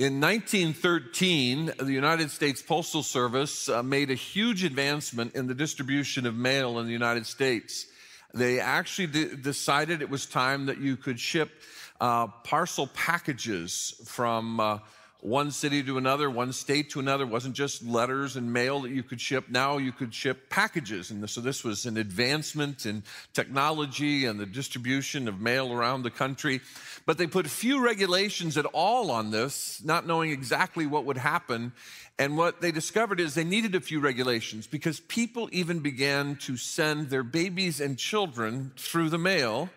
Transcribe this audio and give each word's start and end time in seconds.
In 0.00 0.18
1913, 0.18 1.72
the 1.78 1.92
United 1.92 2.30
States 2.30 2.62
Postal 2.62 3.02
Service 3.02 3.68
uh, 3.68 3.82
made 3.82 4.10
a 4.10 4.14
huge 4.14 4.64
advancement 4.64 5.34
in 5.34 5.46
the 5.46 5.54
distribution 5.54 6.24
of 6.24 6.34
mail 6.34 6.78
in 6.78 6.86
the 6.86 6.92
United 6.92 7.26
States. 7.26 7.84
They 8.32 8.60
actually 8.60 9.08
de- 9.08 9.36
decided 9.36 10.00
it 10.00 10.08
was 10.08 10.24
time 10.24 10.64
that 10.64 10.78
you 10.78 10.96
could 10.96 11.20
ship 11.20 11.50
uh, 12.00 12.28
parcel 12.28 12.86
packages 12.86 14.00
from 14.06 14.58
uh, 14.58 14.78
one 15.22 15.50
city 15.50 15.82
to 15.82 15.98
another, 15.98 16.30
one 16.30 16.52
state 16.52 16.90
to 16.90 17.00
another. 17.00 17.24
It 17.24 17.30
wasn't 17.30 17.54
just 17.54 17.84
letters 17.84 18.36
and 18.36 18.52
mail 18.52 18.80
that 18.80 18.90
you 18.90 19.02
could 19.02 19.20
ship. 19.20 19.46
Now 19.48 19.78
you 19.78 19.92
could 19.92 20.14
ship 20.14 20.48
packages. 20.48 21.10
And 21.10 21.28
so 21.28 21.40
this 21.40 21.62
was 21.62 21.86
an 21.86 21.96
advancement 21.96 22.86
in 22.86 23.02
technology 23.32 24.24
and 24.24 24.40
the 24.40 24.46
distribution 24.46 25.28
of 25.28 25.40
mail 25.40 25.72
around 25.72 26.02
the 26.02 26.10
country. 26.10 26.60
But 27.06 27.18
they 27.18 27.26
put 27.26 27.46
few 27.46 27.84
regulations 27.84 28.56
at 28.56 28.66
all 28.66 29.10
on 29.10 29.30
this, 29.30 29.82
not 29.84 30.06
knowing 30.06 30.30
exactly 30.30 30.86
what 30.86 31.04
would 31.04 31.18
happen. 31.18 31.72
And 32.18 32.36
what 32.36 32.60
they 32.60 32.72
discovered 32.72 33.20
is 33.20 33.34
they 33.34 33.44
needed 33.44 33.74
a 33.74 33.80
few 33.80 34.00
regulations 34.00 34.66
because 34.66 35.00
people 35.00 35.48
even 35.52 35.80
began 35.80 36.36
to 36.36 36.56
send 36.56 37.10
their 37.10 37.22
babies 37.22 37.80
and 37.80 37.98
children 37.98 38.72
through 38.76 39.10
the 39.10 39.18
mail 39.18 39.70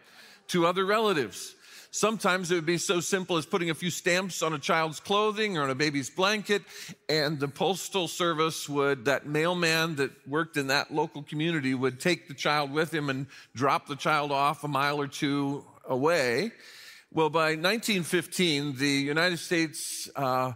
to 0.50 0.66
other 0.66 0.86
relatives. 0.86 1.56
Sometimes 1.96 2.50
it 2.50 2.56
would 2.56 2.66
be 2.66 2.80
so 2.80 3.00
simple 3.00 3.38
as 3.38 3.46
putting 3.46 3.70
a 3.70 3.76
few 3.76 3.92
stamps 3.92 4.42
on 4.42 4.52
a 4.52 4.58
child's 4.58 5.00
clothing 5.00 5.60
or 5.60 5.62
on 5.62 5.70
a 5.70 5.76
baby's 5.76 6.10
blanket, 6.10 6.64
and 7.08 7.40
the 7.40 7.48
postal 7.48 8.08
service 8.08 8.68
would, 8.68 9.06
that 9.06 9.28
mailman 9.28 9.98
that 9.98 10.10
worked 10.28 10.58
in 10.58 10.66
that 10.68 10.92
local 10.92 11.22
community 11.22 11.76
would 11.76 12.00
take 12.00 12.28
the 12.28 12.34
child 12.34 12.72
with 12.72 12.92
him 12.92 13.12
and 13.12 13.28
drop 13.54 13.86
the 13.86 13.96
child 13.96 14.32
off 14.32 14.64
a 14.64 14.68
mile 14.68 15.00
or 15.00 15.08
two 15.08 15.64
away. 15.88 16.52
Well, 17.12 17.30
by 17.30 17.50
1915, 17.50 18.76
the 18.78 18.88
United 18.90 19.38
States 19.38 20.10
uh, 20.16 20.54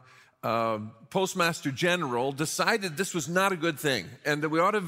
uh, 0.47 0.79
Postmaster 1.09 1.71
General 1.71 2.31
decided 2.31 2.95
this 2.95 3.13
was 3.13 3.27
not 3.27 3.51
a 3.51 3.57
good 3.57 3.77
thing 3.77 4.05
and 4.23 4.41
that 4.43 4.47
we 4.47 4.61
ought 4.61 4.71
to 4.71 4.79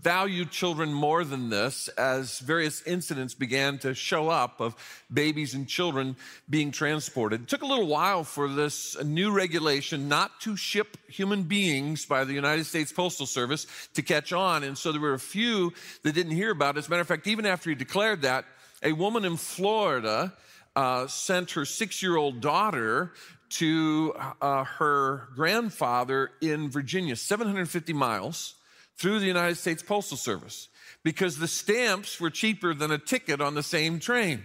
value 0.00 0.46
children 0.46 0.90
more 0.90 1.22
than 1.22 1.50
this 1.50 1.88
as 1.98 2.38
various 2.38 2.80
incidents 2.86 3.34
began 3.34 3.76
to 3.80 3.92
show 3.92 4.30
up 4.30 4.58
of 4.62 4.74
babies 5.12 5.52
and 5.52 5.68
children 5.68 6.16
being 6.48 6.70
transported. 6.70 7.42
It 7.42 7.48
took 7.48 7.60
a 7.60 7.66
little 7.66 7.86
while 7.86 8.24
for 8.24 8.48
this 8.48 9.02
new 9.04 9.32
regulation 9.32 10.08
not 10.08 10.40
to 10.42 10.56
ship 10.56 10.96
human 11.08 11.42
beings 11.42 12.06
by 12.06 12.24
the 12.24 12.32
United 12.32 12.64
States 12.64 12.90
Postal 12.90 13.26
Service 13.26 13.66
to 13.92 14.00
catch 14.00 14.32
on. 14.32 14.64
And 14.64 14.78
so 14.78 14.92
there 14.92 15.00
were 15.00 15.12
a 15.12 15.18
few 15.18 15.74
that 16.04 16.14
didn't 16.14 16.32
hear 16.32 16.52
about 16.52 16.76
it. 16.76 16.78
As 16.78 16.86
a 16.86 16.90
matter 16.90 17.02
of 17.02 17.08
fact, 17.08 17.26
even 17.26 17.44
after 17.44 17.68
he 17.68 17.76
declared 17.76 18.22
that, 18.22 18.46
a 18.82 18.92
woman 18.92 19.26
in 19.26 19.36
Florida 19.36 20.32
uh, 20.74 21.06
sent 21.06 21.50
her 21.50 21.66
six 21.66 22.02
year 22.02 22.16
old 22.16 22.40
daughter 22.40 23.12
to 23.52 24.14
uh, 24.40 24.64
her 24.64 25.28
grandfather 25.34 26.30
in 26.40 26.70
Virginia, 26.70 27.16
750 27.16 27.92
miles 27.92 28.54
through 28.96 29.18
the 29.18 29.26
United 29.26 29.56
States 29.56 29.82
Postal 29.82 30.16
Service 30.16 30.68
because 31.02 31.38
the 31.38 31.48
stamps 31.48 32.20
were 32.20 32.30
cheaper 32.30 32.74
than 32.74 32.90
a 32.90 32.98
ticket 32.98 33.40
on 33.40 33.54
the 33.54 33.62
same 33.62 33.98
train. 33.98 34.42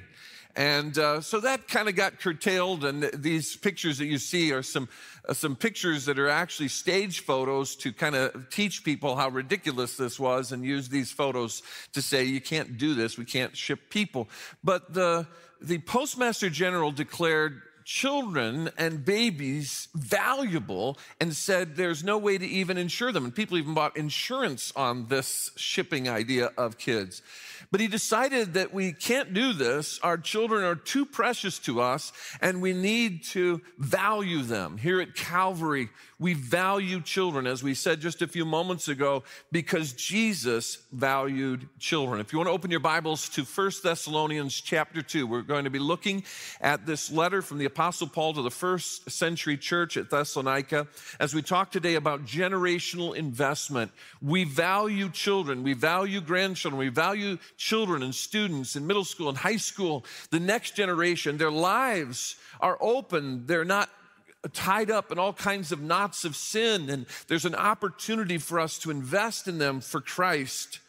And 0.58 0.98
uh, 0.98 1.22
so 1.22 1.40
that 1.42 1.68
kind 1.68 1.88
of 1.88 1.96
got 1.96 2.20
curtailed. 2.20 2.84
And 2.84 3.04
these 3.14 3.56
pictures 3.56 4.00
that 4.00 4.08
you 4.08 4.18
see 4.18 4.52
are 4.52 4.64
some, 4.64 4.90
uh, 5.30 5.34
some 5.34 5.56
pictures 5.56 6.06
that 6.06 6.18
are 6.18 6.30
actually 6.30 6.70
stage 6.70 7.20
photos 7.20 7.76
to 7.78 7.94
kind 7.94 8.16
of 8.16 8.50
teach 8.50 8.84
people 8.84 9.16
how 9.16 9.30
ridiculous 9.30 9.98
this 9.98 10.20
was 10.20 10.52
and 10.52 10.66
use 10.66 10.90
these 10.90 11.12
photos 11.12 11.62
to 11.94 12.02
say, 12.02 12.24
you 12.24 12.42
can't 12.42 12.80
do 12.80 12.96
this, 12.96 13.20
we 13.20 13.26
can't 13.26 13.56
ship 13.56 13.92
people. 13.92 14.28
But 14.64 14.96
the, 14.96 15.28
the 15.62 15.78
Postmaster 15.78 16.50
General 16.50 16.92
declared 16.92 17.62
children 17.88 18.70
and 18.78 19.06
babies 19.06 19.88
valuable 19.96 20.98
and 21.22 21.34
said 21.34 21.78
there's 21.78 22.04
no 22.04 22.18
way 22.18 22.38
to 22.38 22.46
even 22.46 22.78
insure 22.78 23.14
them. 23.14 23.24
And 23.24 23.34
people 23.34 23.58
even 23.58 23.74
bought 23.74 23.96
insurance 23.96 24.74
on 24.76 25.08
this 25.08 25.52
shipping 25.56 26.10
idea 26.10 26.52
of 26.58 26.78
kids. 26.78 27.22
But 27.72 27.80
he 27.80 27.88
decided 27.88 28.56
that 28.56 28.74
we 28.74 28.92
can't 28.92 29.34
do 29.34 29.54
this. 29.54 30.02
Our 30.04 30.18
children 30.18 30.66
are 30.66 30.76
too 30.76 31.06
precious 31.06 31.60
to 31.60 31.80
us 31.80 32.12
and 32.42 32.62
we 32.62 32.74
need 32.74 33.24
to 33.28 33.62
value 33.78 34.42
them. 34.42 34.78
Here 34.78 35.00
at 35.00 35.16
Calvary, 35.16 35.88
we 36.20 36.34
value 36.34 37.00
children, 37.00 37.46
as 37.48 37.64
we 37.64 37.74
said 37.74 38.02
just 38.02 38.22
a 38.22 38.28
few 38.28 38.44
moments 38.44 38.88
ago, 38.88 39.24
because 39.52 39.94
Jesus 39.94 40.80
valued 40.92 41.70
children. 41.80 42.20
If 42.20 42.34
you 42.34 42.40
want 42.40 42.48
to 42.48 42.54
open 42.54 42.72
your 42.72 42.80
Bibles 42.80 43.30
to 43.30 43.44
1 43.44 43.72
Thessalonians 43.84 44.60
chapter 44.60 45.02
2, 45.02 45.28
we're 45.28 45.42
going 45.42 45.66
to 45.66 45.70
be 45.70 45.80
looking 45.80 46.24
at 46.60 46.86
this 46.86 47.12
letter 47.12 47.42
from 47.42 47.60
the 47.60 47.66
Apostle 47.78 48.08
Paul 48.08 48.34
to 48.34 48.42
the 48.42 48.50
first 48.50 49.08
century 49.12 49.56
church 49.56 49.98
at 49.98 50.10
Thessalonica 50.10 50.88
as 51.20 51.36
we 51.36 51.44
talk 51.44 51.72
today 51.72 51.94
about 51.94 52.26
generational 52.26 53.16
investment. 53.16 53.92
We 54.20 54.46
value 54.46 55.12
children, 55.12 55.62
we 55.62 55.74
value 55.74 56.20
grandchildren, 56.20 56.80
we 56.80 56.90
value 56.90 57.38
children 57.56 58.02
and 58.02 58.16
students 58.16 58.76
in 58.76 58.88
middle 58.88 59.06
school 59.06 59.30
and 59.30 59.38
high 59.38 59.58
school, 59.58 60.06
the 60.32 60.40
next 60.40 60.76
generation, 60.76 61.38
their 61.38 61.52
lives 61.52 62.38
are 62.60 62.80
open. 62.82 63.46
They're 63.46 63.64
not 63.64 63.92
tied 64.54 64.90
up 64.90 65.12
in 65.12 65.20
all 65.20 65.34
kinds 65.34 65.72
of 65.72 65.80
knots 65.80 66.26
of 66.26 66.36
sin, 66.36 66.90
and 66.90 67.06
there's 67.28 67.46
an 67.46 67.54
opportunity 67.54 68.40
for 68.40 68.60
us 68.60 68.80
to 68.80 68.90
invest 68.90 69.48
in 69.48 69.60
them 69.60 69.82
for 69.82 70.02
Christ. 70.02 70.80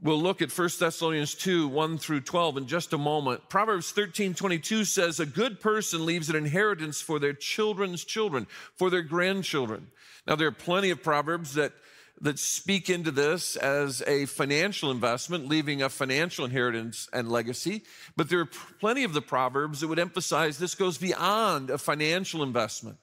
We'll 0.00 0.22
look 0.22 0.42
at 0.42 0.56
1 0.56 0.68
Thessalonians 0.78 1.34
2, 1.34 1.66
1 1.66 1.98
through 1.98 2.20
12 2.20 2.58
in 2.58 2.66
just 2.68 2.92
a 2.92 2.98
moment. 2.98 3.48
Proverbs 3.48 3.90
13, 3.90 4.32
22 4.32 4.84
says, 4.84 5.18
A 5.18 5.26
good 5.26 5.60
person 5.60 6.06
leaves 6.06 6.30
an 6.30 6.36
inheritance 6.36 7.00
for 7.00 7.18
their 7.18 7.32
children's 7.32 8.04
children, 8.04 8.46
for 8.76 8.90
their 8.90 9.02
grandchildren. 9.02 9.88
Now, 10.24 10.36
there 10.36 10.46
are 10.46 10.52
plenty 10.52 10.90
of 10.90 11.02
Proverbs 11.02 11.54
that 11.54 11.72
that 12.20 12.38
speak 12.38 12.90
into 12.90 13.10
this 13.10 13.56
as 13.56 14.02
a 14.06 14.26
financial 14.26 14.90
investment, 14.90 15.46
leaving 15.46 15.82
a 15.82 15.88
financial 15.88 16.44
inheritance 16.44 17.08
and 17.12 17.30
legacy. 17.30 17.84
But 18.16 18.28
there 18.28 18.40
are 18.40 18.50
plenty 18.80 19.04
of 19.04 19.12
the 19.12 19.22
Proverbs 19.22 19.80
that 19.80 19.88
would 19.88 19.98
emphasize 19.98 20.58
this 20.58 20.74
goes 20.74 20.98
beyond 20.98 21.70
a 21.70 21.78
financial 21.78 22.42
investment. 22.42 22.98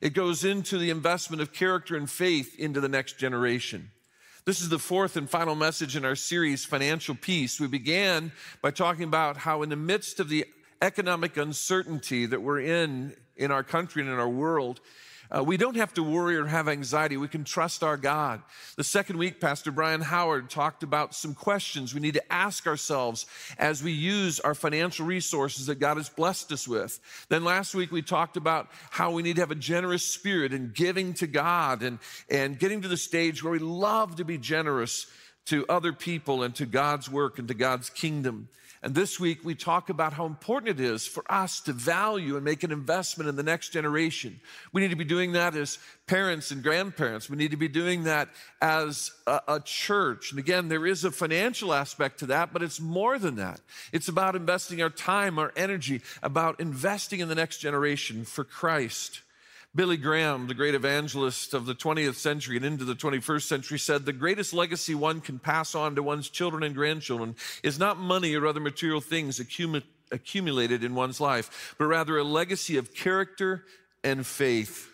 It 0.00 0.14
goes 0.14 0.44
into 0.44 0.78
the 0.78 0.90
investment 0.90 1.40
of 1.42 1.52
character 1.52 1.96
and 1.96 2.10
faith 2.10 2.58
into 2.58 2.80
the 2.80 2.88
next 2.88 3.18
generation. 3.18 3.90
This 4.46 4.60
is 4.60 4.68
the 4.68 4.78
fourth 4.78 5.16
and 5.16 5.28
final 5.28 5.56
message 5.56 5.96
in 5.96 6.04
our 6.04 6.14
series, 6.14 6.64
Financial 6.64 7.16
Peace. 7.16 7.58
We 7.58 7.66
began 7.66 8.30
by 8.62 8.70
talking 8.70 9.02
about 9.02 9.38
how, 9.38 9.62
in 9.62 9.70
the 9.70 9.74
midst 9.74 10.20
of 10.20 10.28
the 10.28 10.46
economic 10.80 11.36
uncertainty 11.36 12.26
that 12.26 12.40
we're 12.40 12.60
in 12.60 13.16
in 13.34 13.50
our 13.50 13.64
country 13.64 14.02
and 14.02 14.10
in 14.12 14.20
our 14.20 14.28
world, 14.28 14.80
uh, 15.34 15.42
we 15.42 15.56
don't 15.56 15.76
have 15.76 15.92
to 15.94 16.02
worry 16.02 16.36
or 16.36 16.46
have 16.46 16.68
anxiety. 16.68 17.16
We 17.16 17.28
can 17.28 17.44
trust 17.44 17.82
our 17.82 17.96
God. 17.96 18.42
The 18.76 18.84
second 18.84 19.18
week, 19.18 19.40
Pastor 19.40 19.70
Brian 19.70 20.00
Howard 20.00 20.50
talked 20.50 20.82
about 20.82 21.14
some 21.14 21.34
questions 21.34 21.94
we 21.94 22.00
need 22.00 22.14
to 22.14 22.32
ask 22.32 22.66
ourselves 22.66 23.26
as 23.58 23.82
we 23.82 23.92
use 23.92 24.40
our 24.40 24.54
financial 24.54 25.06
resources 25.06 25.66
that 25.66 25.80
God 25.80 25.96
has 25.96 26.08
blessed 26.08 26.52
us 26.52 26.68
with. 26.68 27.00
Then 27.28 27.44
last 27.44 27.74
week, 27.74 27.90
we 27.90 28.02
talked 28.02 28.36
about 28.36 28.68
how 28.90 29.10
we 29.10 29.22
need 29.22 29.36
to 29.36 29.42
have 29.42 29.50
a 29.50 29.56
generous 29.56 30.04
spirit 30.04 30.52
in 30.52 30.72
giving 30.74 31.14
to 31.14 31.26
God 31.26 31.82
and, 31.82 31.98
and 32.30 32.58
getting 32.58 32.82
to 32.82 32.88
the 32.88 32.96
stage 32.96 33.42
where 33.42 33.52
we 33.52 33.58
love 33.58 34.16
to 34.16 34.24
be 34.24 34.38
generous 34.38 35.06
to 35.46 35.64
other 35.68 35.92
people 35.92 36.42
and 36.42 36.54
to 36.56 36.66
God's 36.66 37.10
work 37.10 37.38
and 37.38 37.48
to 37.48 37.54
God's 37.54 37.88
kingdom. 37.90 38.48
And 38.86 38.94
this 38.94 39.18
week 39.18 39.40
we 39.42 39.56
talk 39.56 39.90
about 39.90 40.12
how 40.12 40.26
important 40.26 40.78
it 40.78 40.80
is 40.80 41.08
for 41.08 41.24
us 41.28 41.60
to 41.62 41.72
value 41.72 42.36
and 42.36 42.44
make 42.44 42.62
an 42.62 42.70
investment 42.70 43.28
in 43.28 43.34
the 43.34 43.42
next 43.42 43.70
generation. 43.70 44.38
We 44.72 44.80
need 44.80 44.90
to 44.90 44.96
be 44.96 45.02
doing 45.02 45.32
that 45.32 45.56
as 45.56 45.80
parents 46.06 46.52
and 46.52 46.62
grandparents. 46.62 47.28
We 47.28 47.36
need 47.36 47.50
to 47.50 47.56
be 47.56 47.66
doing 47.66 48.04
that 48.04 48.28
as 48.62 49.10
a, 49.26 49.40
a, 49.48 49.60
church. 49.60 50.30
And 50.30 50.38
again, 50.38 50.68
there 50.68 50.86
is 50.86 51.02
a 51.02 51.10
financial 51.10 51.74
aspect 51.74 52.20
to 52.20 52.26
that, 52.26 52.52
but 52.52 52.62
it's 52.62 52.80
more 52.80 53.18
than 53.18 53.34
that. 53.34 53.60
It's 53.90 54.06
about 54.06 54.36
investing 54.36 54.80
our 54.80 54.88
time, 54.88 55.36
our 55.40 55.52
energy, 55.56 56.00
about 56.22 56.60
investing 56.60 57.18
in 57.18 57.28
the 57.28 57.34
next 57.34 57.58
generation 57.58 58.24
for 58.24 58.44
Christ. 58.44 59.22
Billy 59.76 59.98
Graham, 59.98 60.46
the 60.46 60.54
great 60.54 60.74
evangelist 60.74 61.52
of 61.52 61.66
the 61.66 61.74
20th 61.74 62.14
century 62.14 62.56
and 62.56 62.64
into 62.64 62.86
the 62.86 62.94
21st 62.94 63.42
century, 63.42 63.78
said 63.78 64.06
the 64.06 64.12
greatest 64.12 64.54
legacy 64.54 64.94
one 64.94 65.20
can 65.20 65.38
pass 65.38 65.74
on 65.74 65.94
to 65.94 66.02
one's 66.02 66.30
children 66.30 66.62
and 66.62 66.74
grandchildren 66.74 67.36
is 67.62 67.78
not 67.78 67.98
money 67.98 68.34
or 68.34 68.46
other 68.46 68.58
material 68.58 69.02
things 69.02 69.38
accumulated 69.38 70.82
in 70.82 70.94
one's 70.94 71.20
life, 71.20 71.74
but 71.76 71.84
rather 71.84 72.16
a 72.16 72.24
legacy 72.24 72.78
of 72.78 72.94
character 72.94 73.64
and 74.02 74.26
faith. 74.26 74.90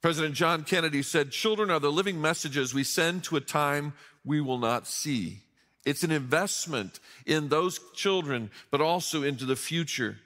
President 0.00 0.34
John 0.34 0.64
Kennedy 0.64 1.02
said, 1.02 1.30
Children 1.30 1.70
are 1.70 1.80
the 1.80 1.92
living 1.92 2.18
messages 2.18 2.72
we 2.72 2.84
send 2.84 3.22
to 3.24 3.36
a 3.36 3.40
time 3.40 3.92
we 4.24 4.40
will 4.40 4.58
not 4.58 4.86
see. 4.86 5.40
It's 5.84 6.04
an 6.04 6.10
investment 6.10 7.00
in 7.26 7.48
those 7.48 7.78
children, 7.94 8.50
but 8.70 8.80
also 8.80 9.22
into 9.22 9.44
the 9.44 9.56
future. 9.56 10.16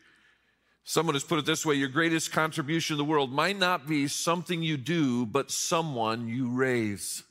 Someone 0.86 1.14
has 1.14 1.24
put 1.24 1.38
it 1.38 1.46
this 1.46 1.64
way 1.64 1.74
your 1.74 1.88
greatest 1.88 2.30
contribution 2.30 2.94
to 2.94 2.98
the 2.98 3.04
world 3.04 3.32
might 3.32 3.58
not 3.58 3.88
be 3.88 4.06
something 4.06 4.62
you 4.62 4.76
do, 4.76 5.24
but 5.24 5.50
someone 5.50 6.28
you 6.28 6.50
raise. 6.50 7.22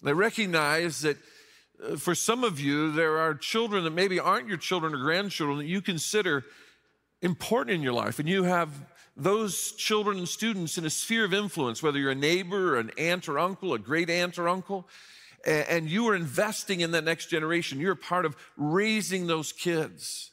And 0.00 0.08
I 0.08 0.12
recognize 0.12 1.02
that 1.02 1.18
uh, 1.84 1.96
for 1.96 2.14
some 2.14 2.44
of 2.44 2.58
you, 2.58 2.90
there 2.90 3.18
are 3.18 3.34
children 3.34 3.84
that 3.84 3.90
maybe 3.90 4.18
aren't 4.18 4.48
your 4.48 4.56
children 4.56 4.94
or 4.94 4.98
grandchildren 4.98 5.58
that 5.58 5.66
you 5.66 5.82
consider 5.82 6.44
important 7.20 7.74
in 7.74 7.82
your 7.82 7.92
life, 7.92 8.18
and 8.18 8.28
you 8.28 8.44
have 8.44 8.70
those 9.14 9.72
children 9.72 10.18
and 10.18 10.28
students 10.28 10.78
in 10.78 10.86
a 10.86 10.90
sphere 10.90 11.24
of 11.24 11.34
influence, 11.34 11.82
whether 11.82 11.98
you're 11.98 12.12
a 12.12 12.14
neighbor, 12.14 12.76
or 12.76 12.78
an 12.78 12.92
aunt 12.96 13.28
or 13.28 13.38
uncle, 13.38 13.74
a 13.74 13.78
great 13.78 14.08
aunt 14.08 14.38
or 14.38 14.48
uncle, 14.48 14.88
and 15.44 15.90
you 15.90 16.08
are 16.08 16.14
investing 16.14 16.80
in 16.80 16.92
that 16.92 17.04
next 17.04 17.26
generation. 17.26 17.80
You're 17.80 17.92
a 17.92 17.96
part 17.96 18.24
of 18.24 18.36
raising 18.56 19.26
those 19.26 19.52
kids. 19.52 20.30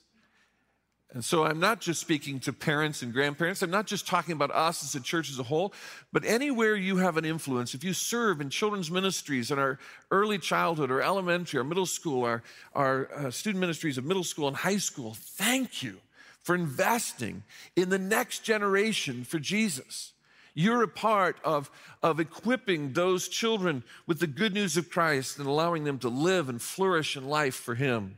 And 1.16 1.24
so 1.24 1.46
I'm 1.46 1.62
not 1.62 1.80
just 1.80 2.02
speaking 2.02 2.42
to 2.42 2.52
parents 2.52 3.02
and 3.02 3.14
grandparents. 3.14 3.62
I'm 3.62 3.72
not 3.72 3.88
just 3.88 4.06
talking 4.06 4.34
about 4.34 4.52
us 4.52 4.84
as 4.84 4.96
a 4.96 5.00
church 5.00 5.30
as 5.30 5.40
a 5.40 5.44
whole, 5.44 5.74
but 6.12 6.26
anywhere 6.26 6.76
you 6.76 6.98
have 6.98 7.16
an 7.16 7.24
influence, 7.24 7.74
if 7.74 7.86
you 7.86 7.94
serve 7.94 8.42
in 8.42 8.50
children's 8.50 8.92
ministries 8.92 9.50
in 9.50 9.58
our 9.58 9.80
early 10.12 10.38
childhood 10.38 10.92
or 10.92 11.02
elementary 11.02 11.58
or 11.58 11.64
middle 11.64 11.86
school, 11.86 12.26
our, 12.26 12.44
our 12.74 13.10
uh, 13.16 13.32
student 13.32 13.62
ministries 13.62 13.98
of 13.98 14.04
middle 14.04 14.26
school 14.26 14.50
and 14.50 14.58
high 14.58 14.76
school, 14.76 15.14
thank 15.18 15.82
you 15.82 16.02
for 16.42 16.54
investing 16.54 17.44
in 17.78 17.88
the 17.88 17.98
next 17.98 18.40
generation 18.40 19.24
for 19.24 19.40
Jesus. 19.40 20.12
You're 20.54 20.84
a 20.84 20.88
part 20.90 21.38
of, 21.46 21.72
of 22.04 22.20
equipping 22.20 22.92
those 22.92 23.30
children 23.30 23.86
with 24.06 24.20
the 24.20 24.28
good 24.28 24.54
news 24.54 24.76
of 24.76 24.90
Christ 24.90 25.40
and 25.40 25.48
allowing 25.48 25.86
them 25.86 25.98
to 26.00 26.10
live 26.10 26.50
and 26.50 26.62
flourish 26.62 27.16
in 27.16 27.26
life 27.26 27.56
for 27.56 27.76
Him. 27.76 28.18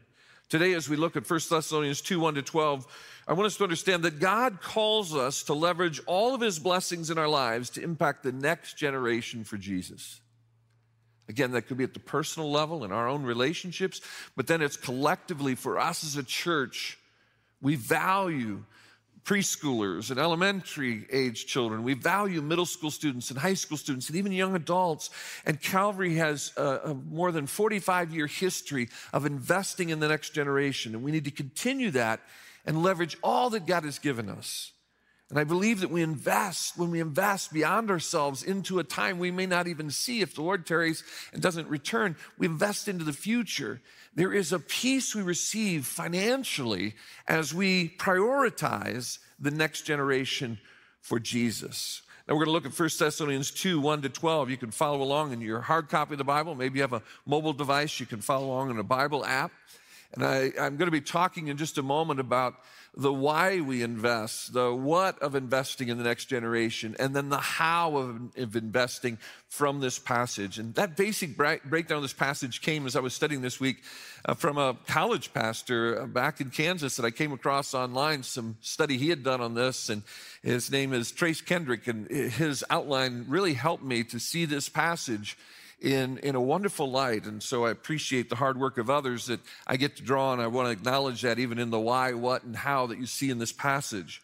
Today, 0.50 0.74
as 0.74 0.88
we 0.88 0.96
look 0.96 1.18
at 1.18 1.30
1 1.30 1.40
Thessalonians 1.50 2.02
2 2.02 2.22
1 2.22 2.36
to 2.36 2.42
12, 2.42 2.88
I 3.28 3.34
want 3.34 3.48
us 3.48 3.58
to 3.58 3.64
understand 3.64 4.04
that 4.04 4.20
God 4.20 4.62
calls 4.62 5.14
us 5.14 5.44
to 5.44 5.54
leverage 5.54 6.00
all 6.06 6.34
of 6.34 6.40
his 6.40 6.58
blessings 6.58 7.10
in 7.10 7.18
our 7.18 7.28
lives 7.28 7.70
to 7.72 7.84
impact 7.84 8.24
the 8.24 8.32
next 8.32 8.78
generation 8.78 9.44
for 9.44 9.58
Jesus. 9.58 10.22
Again, 11.28 11.52
that 11.52 11.64
could 11.64 11.76
be 11.76 11.84
at 11.84 11.94
the 11.94 12.00
personal 12.00 12.50
level 12.50 12.86
in 12.86 12.94
our 12.94 13.10
own 13.10 13.24
relationships, 13.24 14.00
but 14.38 14.48
then 14.48 14.62
it's 14.62 14.78
collectively 14.78 15.56
for 15.56 15.78
us 15.78 16.06
as 16.06 16.16
a 16.16 16.24
church. 16.24 16.98
We 17.62 17.76
value 17.76 18.64
preschoolers 19.27 20.09
and 20.09 20.18
elementary 20.18 21.06
age 21.12 21.47
children. 21.47 21.83
We 21.83 21.94
value 21.95 22.41
middle 22.41 22.65
school 22.65 22.89
students 22.89 23.29
and 23.29 23.38
high 23.38 23.56
school 23.56 23.77
students 23.77 24.07
and 24.07 24.18
even 24.18 24.31
young 24.31 24.56
adults. 24.56 25.09
And 25.45 25.62
Calvary 25.62 26.15
has 26.15 26.53
a, 26.56 26.79
a 26.85 26.94
more 26.94 27.33
than 27.33 27.45
45 27.45 28.13
year 28.13 28.27
history 28.27 28.88
of 29.12 29.25
investing 29.25 29.89
in 29.89 30.00
the 30.00 30.07
next 30.07 30.29
generation. 30.29 30.95
And 30.95 31.03
we 31.03 31.12
need 31.12 31.25
to 31.25 31.31
continue 31.31 31.91
that 31.91 32.21
and 32.65 32.81
leverage 32.81 33.18
all 33.21 33.50
that 33.50 33.65
God 33.65 33.83
has 33.83 34.00
given 34.00 34.29
us. 34.29 34.71
And 35.29 35.38
I 35.38 35.44
believe 35.44 35.81
that 35.81 35.89
we 35.89 36.03
invest, 36.03 36.77
when 36.77 36.89
we 36.89 37.01
invest 37.01 37.51
beyond 37.51 37.91
ourselves 37.91 38.44
into 38.44 38.79
a 38.79 38.83
time 38.85 39.19
we 39.19 39.29
may 39.29 39.45
not 39.45 39.68
even 39.68 39.89
see 39.89 40.21
if 40.21 40.35
the 40.35 40.41
Lord 40.41 40.65
tarries 40.65 41.03
and 41.33 41.41
doesn't 41.41 41.68
return, 41.68 42.15
we 42.38 42.47
invest 42.47 42.88
into 42.88 43.03
the 43.03 43.12
future. 43.12 43.81
There 44.18 44.34
is 44.34 44.52
a 44.52 44.58
peace 44.58 45.14
we 45.14 45.22
receive 45.22 45.86
financially 45.86 46.96
as 47.28 47.54
we 47.54 47.90
prioritize 48.00 49.19
the 49.40 49.52
next 49.52 49.84
generation 49.84 50.58
for 51.02 51.19
Jesus. 51.19 52.02
Now 52.28 52.34
we're 52.34 52.46
going 52.46 52.48
to 52.48 52.52
look 52.54 52.66
at 52.66 52.78
1 52.78 52.90
Thessalonians 52.98 53.52
2, 53.52 53.80
1 53.80 54.02
to 54.02 54.10
12. 54.10 54.50
You 54.50 54.58
can 54.58 54.72
follow 54.72 55.04
along 55.04 55.34
in 55.34 55.40
your 55.40 55.62
hard 55.62 55.88
copy 55.88 56.16
of 56.16 56.18
the 56.18 56.24
Bible. 56.24 56.56
Maybe 56.56 56.78
you 56.78 56.81
have 56.81 56.94
a 56.94 57.04
mobile 57.28 57.54
device, 57.54 58.00
you 58.00 58.08
can 58.08 58.19
follow 58.19 58.48
along 58.48 58.72
in 58.72 58.80
a 58.80 58.84
Bible 58.84 59.24
app. 59.24 59.52
And 60.16 60.25
I, 60.25 60.52
am 60.58 60.78
going 60.78 60.88
to 60.88 60.92
be 60.92 61.00
talking 61.00 61.50
in 61.50 61.58
just 61.58 61.78
a 61.78 61.84
moment 61.84 62.20
about 62.20 62.56
the 62.98 63.14
why 63.14 63.62
we 63.62 63.84
invest, 63.84 64.54
the 64.54 64.74
what 64.74 65.20
of 65.20 65.36
investing 65.36 65.90
in 65.90 66.00
the 66.00 66.04
next 66.04 66.26
generation, 66.26 66.96
and 67.00 67.16
then 67.16 67.30
the 67.30 67.38
how 67.38 67.96
of, 67.96 68.36
of 68.36 68.56
investing 68.56 69.20
from 69.50 69.80
this 69.80 70.00
passage. 70.00 70.58
And 70.58 70.74
that 70.76 70.98
basic 70.98 71.38
breakdown 71.38 71.98
of 71.98 72.02
this 72.02 72.14
passage 72.14 72.60
came 72.62 72.88
as 72.88 72.96
I 72.96 73.00
was 73.00 73.14
studying 73.14 73.42
this 73.42 73.60
week 73.60 73.84
uh, 74.26 74.34
from 74.34 74.58
a 74.58 74.76
college 74.88 75.32
pastor 75.32 76.02
uh, 76.02 76.06
back 76.08 76.42
in 76.42 76.50
Kansas 76.50 76.96
that 76.96 77.06
I 77.06 77.12
came 77.12 77.32
across 77.32 77.76
online, 77.76 78.24
some 78.24 78.58
study 78.62 78.98
he 78.98 79.10
had 79.10 79.24
done 79.24 79.42
on 79.42 79.54
this. 79.54 79.90
And 79.90 80.02
his 80.42 80.72
name 80.72 80.92
is 80.92 81.12
Trace 81.12 81.42
Kendrick, 81.42 81.86
and 81.86 82.10
his 82.10 82.64
outline 82.72 83.26
really 83.28 83.54
helped 83.54 83.84
me 83.84 84.04
to 84.06 84.20
see 84.20 84.46
this 84.46 84.70
passage 84.70 85.38
in, 85.79 86.18
in 86.19 86.35
a 86.35 86.41
wonderful 86.41 86.89
light. 86.89 87.25
And 87.25 87.41
so 87.41 87.65
I 87.65 87.71
appreciate 87.71 88.29
the 88.29 88.35
hard 88.35 88.59
work 88.59 88.77
of 88.77 88.89
others 88.89 89.27
that 89.27 89.39
I 89.65 89.77
get 89.77 89.97
to 89.97 90.03
draw 90.03 90.31
on. 90.31 90.39
I 90.39 90.47
want 90.47 90.68
to 90.68 90.71
acknowledge 90.71 91.21
that 91.21 91.39
even 91.39 91.59
in 91.59 91.69
the 91.69 91.79
why, 91.79 92.13
what, 92.13 92.44
and 92.44 92.56
how 92.56 92.88
that 92.88 92.97
you 92.97 93.06
see 93.06 93.29
in 93.29 93.38
this 93.38 93.51
passage. 93.51 94.21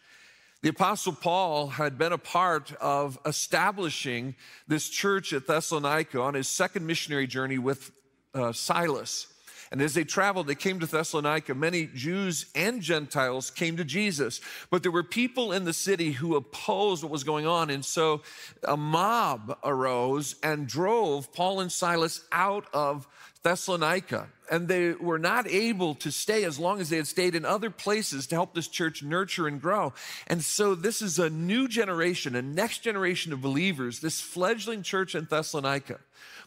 The 0.62 0.70
Apostle 0.70 1.12
Paul 1.12 1.66
had 1.68 1.98
been 1.98 2.12
a 2.12 2.18
part 2.18 2.72
of 2.80 3.18
establishing 3.26 4.34
this 4.66 4.88
church 4.88 5.34
at 5.34 5.46
Thessalonica 5.46 6.20
on 6.20 6.32
his 6.32 6.48
second 6.48 6.86
missionary 6.86 7.26
journey 7.26 7.58
with 7.58 7.92
uh, 8.32 8.52
Silas. 8.52 9.26
And 9.74 9.82
as 9.82 9.94
they 9.94 10.04
traveled, 10.04 10.46
they 10.46 10.54
came 10.54 10.78
to 10.78 10.86
Thessalonica. 10.86 11.52
Many 11.52 11.86
Jews 11.86 12.46
and 12.54 12.80
Gentiles 12.80 13.50
came 13.50 13.76
to 13.76 13.84
Jesus. 13.84 14.40
But 14.70 14.84
there 14.84 14.92
were 14.92 15.02
people 15.02 15.50
in 15.50 15.64
the 15.64 15.72
city 15.72 16.12
who 16.12 16.36
opposed 16.36 17.02
what 17.02 17.10
was 17.10 17.24
going 17.24 17.48
on. 17.48 17.70
And 17.70 17.84
so 17.84 18.22
a 18.62 18.76
mob 18.76 19.58
arose 19.64 20.36
and 20.44 20.68
drove 20.68 21.32
Paul 21.32 21.58
and 21.58 21.72
Silas 21.72 22.20
out 22.30 22.66
of 22.72 23.08
Thessalonica. 23.42 24.28
And 24.48 24.68
they 24.68 24.92
were 24.92 25.18
not 25.18 25.48
able 25.48 25.96
to 25.96 26.12
stay 26.12 26.44
as 26.44 26.56
long 26.56 26.80
as 26.80 26.88
they 26.88 26.98
had 26.98 27.08
stayed 27.08 27.34
in 27.34 27.44
other 27.44 27.70
places 27.70 28.28
to 28.28 28.36
help 28.36 28.54
this 28.54 28.68
church 28.68 29.02
nurture 29.02 29.48
and 29.48 29.60
grow. 29.60 29.92
And 30.28 30.44
so 30.44 30.76
this 30.76 31.02
is 31.02 31.18
a 31.18 31.28
new 31.28 31.66
generation, 31.66 32.36
a 32.36 32.42
next 32.42 32.84
generation 32.84 33.32
of 33.32 33.42
believers, 33.42 33.98
this 33.98 34.20
fledgling 34.20 34.84
church 34.84 35.16
in 35.16 35.26
Thessalonica. 35.28 35.98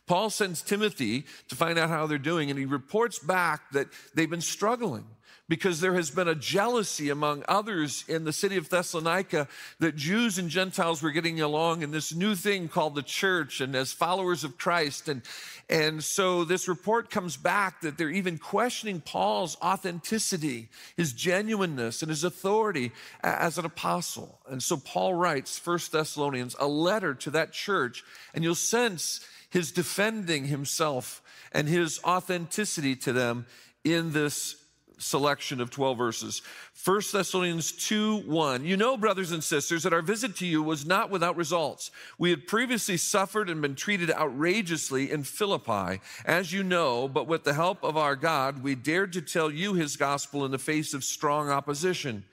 Paul 0.07 0.29
sends 0.29 0.61
Timothy 0.61 1.25
to 1.49 1.55
find 1.55 1.77
out 1.77 1.89
how 1.89 2.07
they're 2.07 2.17
doing, 2.17 2.49
and 2.49 2.57
he 2.57 2.65
reports 2.65 3.19
back 3.19 3.71
that 3.71 3.87
they've 4.15 4.29
been 4.29 4.41
struggling 4.41 5.05
because 5.49 5.79
there 5.79 5.93
has 5.93 6.11
been 6.11 6.27
a 6.27 6.35
jealousy 6.35 7.09
among 7.09 7.43
others 7.47 8.03
in 8.07 8.25
the 8.25 8.33
city 8.33 8.57
of 8.57 8.69
Thessalonica 8.69 9.47
that 9.79 9.95
Jews 9.95 10.37
and 10.37 10.49
Gentiles 10.49 11.01
were 11.01 11.11
getting 11.11 11.39
along 11.39 11.83
in 11.83 11.91
this 11.91 12.13
new 12.13 12.35
thing 12.35 12.67
called 12.67 12.95
the 12.95 13.01
church 13.01 13.61
and 13.61 13.73
as 13.75 13.93
followers 13.93 14.43
of 14.43 14.57
Christ. 14.57 15.07
And, 15.07 15.21
and 15.69 16.03
so 16.03 16.43
this 16.43 16.67
report 16.67 17.09
comes 17.09 17.37
back 17.37 17.81
that 17.81 17.97
they're 17.97 18.09
even 18.09 18.37
questioning 18.37 18.99
Paul's 18.99 19.55
authenticity, 19.61 20.67
his 20.97 21.13
genuineness, 21.13 22.01
and 22.01 22.09
his 22.09 22.25
authority 22.25 22.91
as 23.23 23.57
an 23.57 23.65
apostle. 23.65 24.39
And 24.49 24.61
so 24.61 24.75
Paul 24.75 25.13
writes, 25.13 25.57
First 25.57 25.93
Thessalonians, 25.93 26.57
a 26.59 26.67
letter 26.67 27.13
to 27.15 27.31
that 27.31 27.53
church, 27.53 28.03
and 28.33 28.43
you'll 28.43 28.55
sense 28.55 29.25
his 29.57 29.71
defending 29.71 30.45
himself 30.45 31.19
and 31.51 31.67
his 31.67 31.99
authenticity 32.03 32.95
to 32.95 33.11
them 33.11 33.47
in 33.83 34.13
this 34.13 34.55
selection 34.99 35.59
of 35.59 35.71
12 35.71 35.97
verses. 35.97 36.43
1 36.85 37.01
Thessalonians 37.11 37.71
2 37.71 38.17
1. 38.17 38.65
You 38.65 38.77
know, 38.77 38.97
brothers 38.97 39.31
and 39.31 39.43
sisters, 39.43 39.81
that 39.81 39.93
our 39.93 40.03
visit 40.03 40.35
to 40.35 40.45
you 40.45 40.61
was 40.61 40.85
not 40.85 41.09
without 41.09 41.35
results. 41.35 41.89
We 42.19 42.29
had 42.29 42.45
previously 42.45 42.97
suffered 42.97 43.49
and 43.49 43.59
been 43.59 43.73
treated 43.73 44.11
outrageously 44.11 45.09
in 45.09 45.23
Philippi, 45.23 46.01
as 46.23 46.53
you 46.53 46.61
know, 46.61 47.07
but 47.07 47.25
with 47.25 47.43
the 47.43 47.55
help 47.55 47.83
of 47.83 47.97
our 47.97 48.15
God, 48.15 48.61
we 48.61 48.75
dared 48.75 49.11
to 49.13 49.23
tell 49.23 49.49
you 49.49 49.73
his 49.73 49.97
gospel 49.97 50.45
in 50.45 50.51
the 50.51 50.59
face 50.59 50.93
of 50.93 51.03
strong 51.03 51.49
opposition. 51.49 52.25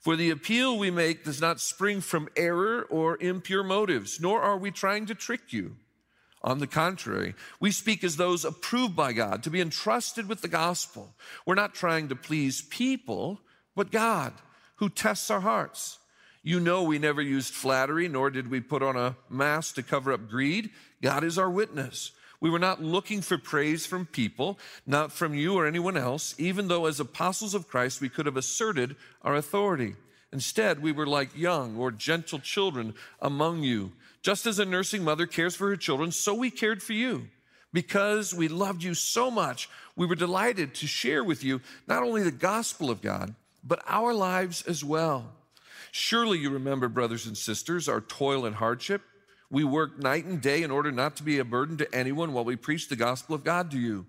For 0.00 0.16
the 0.16 0.30
appeal 0.30 0.76
we 0.76 0.90
make 0.90 1.22
does 1.22 1.40
not 1.40 1.60
spring 1.60 2.00
from 2.00 2.28
error 2.36 2.82
or 2.90 3.22
impure 3.22 3.62
motives, 3.62 4.20
nor 4.20 4.42
are 4.42 4.58
we 4.58 4.72
trying 4.72 5.06
to 5.06 5.14
trick 5.14 5.52
you. 5.52 5.76
On 6.44 6.58
the 6.58 6.66
contrary, 6.66 7.34
we 7.60 7.70
speak 7.70 8.02
as 8.02 8.16
those 8.16 8.44
approved 8.44 8.96
by 8.96 9.12
God 9.12 9.42
to 9.44 9.50
be 9.50 9.60
entrusted 9.60 10.28
with 10.28 10.42
the 10.42 10.48
gospel. 10.48 11.14
We're 11.46 11.54
not 11.54 11.74
trying 11.74 12.08
to 12.08 12.16
please 12.16 12.62
people, 12.62 13.40
but 13.76 13.92
God, 13.92 14.32
who 14.76 14.88
tests 14.88 15.30
our 15.30 15.40
hearts. 15.40 15.98
You 16.42 16.58
know, 16.58 16.82
we 16.82 16.98
never 16.98 17.22
used 17.22 17.54
flattery, 17.54 18.08
nor 18.08 18.28
did 18.28 18.50
we 18.50 18.60
put 18.60 18.82
on 18.82 18.96
a 18.96 19.16
mask 19.30 19.76
to 19.76 19.82
cover 19.84 20.12
up 20.12 20.28
greed. 20.28 20.70
God 21.00 21.22
is 21.22 21.38
our 21.38 21.50
witness. 21.50 22.10
We 22.40 22.50
were 22.50 22.58
not 22.58 22.82
looking 22.82 23.20
for 23.20 23.38
praise 23.38 23.86
from 23.86 24.06
people, 24.06 24.58
not 24.84 25.12
from 25.12 25.34
you 25.34 25.54
or 25.54 25.64
anyone 25.64 25.96
else, 25.96 26.34
even 26.38 26.66
though 26.66 26.86
as 26.86 26.98
apostles 26.98 27.54
of 27.54 27.68
Christ 27.68 28.00
we 28.00 28.08
could 28.08 28.26
have 28.26 28.36
asserted 28.36 28.96
our 29.22 29.36
authority. 29.36 29.94
Instead, 30.32 30.82
we 30.82 30.90
were 30.90 31.06
like 31.06 31.36
young 31.36 31.76
or 31.76 31.92
gentle 31.92 32.40
children 32.40 32.94
among 33.20 33.62
you 33.62 33.92
just 34.22 34.46
as 34.46 34.58
a 34.58 34.64
nursing 34.64 35.04
mother 35.04 35.26
cares 35.26 35.54
for 35.54 35.68
her 35.68 35.76
children, 35.76 36.12
so 36.12 36.34
we 36.34 36.50
cared 36.50 36.82
for 36.82 36.92
you. 36.92 37.28
Because 37.72 38.34
we 38.34 38.48
loved 38.48 38.82
you 38.82 38.94
so 38.94 39.30
much, 39.30 39.68
we 39.96 40.06
were 40.06 40.14
delighted 40.14 40.74
to 40.76 40.86
share 40.86 41.24
with 41.24 41.42
you 41.42 41.60
not 41.86 42.02
only 42.02 42.22
the 42.22 42.30
gospel 42.30 42.90
of 42.90 43.02
God, 43.02 43.34
but 43.64 43.82
our 43.86 44.12
lives 44.12 44.62
as 44.62 44.84
well. 44.84 45.32
Surely 45.90 46.38
you 46.38 46.50
remember, 46.50 46.88
brothers 46.88 47.26
and 47.26 47.36
sisters, 47.36 47.88
our 47.88 48.00
toil 48.00 48.46
and 48.46 48.56
hardship. 48.56 49.02
We 49.50 49.64
worked 49.64 50.02
night 50.02 50.24
and 50.24 50.40
day 50.40 50.62
in 50.62 50.70
order 50.70 50.90
not 50.90 51.16
to 51.16 51.22
be 51.22 51.38
a 51.38 51.44
burden 51.44 51.76
to 51.78 51.94
anyone 51.94 52.32
while 52.32 52.44
we 52.44 52.56
preached 52.56 52.88
the 52.88 52.96
gospel 52.96 53.34
of 53.34 53.44
God 53.44 53.70
to 53.72 53.78
you. 53.78 54.06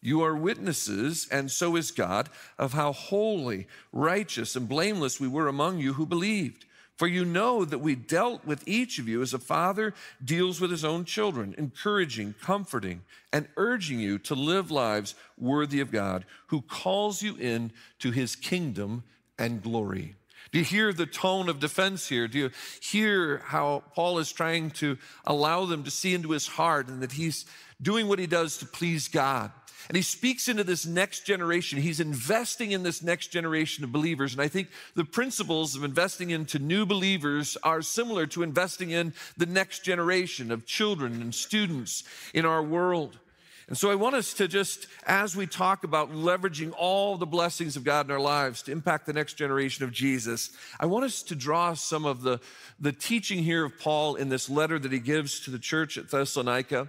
You 0.00 0.22
are 0.22 0.36
witnesses, 0.36 1.26
and 1.32 1.50
so 1.50 1.76
is 1.76 1.90
God, 1.90 2.28
of 2.58 2.74
how 2.74 2.92
holy, 2.92 3.66
righteous, 3.92 4.54
and 4.54 4.68
blameless 4.68 5.18
we 5.18 5.26
were 5.26 5.48
among 5.48 5.78
you 5.78 5.94
who 5.94 6.06
believed. 6.06 6.66
For 6.96 7.08
you 7.08 7.24
know 7.24 7.64
that 7.64 7.80
we 7.80 7.96
dealt 7.96 8.44
with 8.44 8.66
each 8.68 8.98
of 8.98 9.08
you 9.08 9.20
as 9.20 9.34
a 9.34 9.38
father 9.38 9.94
deals 10.24 10.60
with 10.60 10.70
his 10.70 10.84
own 10.84 11.04
children, 11.04 11.54
encouraging, 11.58 12.34
comforting, 12.40 13.02
and 13.32 13.48
urging 13.56 13.98
you 13.98 14.18
to 14.20 14.34
live 14.34 14.70
lives 14.70 15.16
worthy 15.36 15.80
of 15.80 15.90
God, 15.90 16.24
who 16.48 16.62
calls 16.62 17.20
you 17.20 17.36
in 17.36 17.72
to 17.98 18.12
his 18.12 18.36
kingdom 18.36 19.02
and 19.38 19.60
glory. 19.60 20.14
Do 20.52 20.60
you 20.60 20.64
hear 20.64 20.92
the 20.92 21.06
tone 21.06 21.48
of 21.48 21.58
defense 21.58 22.08
here? 22.08 22.28
Do 22.28 22.38
you 22.38 22.50
hear 22.80 23.38
how 23.38 23.82
Paul 23.96 24.20
is 24.20 24.30
trying 24.30 24.70
to 24.72 24.96
allow 25.24 25.64
them 25.64 25.82
to 25.82 25.90
see 25.90 26.14
into 26.14 26.30
his 26.30 26.46
heart 26.46 26.86
and 26.86 27.02
that 27.02 27.10
he's 27.10 27.44
doing 27.82 28.06
what 28.06 28.20
he 28.20 28.28
does 28.28 28.58
to 28.58 28.66
please 28.66 29.08
God? 29.08 29.50
And 29.88 29.96
he 29.96 30.02
speaks 30.02 30.48
into 30.48 30.64
this 30.64 30.86
next 30.86 31.26
generation. 31.26 31.78
He's 31.78 32.00
investing 32.00 32.72
in 32.72 32.82
this 32.82 33.02
next 33.02 33.28
generation 33.28 33.84
of 33.84 33.92
believers. 33.92 34.32
And 34.32 34.40
I 34.40 34.48
think 34.48 34.68
the 34.94 35.04
principles 35.04 35.76
of 35.76 35.84
investing 35.84 36.30
into 36.30 36.58
new 36.58 36.86
believers 36.86 37.56
are 37.62 37.82
similar 37.82 38.26
to 38.28 38.42
investing 38.42 38.90
in 38.90 39.12
the 39.36 39.46
next 39.46 39.84
generation 39.84 40.50
of 40.50 40.66
children 40.66 41.20
and 41.20 41.34
students 41.34 42.04
in 42.32 42.46
our 42.46 42.62
world. 42.62 43.18
And 43.66 43.78
so 43.78 43.90
I 43.90 43.94
want 43.94 44.14
us 44.14 44.34
to 44.34 44.46
just, 44.46 44.88
as 45.06 45.34
we 45.34 45.46
talk 45.46 45.84
about 45.84 46.12
leveraging 46.12 46.74
all 46.76 47.16
the 47.16 47.24
blessings 47.24 47.76
of 47.76 47.84
God 47.84 48.06
in 48.06 48.12
our 48.12 48.20
lives 48.20 48.62
to 48.62 48.72
impact 48.72 49.06
the 49.06 49.14
next 49.14 49.34
generation 49.34 49.84
of 49.84 49.92
Jesus, 49.92 50.50
I 50.78 50.84
want 50.86 51.06
us 51.06 51.22
to 51.24 51.34
draw 51.34 51.72
some 51.72 52.04
of 52.04 52.22
the, 52.22 52.40
the 52.78 52.92
teaching 52.92 53.42
here 53.42 53.64
of 53.64 53.78
Paul 53.78 54.16
in 54.16 54.28
this 54.28 54.50
letter 54.50 54.78
that 54.78 54.92
he 54.92 54.98
gives 54.98 55.40
to 55.40 55.50
the 55.50 55.58
church 55.58 55.96
at 55.96 56.10
Thessalonica. 56.10 56.88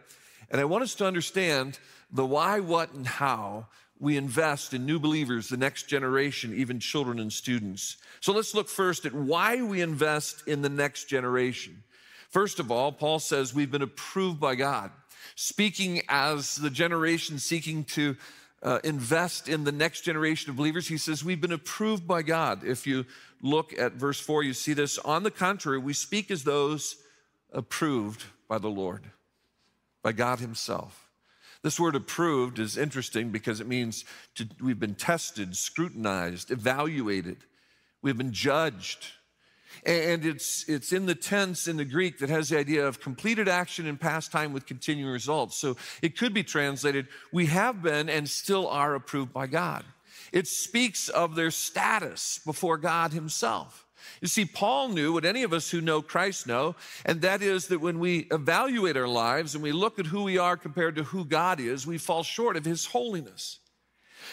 And 0.52 0.60
I 0.60 0.66
want 0.66 0.84
us 0.84 0.96
to 0.96 1.06
understand 1.06 1.80
the 2.12 2.26
why, 2.26 2.60
what, 2.60 2.94
and 2.94 3.08
how 3.08 3.68
we 4.00 4.18
invest 4.18 4.74
in 4.74 4.86
new 4.86 5.00
believers, 5.00 5.48
the 5.48 5.58
next 5.58 5.84
generation, 5.84 6.54
even 6.54 6.80
children 6.80 7.20
and 7.20 7.32
students. 7.32 7.98
So 8.20 8.34
let's 8.34 8.54
look 8.54 8.68
first 8.68 9.06
at 9.06 9.14
why 9.14 9.62
we 9.62 9.82
invest 9.82 10.48
in 10.48 10.62
the 10.62 10.70
next 10.70 11.06
generation. 11.06 11.84
First 12.30 12.60
of 12.60 12.72
all, 12.72 12.92
Paul 12.92 13.20
says 13.20 13.54
we've 13.54 13.72
been 13.72 13.82
approved 13.82 14.40
by 14.40 14.56
God. 14.56 14.92
Speaking 15.36 16.02
as 16.10 16.56
the 16.56 16.70
generation 16.70 17.40
seeking 17.40 17.84
to 17.86 18.18
uh, 18.62 18.80
invest 18.84 19.48
in 19.48 19.64
the 19.64 19.72
next 19.72 20.02
generation 20.02 20.50
of 20.50 20.58
believers, 20.58 20.88
he 20.88 20.98
says, 20.98 21.24
We've 21.24 21.42
been 21.42 21.52
approved 21.52 22.08
by 22.08 22.22
God. 22.22 22.64
If 22.64 22.88
you 22.88 23.06
look 23.42 23.78
at 23.78 23.94
verse 23.94 24.20
4, 24.20 24.44
you 24.44 24.54
see 24.54 24.74
this. 24.74 24.98
On 25.00 25.24
the 25.24 25.32
contrary, 25.32 25.78
we 25.78 25.94
speak 25.94 26.32
as 26.32 26.44
those 26.44 26.96
approved 27.52 28.24
by 28.48 28.58
the 28.58 28.70
Lord, 28.70 29.04
by 30.02 30.12
God 30.12 30.40
Himself. 30.40 31.05
This 31.66 31.80
word 31.80 31.96
approved 31.96 32.60
is 32.60 32.78
interesting 32.78 33.32
because 33.32 33.60
it 33.60 33.66
means 33.66 34.06
to, 34.36 34.48
we've 34.62 34.80
been 34.80 34.94
tested, 34.94 35.58
scrutinized, 35.58 36.52
evaluated, 36.52 37.38
we've 38.04 38.20
been 38.20 38.34
judged. 38.34 39.08
And 39.84 40.24
it's, 40.24 40.70
it's 40.70 40.94
in 40.94 41.08
the 41.08 41.16
tense 41.16 41.68
in 41.68 41.78
the 41.78 41.84
Greek 41.84 42.20
that 42.20 42.30
has 42.30 42.50
the 42.50 42.60
idea 42.60 42.86
of 42.86 43.00
completed 43.00 43.48
action 43.48 43.88
in 43.88 43.98
past 43.98 44.32
time 44.32 44.54
with 44.54 44.68
continuing 44.68 45.12
results. 45.12 45.58
So 45.58 45.76
it 46.04 46.16
could 46.16 46.36
be 46.36 46.44
translated, 46.44 47.08
we 47.34 47.48
have 47.48 47.82
been 47.82 48.10
and 48.10 48.30
still 48.30 48.68
are 48.68 48.94
approved 48.94 49.34
by 49.34 49.48
God. 49.48 49.84
It 50.32 50.46
speaks 50.46 51.10
of 51.10 51.34
their 51.34 51.50
status 51.50 52.40
before 52.46 52.78
God 52.78 53.12
Himself. 53.12 53.85
You 54.22 54.28
see, 54.28 54.46
Paul 54.46 54.90
knew 54.90 55.14
what 55.14 55.26
any 55.26 55.44
of 55.44 55.54
us 55.54 55.70
who 55.70 55.82
know 55.82 56.02
Christ 56.02 56.48
know, 56.48 56.76
and 57.06 57.22
that 57.22 57.42
is 57.42 57.68
that 57.68 57.82
when 57.82 58.00
we 58.00 58.28
evaluate 58.32 58.98
our 58.98 59.08
lives 59.08 59.56
and 59.56 59.64
we 59.64 59.72
look 59.72 60.00
at 60.00 60.06
who 60.08 60.24
we 60.24 60.38
are 60.38 60.58
compared 60.58 60.96
to 60.96 61.04
who 61.04 61.26
God 61.26 61.60
is, 61.60 61.86
we 61.86 61.98
fall 61.98 62.24
short 62.24 62.56
of 62.56 62.66
his 62.66 62.86
holiness. 62.86 63.60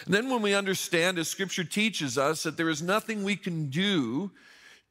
And 0.05 0.13
then 0.13 0.29
when 0.29 0.41
we 0.41 0.53
understand, 0.53 1.19
as 1.19 1.27
scripture 1.27 1.63
teaches 1.63 2.17
us, 2.17 2.43
that 2.43 2.57
there 2.57 2.69
is 2.69 2.81
nothing 2.81 3.23
we 3.23 3.35
can 3.35 3.69
do 3.69 4.31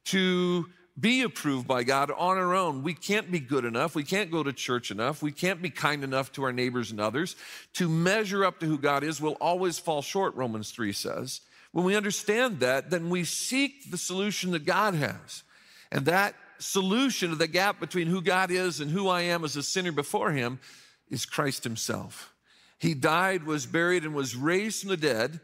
to 0.05 0.65
be 0.99 1.23
approved 1.23 1.67
by 1.67 1.83
God 1.83 2.11
on 2.11 2.37
our 2.37 2.53
own. 2.53 2.83
We 2.83 2.93
can't 2.93 3.31
be 3.31 3.39
good 3.39 3.65
enough. 3.65 3.95
We 3.95 4.03
can't 4.03 4.29
go 4.29 4.43
to 4.43 4.53
church 4.53 4.91
enough. 4.91 5.23
We 5.23 5.31
can't 5.31 5.61
be 5.61 5.69
kind 5.69 6.03
enough 6.03 6.31
to 6.33 6.43
our 6.43 6.53
neighbors 6.53 6.91
and 6.91 6.99
others. 6.99 7.35
To 7.73 7.89
measure 7.89 8.45
up 8.45 8.59
to 8.59 8.67
who 8.67 8.77
God 8.77 9.03
is, 9.03 9.19
we'll 9.19 9.33
always 9.33 9.79
fall 9.79 10.01
short, 10.01 10.35
Romans 10.35 10.71
3 10.71 10.93
says. 10.93 11.41
When 11.73 11.85
we 11.85 11.95
understand 11.95 12.59
that, 12.59 12.91
then 12.91 13.09
we 13.09 13.23
seek 13.23 13.89
the 13.89 13.97
solution 13.97 14.51
that 14.51 14.63
God 14.63 14.93
has. 14.93 15.43
And 15.91 16.05
that 16.05 16.35
solution 16.59 17.31
of 17.31 17.39
the 17.39 17.47
gap 17.47 17.79
between 17.79 18.07
who 18.07 18.21
God 18.21 18.51
is 18.51 18.79
and 18.79 18.91
who 18.91 19.09
I 19.09 19.21
am 19.23 19.43
as 19.43 19.55
a 19.57 19.63
sinner 19.63 19.91
before 19.91 20.31
Him 20.31 20.59
is 21.09 21.25
Christ 21.25 21.63
Himself. 21.63 22.31
He 22.77 22.93
died, 22.93 23.43
was 23.43 23.65
buried, 23.65 24.03
and 24.03 24.13
was 24.13 24.35
raised 24.35 24.81
from 24.81 24.91
the 24.91 24.97
dead 24.97 25.39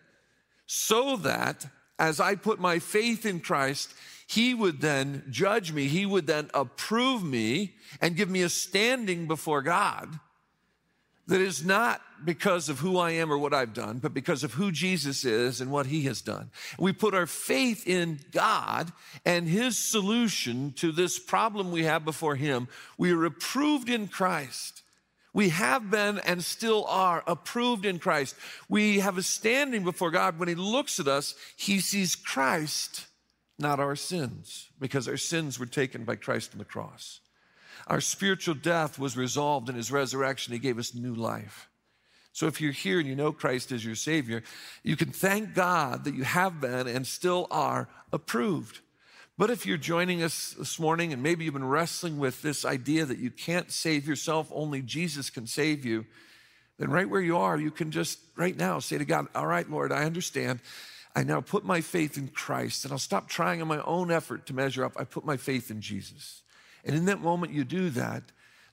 so 0.68 1.18
that 1.18 1.66
as 1.98 2.20
I 2.20 2.36
put 2.36 2.60
my 2.60 2.78
faith 2.78 3.26
in 3.26 3.40
Christ, 3.40 3.92
He 4.28 4.54
would 4.54 4.82
then 4.82 5.24
judge 5.32 5.72
me, 5.72 5.88
He 5.88 6.06
would 6.06 6.28
then 6.28 6.52
approve 6.54 7.24
me 7.24 7.74
and 8.02 8.16
give 8.16 8.30
me 8.30 8.44
a 8.44 8.50
standing 8.50 9.28
before 9.28 9.64
God 9.64 10.20
that 11.30 11.42
is 11.42 11.64
not 11.64 12.02
because 12.26 12.70
of 12.70 12.80
who 12.80 12.98
I 12.98 13.12
am 13.12 13.32
or 13.32 13.38
what 13.38 13.54
I've 13.54 13.74
done, 13.74 14.00
but 14.00 14.16
because 14.16 14.44
of 14.44 14.54
who 14.54 14.72
Jesus 14.72 15.24
is 15.24 15.62
and 15.62 15.72
what 15.72 15.86
he 15.86 16.02
has 16.04 16.22
done. 16.22 16.50
We 16.80 16.92
put 16.92 17.14
our 17.14 17.28
faith 17.28 17.88
in 17.88 18.20
God 18.32 18.92
and 19.26 19.48
his 19.48 19.78
solution 19.78 20.74
to 20.78 20.92
this 20.92 21.20
problem 21.20 21.72
we 21.72 21.84
have 21.84 22.04
before 22.04 22.36
him. 22.36 22.68
We 22.98 23.12
are 23.14 23.26
approved 23.26 23.90
in 23.90 24.08
Christ. 24.08 24.82
We 25.32 25.50
have 25.50 25.92
been 25.92 26.18
and 26.18 26.44
still 26.44 26.86
are 26.86 27.24
approved 27.28 27.86
in 27.86 28.00
Christ. 28.00 28.36
We 28.68 29.00
have 29.00 29.20
a 29.20 29.24
standing 29.24 29.84
before 29.84 30.10
God. 30.10 30.40
When 30.40 30.50
he 30.50 30.56
looks 30.56 31.00
at 31.00 31.08
us, 31.08 31.36
he 31.56 31.80
sees 31.80 32.16
Christ, 32.16 33.06
not 33.60 33.80
our 33.80 33.96
sins, 33.96 34.70
because 34.80 35.08
our 35.08 35.18
sins 35.18 35.60
were 35.60 35.68
taken 35.68 36.06
by 36.06 36.16
Christ 36.16 36.54
on 36.54 36.58
the 36.58 36.66
cross. 36.66 37.22
Our 37.90 38.02
spiritual 38.02 38.54
death 38.54 39.00
was 39.00 39.18
resolved 39.18 39.68
in 39.68 39.76
his 39.76 39.92
resurrection. 39.92 40.54
He 40.54 40.60
gave 40.60 40.78
us 40.78 40.94
new 40.94 41.16
life. 41.16 41.68
So 42.32 42.46
if 42.46 42.62
you're 42.62 42.72
here 42.72 43.00
and 43.00 43.08
you 43.10 43.16
know 43.16 43.32
Christ 43.32 43.72
as 43.72 43.84
your 43.84 43.96
Savior, 43.96 44.44
you 44.84 44.96
can 44.96 45.10
thank 45.10 45.56
God 45.56 46.04
that 46.04 46.14
you 46.14 46.24
have 46.24 46.62
been 46.62 46.88
and 46.88 47.06
still 47.06 47.48
are 47.50 47.90
approved. 48.14 48.80
But 49.38 49.50
if 49.50 49.66
you're 49.66 49.78
joining 49.78 50.22
us 50.22 50.54
this 50.58 50.80
morning 50.80 51.12
and 51.14 51.24
maybe 51.24 51.44
you've 51.46 51.56
been 51.56 51.68
wrestling 51.68 52.20
with 52.20 52.42
this 52.42 52.64
idea 52.64 53.06
that 53.06 53.18
you 53.18 53.32
can't 53.32 53.72
save 53.72 54.08
yourself, 54.08 54.52
only 54.54 54.82
Jesus 54.82 55.30
can 55.32 55.48
save 55.48 55.84
you, 55.84 56.06
then 56.78 56.92
right 56.92 57.10
where 57.10 57.22
you 57.22 57.38
are, 57.38 57.58
you 57.58 57.72
can 57.72 57.90
just 57.90 58.20
right 58.36 58.56
now 58.56 58.80
say 58.80 58.98
to 58.98 59.06
God, 59.06 59.28
All 59.34 59.48
right, 59.48 59.70
Lord, 59.70 59.92
I 59.92 60.04
understand. 60.04 60.60
I 61.16 61.24
now 61.24 61.42
put 61.42 61.66
my 61.66 61.82
faith 61.82 62.18
in 62.18 62.28
Christ 62.28 62.86
and 62.86 62.92
I'll 62.92 63.00
stop 63.00 63.28
trying 63.28 63.62
on 63.62 63.68
my 63.68 63.82
own 63.82 64.12
effort 64.12 64.46
to 64.46 64.54
measure 64.54 64.86
up. 64.86 64.94
I 64.96 65.06
put 65.06 65.26
my 65.26 65.38
faith 65.38 65.72
in 65.72 65.82
Jesus. 65.82 66.44
And 66.86 66.96
in 66.96 67.06
that 67.06 67.22
moment 67.22 67.54
you 67.54 67.64
do 67.64 67.90
that, 67.92 68.24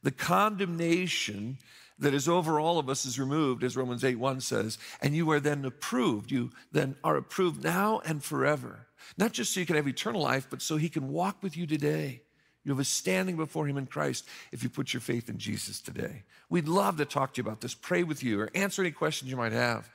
the 0.03 0.11
condemnation 0.11 1.59
that 1.99 2.15
is 2.15 2.29
over 2.29 2.61
all 2.61 2.79
of 2.79 2.89
us 2.89 3.07
is 3.07 3.19
removed, 3.19 3.65
as 3.65 3.77
Romans 3.77 4.05
8 4.05 4.17
1 4.17 4.41
says, 4.41 4.79
and 5.01 5.17
you 5.17 5.31
are 5.31 5.41
then 5.41 5.65
approved. 5.65 6.31
You 6.31 6.51
then 6.73 6.97
are 7.03 7.17
approved 7.17 7.65
now 7.65 8.01
and 8.05 8.23
forever. 8.23 8.87
Not 9.17 9.33
just 9.33 9.53
so 9.53 9.61
you 9.61 9.67
can 9.67 9.77
have 9.77 9.89
eternal 9.89 10.21
life, 10.21 10.47
but 10.51 10.63
so 10.63 10.77
he 10.77 10.89
can 10.89 11.09
walk 11.09 11.43
with 11.43 11.57
you 11.57 11.67
today. 11.67 12.23
You 12.65 12.73
have 12.73 12.81
a 12.81 12.85
standing 12.85 13.37
before 13.37 13.67
him 13.67 13.79
in 13.79 13.87
Christ 13.87 14.27
if 14.51 14.63
you 14.63 14.69
put 14.69 14.93
your 14.93 15.01
faith 15.01 15.29
in 15.29 15.39
Jesus 15.39 15.81
today. 15.81 16.25
We'd 16.51 16.67
love 16.67 16.97
to 16.97 17.05
talk 17.05 17.35
to 17.35 17.39
you 17.41 17.47
about 17.47 17.61
this, 17.61 17.75
pray 17.75 18.03
with 18.03 18.25
you, 18.25 18.41
or 18.41 18.51
answer 18.55 18.83
any 18.83 18.91
questions 18.91 19.31
you 19.31 19.37
might 19.37 19.53
have. 19.53 19.89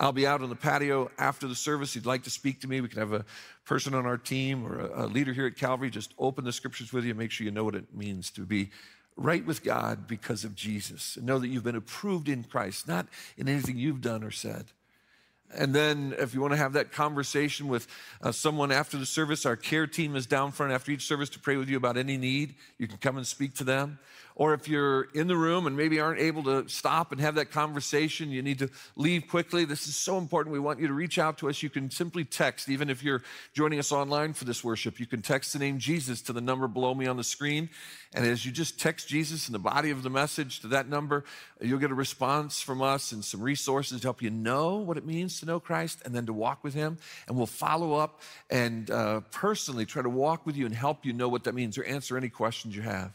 I'll 0.00 0.12
be 0.12 0.26
out 0.26 0.42
on 0.42 0.48
the 0.48 0.56
patio 0.56 1.10
after 1.18 1.46
the 1.46 1.54
service. 1.54 1.94
You'd 1.94 2.06
like 2.06 2.24
to 2.24 2.30
speak 2.30 2.60
to 2.62 2.68
me, 2.68 2.80
we 2.80 2.88
can 2.88 2.98
have 2.98 3.12
a 3.12 3.24
person 3.64 3.94
on 3.94 4.06
our 4.06 4.18
team 4.18 4.66
or 4.66 4.80
a, 4.80 5.06
leader 5.06 5.32
here 5.32 5.46
at 5.46 5.56
Calvary 5.56 5.90
just 5.90 6.12
open 6.18 6.44
the 6.44 6.52
scriptures 6.52 6.92
with 6.92 7.04
you, 7.04 7.10
and 7.10 7.18
make 7.18 7.30
sure 7.30 7.44
you 7.44 7.50
know 7.50 7.64
what 7.64 7.76
it 7.76 7.94
means 7.94 8.30
to 8.32 8.40
be 8.42 8.70
right 9.16 9.46
with 9.46 9.62
God 9.62 10.08
because 10.08 10.44
of 10.44 10.56
Jesus. 10.56 11.16
And 11.16 11.26
know 11.26 11.38
that 11.38 11.48
you've 11.48 11.62
been 11.62 11.76
approved 11.76 12.28
in 12.28 12.42
Christ, 12.42 12.88
not 12.88 13.06
in 13.36 13.48
anything 13.48 13.76
you've 13.76 14.00
done 14.00 14.24
or 14.24 14.32
said. 14.32 14.66
And 15.56 15.72
then, 15.72 16.14
if 16.18 16.34
you 16.34 16.40
want 16.40 16.52
to 16.52 16.58
have 16.58 16.72
that 16.72 16.90
conversation 16.90 17.68
with 17.68 17.86
uh, 18.20 18.32
someone 18.32 18.72
after 18.72 18.96
the 18.96 19.06
service, 19.06 19.46
our 19.46 19.54
care 19.54 19.86
team 19.86 20.16
is 20.16 20.26
down 20.26 20.50
front 20.50 20.72
after 20.72 20.90
each 20.90 21.06
service 21.06 21.28
to 21.30 21.38
pray 21.38 21.56
with 21.56 21.68
you 21.68 21.76
about 21.76 21.96
any 21.96 22.16
need. 22.16 22.56
You 22.78 22.88
can 22.88 22.98
come 22.98 23.16
and 23.16 23.26
speak 23.26 23.54
to 23.56 23.64
them. 23.64 24.00
Or 24.36 24.52
if 24.52 24.66
you're 24.66 25.02
in 25.14 25.28
the 25.28 25.36
room 25.36 25.68
and 25.68 25.76
maybe 25.76 26.00
aren't 26.00 26.20
able 26.20 26.42
to 26.44 26.68
stop 26.68 27.12
and 27.12 27.20
have 27.20 27.36
that 27.36 27.52
conversation, 27.52 28.30
you 28.30 28.42
need 28.42 28.58
to 28.58 28.70
leave 28.96 29.28
quickly. 29.28 29.64
This 29.64 29.86
is 29.86 29.94
so 29.94 30.18
important. 30.18 30.52
We 30.52 30.58
want 30.58 30.80
you 30.80 30.88
to 30.88 30.92
reach 30.92 31.18
out 31.18 31.38
to 31.38 31.48
us. 31.48 31.62
You 31.62 31.70
can 31.70 31.88
simply 31.88 32.24
text, 32.24 32.68
even 32.68 32.90
if 32.90 33.04
you're 33.04 33.22
joining 33.52 33.78
us 33.78 33.92
online 33.92 34.32
for 34.32 34.44
this 34.44 34.64
worship, 34.64 34.98
you 34.98 35.06
can 35.06 35.22
text 35.22 35.52
the 35.52 35.60
name 35.60 35.78
Jesus 35.78 36.20
to 36.22 36.32
the 36.32 36.40
number 36.40 36.66
below 36.66 36.94
me 36.94 37.06
on 37.06 37.16
the 37.16 37.22
screen. 37.22 37.70
And 38.12 38.26
as 38.26 38.44
you 38.44 38.50
just 38.50 38.80
text 38.80 39.06
Jesus 39.06 39.48
in 39.48 39.52
the 39.52 39.60
body 39.60 39.90
of 39.90 40.02
the 40.02 40.10
message 40.10 40.60
to 40.60 40.68
that 40.68 40.88
number, 40.88 41.24
you'll 41.60 41.78
get 41.78 41.92
a 41.92 41.94
response 41.94 42.60
from 42.60 42.82
us 42.82 43.12
and 43.12 43.24
some 43.24 43.40
resources 43.40 44.00
to 44.00 44.06
help 44.06 44.20
you 44.20 44.30
know 44.30 44.76
what 44.76 44.96
it 44.96 45.06
means 45.06 45.38
to 45.40 45.46
know 45.46 45.60
Christ 45.60 46.02
and 46.04 46.12
then 46.12 46.26
to 46.26 46.32
walk 46.32 46.64
with 46.64 46.74
Him. 46.74 46.98
And 47.28 47.36
we'll 47.36 47.46
follow 47.46 47.94
up 47.94 48.20
and 48.50 48.90
uh, 48.90 49.20
personally 49.30 49.86
try 49.86 50.02
to 50.02 50.10
walk 50.10 50.44
with 50.44 50.56
you 50.56 50.66
and 50.66 50.74
help 50.74 51.06
you 51.06 51.12
know 51.12 51.28
what 51.28 51.44
that 51.44 51.54
means 51.54 51.78
or 51.78 51.84
answer 51.84 52.16
any 52.16 52.28
questions 52.28 52.74
you 52.74 52.82
have. 52.82 53.12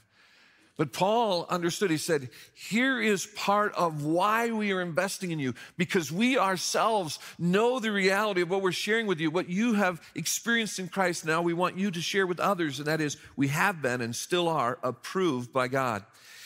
But 0.79 0.93
Paul 0.93 1.45
understood. 1.49 1.91
He 1.91 1.97
said, 1.97 2.29
Here 2.53 3.01
is 3.01 3.25
part 3.25 3.75
of 3.75 4.05
why 4.05 4.51
we 4.51 4.71
are 4.71 4.81
investing 4.81 5.31
in 5.31 5.37
you, 5.37 5.53
because 5.75 6.09
we 6.09 6.37
ourselves 6.37 7.19
know 7.37 7.81
the 7.81 7.91
reality 7.91 8.39
of 8.39 8.49
what 8.49 8.61
we're 8.61 8.71
sharing 8.71 9.05
with 9.05 9.19
you, 9.19 9.29
what 9.29 9.49
you 9.49 9.73
have 9.73 10.01
experienced 10.15 10.79
in 10.79 10.87
Christ 10.87 11.25
now. 11.25 11.41
We 11.41 11.51
want 11.51 11.77
you 11.77 11.91
to 11.91 11.99
share 11.99 12.25
with 12.25 12.39
others, 12.39 12.79
and 12.79 12.87
that 12.87 13.01
is, 13.01 13.17
we 13.35 13.49
have 13.49 13.81
been 13.81 13.99
and 13.99 14.15
still 14.15 14.47
are 14.47 14.79
approved 14.81 15.51
by 15.51 15.67
God. 15.67 16.05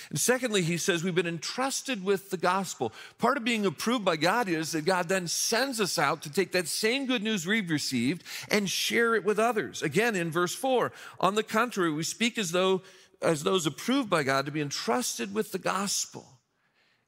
And 0.10 0.20
secondly, 0.20 0.64
he 0.64 0.78
says 0.78 1.04
we've 1.04 1.14
been 1.14 1.28
entrusted 1.28 2.04
with 2.04 2.32
the 2.32 2.38
gospel. 2.38 2.92
Part 3.20 3.38
of 3.38 3.44
being 3.44 3.68
approved 3.68 4.04
by 4.04 4.16
God 4.16 4.50
is 4.50 4.72
that 4.72 4.84
God 4.86 5.10
then 5.10 5.28
sends 5.28 5.80
us 5.80 6.00
out 6.00 6.24
to 6.24 6.32
take 6.32 6.52
that 6.54 6.68
same 6.68 7.06
good 7.06 7.22
news 7.22 7.46
we've 7.46 7.70
received 7.70 8.24
and 8.50 8.68
share 8.68 9.14
it 9.14 9.24
with 9.24 9.38
others. 9.38 9.84
Again, 9.84 10.16
in 10.16 10.32
verse 10.32 10.56
four, 10.56 10.92
on 11.20 11.36
the 11.36 11.44
contrary, 11.44 11.92
we 11.92 12.04
speak 12.04 12.40
as 12.40 12.52
though 12.52 12.82
as 13.24 13.44
those 13.44 13.66
approved 13.66 14.10
by 14.10 14.24
God 14.24 14.46
to 14.46 14.52
be 14.52 14.62
entrusted 14.62 15.34
with 15.34 15.52
the 15.52 15.60
gospel. 15.60 16.40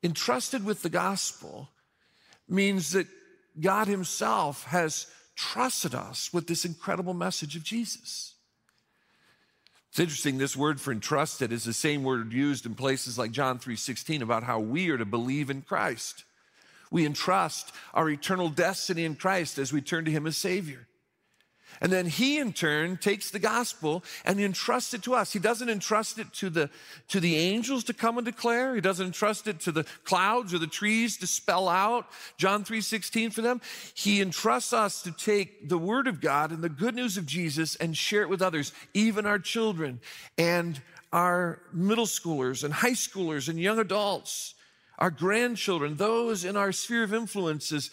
Entrusted 0.03 0.65
with 0.65 0.81
the 0.81 0.89
gospel 0.89 1.69
means 2.47 2.91
that 2.91 3.07
God 3.59 3.87
Himself 3.87 4.65
has 4.65 5.07
trusted 5.35 5.93
us 5.93 6.33
with 6.33 6.47
this 6.47 6.65
incredible 6.65 7.13
message 7.13 7.55
of 7.55 7.63
Jesus. 7.63 8.35
It's 9.89 9.99
interesting, 9.99 10.37
this 10.37 10.57
word 10.57 10.81
for 10.81 10.91
entrusted 10.91 11.53
is 11.53 11.63
the 11.63 11.73
same 11.73 12.03
word 12.03 12.33
used 12.33 12.65
in 12.65 12.75
places 12.75 13.17
like 13.17 13.31
John 13.31 13.59
3:16 13.59 14.21
about 14.21 14.43
how 14.43 14.59
we 14.59 14.89
are 14.89 14.97
to 14.97 15.05
believe 15.05 15.49
in 15.49 15.61
Christ. 15.61 16.25
We 16.91 17.05
entrust 17.05 17.71
our 17.93 18.09
eternal 18.09 18.49
destiny 18.49 19.05
in 19.05 19.15
Christ 19.15 19.57
as 19.57 19.71
we 19.71 19.81
turn 19.81 20.05
to 20.05 20.11
Him 20.11 20.27
as 20.27 20.37
Savior. 20.37 20.87
And 21.81 21.91
then 21.91 22.05
he 22.05 22.39
in 22.39 22.53
turn 22.53 22.97
takes 22.97 23.29
the 23.29 23.39
gospel 23.39 24.03
and 24.23 24.39
entrusts 24.39 24.93
it 24.93 25.03
to 25.03 25.15
us. 25.15 25.33
He 25.33 25.39
doesn't 25.39 25.69
entrust 25.69 26.19
it 26.19 26.31
to 26.33 26.49
the, 26.49 26.69
to 27.09 27.19
the 27.19 27.35
angels 27.35 27.83
to 27.85 27.93
come 27.93 28.17
and 28.17 28.25
declare. 28.25 28.75
He 28.75 28.81
doesn't 28.81 29.05
entrust 29.05 29.47
it 29.47 29.59
to 29.61 29.71
the 29.71 29.85
clouds 30.03 30.53
or 30.53 30.59
the 30.59 30.67
trees 30.67 31.17
to 31.17 31.27
spell 31.27 31.67
out 31.67 32.07
John 32.37 32.63
3.16 32.63 33.33
for 33.33 33.41
them. 33.41 33.61
He 33.93 34.21
entrusts 34.21 34.73
us 34.73 35.01
to 35.03 35.11
take 35.11 35.69
the 35.69 35.77
word 35.77 36.07
of 36.07 36.21
God 36.21 36.51
and 36.51 36.63
the 36.63 36.69
good 36.69 36.95
news 36.95 37.17
of 37.17 37.25
Jesus 37.25 37.75
and 37.75 37.95
share 37.95 38.21
it 38.21 38.29
with 38.29 38.41
others, 38.41 38.71
even 38.93 39.25
our 39.25 39.39
children 39.39 39.99
and 40.37 40.81
our 41.11 41.61
middle 41.71 42.05
schoolers 42.05 42.63
and 42.63 42.73
high 42.73 42.91
schoolers 42.91 43.47
and 43.47 43.59
young 43.59 43.79
adults, 43.79 44.53
our 44.99 45.11
grandchildren, 45.11 45.95
those 45.95 46.43
in 46.43 46.57
our 46.57 46.71
sphere 46.71 47.03
of 47.03 47.13
influences, 47.13 47.89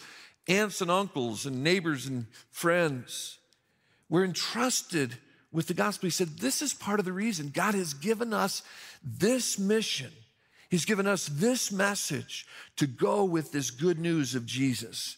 aunts 0.47 0.81
and 0.81 0.91
uncles 0.91 1.45
and 1.45 1.63
neighbors 1.63 2.05
and 2.05 2.25
friends. 2.51 3.39
We're 4.13 4.25
entrusted 4.25 5.17
with 5.51 5.65
the 5.65 5.73
gospel. 5.73 6.05
He 6.05 6.11
said, 6.11 6.37
This 6.37 6.61
is 6.61 6.71
part 6.71 6.99
of 6.99 7.05
the 7.05 7.11
reason 7.11 7.49
God 7.51 7.73
has 7.73 7.95
given 7.95 8.31
us 8.31 8.61
this 9.03 9.57
mission. 9.57 10.11
He's 10.69 10.85
given 10.85 11.07
us 11.07 11.25
this 11.25 11.71
message 11.71 12.45
to 12.75 12.85
go 12.85 13.23
with 13.23 13.51
this 13.51 13.71
good 13.71 13.97
news 13.97 14.35
of 14.35 14.45
Jesus. 14.45 15.17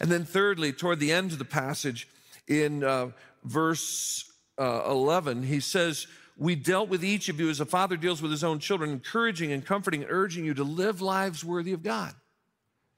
And 0.00 0.10
then, 0.10 0.24
thirdly, 0.24 0.72
toward 0.72 0.98
the 0.98 1.12
end 1.12 1.30
of 1.30 1.38
the 1.38 1.44
passage, 1.44 2.08
in 2.48 2.82
uh, 2.82 3.10
verse 3.44 4.28
uh, 4.58 4.86
11, 4.88 5.44
he 5.44 5.60
says, 5.60 6.08
We 6.36 6.56
dealt 6.56 6.88
with 6.88 7.04
each 7.04 7.28
of 7.28 7.38
you 7.38 7.48
as 7.48 7.60
a 7.60 7.64
father 7.64 7.96
deals 7.96 8.20
with 8.20 8.32
his 8.32 8.42
own 8.42 8.58
children, 8.58 8.90
encouraging 8.90 9.52
and 9.52 9.64
comforting, 9.64 10.04
urging 10.08 10.44
you 10.44 10.54
to 10.54 10.64
live 10.64 11.00
lives 11.00 11.44
worthy 11.44 11.74
of 11.74 11.84
God. 11.84 12.12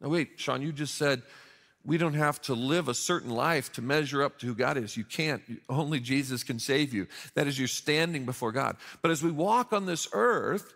Now, 0.01 0.09
wait, 0.09 0.31
Sean, 0.37 0.63
you 0.63 0.73
just 0.73 0.95
said, 0.95 1.21
we 1.87 1.99
don't 1.99 2.15
have 2.15 2.41
to 2.43 2.55
live 2.55 2.89
a 2.89 2.95
certain 2.95 3.31
life 3.31 3.73
to 3.75 3.83
measure 3.83 4.23
up 4.23 4.39
to 4.39 4.47
who 4.47 4.55
God 4.55 4.77
is. 4.77 4.97
You 4.97 5.05
can't. 5.05 5.43
Only 5.69 6.01
Jesus 6.01 6.43
can 6.43 6.59
save 6.59 6.95
you. 6.95 7.07
That 7.35 7.47
is, 7.47 7.59
you're 7.59 7.69
standing 7.69 8.25
before 8.25 8.53
God. 8.53 8.77
But 9.03 9.11
as 9.11 9.23
we 9.23 9.31
walk 9.31 9.73
on 9.73 9.85
this 9.87 10.09
earth, 10.13 10.73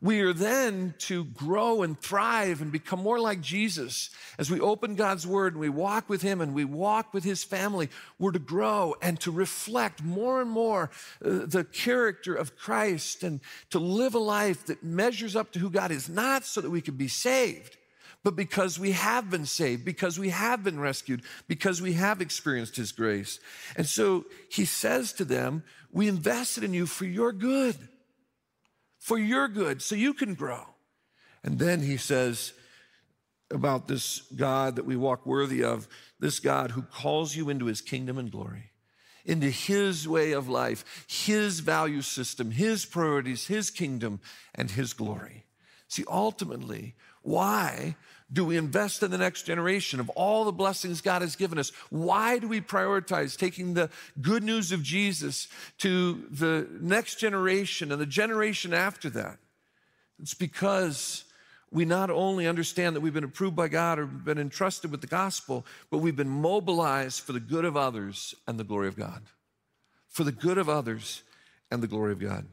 we 0.00 0.20
are 0.20 0.32
then 0.32 0.94
to 1.00 1.24
grow 1.24 1.82
and 1.82 2.00
thrive 2.00 2.62
and 2.62 2.70
become 2.70 3.02
more 3.02 3.18
like 3.18 3.40
Jesus. 3.40 4.10
As 4.38 4.50
we 4.50 4.60
open 4.60 4.94
God's 4.94 5.26
word 5.26 5.54
and 5.54 5.60
we 5.60 5.68
walk 5.68 6.08
with 6.08 6.22
Him 6.22 6.40
and 6.40 6.54
we 6.54 6.64
walk 6.64 7.12
with 7.12 7.24
His 7.24 7.42
family, 7.42 7.88
we're 8.18 8.32
to 8.32 8.38
grow 8.38 8.94
and 9.02 9.18
to 9.20 9.32
reflect 9.32 10.02
more 10.02 10.40
and 10.40 10.50
more 10.50 10.90
uh, 11.24 11.46
the 11.46 11.64
character 11.64 12.34
of 12.34 12.56
Christ 12.56 13.24
and 13.24 13.40
to 13.70 13.80
live 13.80 14.14
a 14.14 14.20
life 14.20 14.66
that 14.66 14.84
measures 14.84 15.34
up 15.34 15.50
to 15.52 15.58
who 15.58 15.68
God 15.68 15.90
is, 15.90 16.08
not 16.08 16.44
so 16.44 16.60
that 16.60 16.70
we 16.70 16.80
can 16.80 16.94
be 16.94 17.08
saved, 17.08 17.76
but 18.24 18.36
because 18.36 18.78
we 18.78 18.92
have 18.92 19.30
been 19.30 19.46
saved, 19.46 19.84
because 19.84 20.18
we 20.18 20.30
have 20.30 20.64
been 20.64 20.80
rescued, 20.80 21.22
because 21.46 21.80
we 21.80 21.94
have 21.94 22.20
experienced 22.20 22.76
His 22.76 22.92
grace. 22.92 23.40
And 23.76 23.86
so 23.86 24.26
He 24.50 24.64
says 24.64 25.12
to 25.14 25.24
them, 25.24 25.62
We 25.92 26.08
invested 26.08 26.64
in 26.64 26.74
you 26.74 26.86
for 26.86 27.04
your 27.04 27.32
good, 27.32 27.76
for 28.98 29.18
your 29.18 29.48
good, 29.48 29.82
so 29.82 29.94
you 29.94 30.14
can 30.14 30.34
grow. 30.34 30.64
And 31.44 31.58
then 31.58 31.80
He 31.80 31.96
says 31.96 32.52
about 33.50 33.88
this 33.88 34.20
God 34.36 34.76
that 34.76 34.84
we 34.84 34.96
walk 34.96 35.24
worthy 35.24 35.62
of, 35.62 35.88
this 36.20 36.40
God 36.40 36.72
who 36.72 36.82
calls 36.82 37.36
you 37.36 37.48
into 37.48 37.66
His 37.66 37.80
kingdom 37.80 38.18
and 38.18 38.30
glory 38.30 38.72
into 39.28 39.50
his 39.50 40.08
way 40.08 40.32
of 40.32 40.48
life, 40.48 41.04
his 41.06 41.60
value 41.60 42.00
system, 42.00 42.50
his 42.50 42.86
priorities, 42.86 43.46
his 43.46 43.70
kingdom, 43.70 44.20
and 44.54 44.70
his 44.70 44.94
glory. 44.94 45.44
See, 45.86 46.04
ultimately, 46.08 46.94
why 47.28 47.94
do 48.32 48.42
we 48.42 48.56
invest 48.56 49.02
in 49.02 49.10
the 49.10 49.18
next 49.18 49.42
generation 49.42 50.00
of 50.00 50.08
all 50.10 50.46
the 50.46 50.52
blessings 50.52 51.02
God 51.02 51.20
has 51.20 51.36
given 51.36 51.58
us? 51.58 51.72
Why 51.90 52.38
do 52.38 52.48
we 52.48 52.62
prioritize 52.62 53.36
taking 53.36 53.74
the 53.74 53.90
good 54.22 54.42
news 54.42 54.72
of 54.72 54.82
Jesus 54.82 55.48
to 55.78 56.24
the 56.30 56.66
next 56.80 57.16
generation 57.16 57.92
and 57.92 58.00
the 58.00 58.06
generation 58.06 58.72
after 58.72 59.10
that? 59.10 59.36
It's 60.18 60.32
because 60.32 61.24
we 61.70 61.84
not 61.84 62.08
only 62.08 62.46
understand 62.46 62.96
that 62.96 63.02
we've 63.02 63.12
been 63.12 63.24
approved 63.24 63.56
by 63.56 63.68
God 63.68 63.98
or 63.98 64.06
been 64.06 64.38
entrusted 64.38 64.90
with 64.90 65.02
the 65.02 65.06
gospel, 65.06 65.66
but 65.90 65.98
we've 65.98 66.16
been 66.16 66.30
mobilized 66.30 67.20
for 67.20 67.34
the 67.34 67.40
good 67.40 67.66
of 67.66 67.76
others 67.76 68.34
and 68.46 68.58
the 68.58 68.64
glory 68.64 68.88
of 68.88 68.96
God. 68.96 69.22
For 70.08 70.24
the 70.24 70.32
good 70.32 70.56
of 70.56 70.70
others 70.70 71.22
and 71.70 71.82
the 71.82 71.88
glory 71.88 72.12
of 72.12 72.20
God. 72.20 72.46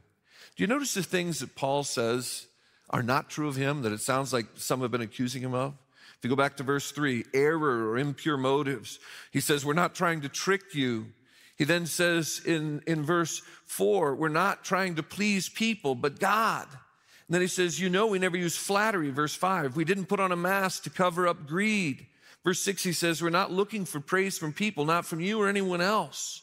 Do 0.54 0.62
you 0.62 0.66
notice 0.66 0.92
the 0.92 1.02
things 1.02 1.40
that 1.40 1.54
Paul 1.54 1.82
says 1.82 2.46
are 2.90 3.02
not 3.02 3.30
true 3.30 3.48
of 3.48 3.56
him 3.56 3.82
that 3.82 3.92
it 3.92 4.00
sounds 4.00 4.32
like 4.32 4.46
some 4.56 4.80
have 4.80 4.90
been 4.90 5.00
accusing 5.00 5.42
him 5.42 5.54
of? 5.54 5.74
If 6.18 6.24
you 6.24 6.30
go 6.30 6.36
back 6.36 6.56
to 6.56 6.62
verse 6.62 6.92
three, 6.92 7.24
error 7.34 7.90
or 7.90 7.98
impure 7.98 8.36
motives, 8.36 8.98
he 9.32 9.40
says, 9.40 9.64
We're 9.64 9.74
not 9.74 9.94
trying 9.94 10.22
to 10.22 10.28
trick 10.28 10.74
you. 10.74 11.08
He 11.56 11.64
then 11.64 11.86
says 11.86 12.40
in, 12.44 12.82
in 12.86 13.02
verse 13.02 13.42
four, 13.66 14.14
We're 14.14 14.28
not 14.28 14.64
trying 14.64 14.94
to 14.96 15.02
please 15.02 15.48
people, 15.48 15.94
but 15.94 16.18
God. 16.20 16.66
And 16.70 17.34
then 17.34 17.40
he 17.40 17.48
says, 17.48 17.80
You 17.80 17.90
know, 17.90 18.06
we 18.06 18.18
never 18.18 18.36
use 18.36 18.56
flattery. 18.56 19.10
Verse 19.10 19.34
five, 19.34 19.76
we 19.76 19.84
didn't 19.84 20.06
put 20.06 20.20
on 20.20 20.32
a 20.32 20.36
mask 20.36 20.84
to 20.84 20.90
cover 20.90 21.28
up 21.28 21.46
greed. 21.46 22.06
Verse 22.44 22.60
six, 22.60 22.82
he 22.82 22.92
says, 22.92 23.20
We're 23.20 23.30
not 23.30 23.52
looking 23.52 23.84
for 23.84 24.00
praise 24.00 24.38
from 24.38 24.52
people, 24.52 24.84
not 24.84 25.04
from 25.04 25.20
you 25.20 25.40
or 25.40 25.48
anyone 25.48 25.80
else. 25.80 26.42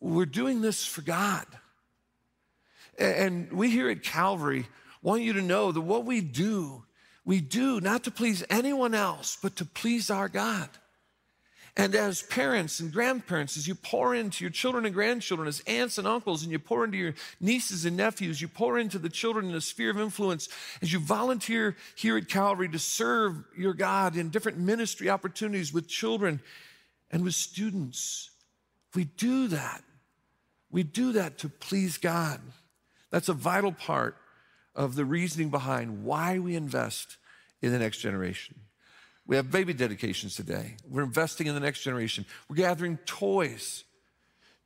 We're 0.00 0.26
doing 0.26 0.62
this 0.62 0.84
for 0.84 1.02
God. 1.02 1.46
And 2.98 3.52
we 3.52 3.70
here 3.70 3.88
at 3.88 4.02
Calvary, 4.02 4.66
want 5.02 5.22
you 5.22 5.32
to 5.34 5.42
know 5.42 5.72
that 5.72 5.80
what 5.80 6.04
we 6.04 6.20
do, 6.20 6.84
we 7.24 7.40
do 7.40 7.80
not 7.80 8.04
to 8.04 8.10
please 8.10 8.44
anyone 8.48 8.94
else, 8.94 9.36
but 9.40 9.56
to 9.56 9.64
please 9.64 10.10
our 10.10 10.28
God. 10.28 10.68
And 11.74 11.94
as 11.94 12.22
parents 12.22 12.80
and 12.80 12.92
grandparents, 12.92 13.56
as 13.56 13.66
you 13.66 13.74
pour 13.74 14.14
into 14.14 14.44
your 14.44 14.50
children 14.50 14.84
and 14.84 14.94
grandchildren, 14.94 15.48
as 15.48 15.62
aunts 15.66 15.96
and 15.96 16.06
uncles, 16.06 16.42
and 16.42 16.52
you 16.52 16.58
pour 16.58 16.84
into 16.84 16.98
your 16.98 17.14
nieces 17.40 17.86
and 17.86 17.96
nephews, 17.96 18.42
you 18.42 18.48
pour 18.48 18.78
into 18.78 18.98
the 18.98 19.08
children 19.08 19.46
in 19.46 19.52
the 19.52 19.60
sphere 19.60 19.90
of 19.90 19.98
influence, 19.98 20.50
as 20.82 20.92
you 20.92 20.98
volunteer 20.98 21.74
here 21.94 22.18
at 22.18 22.28
Calvary 22.28 22.68
to 22.68 22.78
serve 22.78 23.44
your 23.56 23.72
God 23.72 24.16
in 24.16 24.28
different 24.28 24.58
ministry 24.58 25.08
opportunities 25.08 25.72
with 25.72 25.88
children 25.88 26.42
and 27.10 27.24
with 27.24 27.34
students. 27.34 28.30
We 28.94 29.04
do 29.04 29.48
that. 29.48 29.82
We 30.70 30.82
do 30.82 31.12
that 31.12 31.38
to 31.38 31.48
please 31.48 31.96
God. 31.96 32.40
That's 33.10 33.30
a 33.30 33.34
vital 33.34 33.72
part 33.72 34.16
of 34.74 34.94
the 34.94 35.04
reasoning 35.04 35.50
behind 35.50 36.04
why 36.04 36.38
we 36.38 36.56
invest 36.56 37.16
in 37.60 37.72
the 37.72 37.78
next 37.78 37.98
generation. 37.98 38.56
We 39.26 39.36
have 39.36 39.50
baby 39.50 39.72
dedications 39.72 40.34
today. 40.34 40.76
We're 40.88 41.04
investing 41.04 41.46
in 41.46 41.54
the 41.54 41.60
next 41.60 41.82
generation. 41.82 42.26
We're 42.48 42.56
gathering 42.56 42.98
toys 43.06 43.84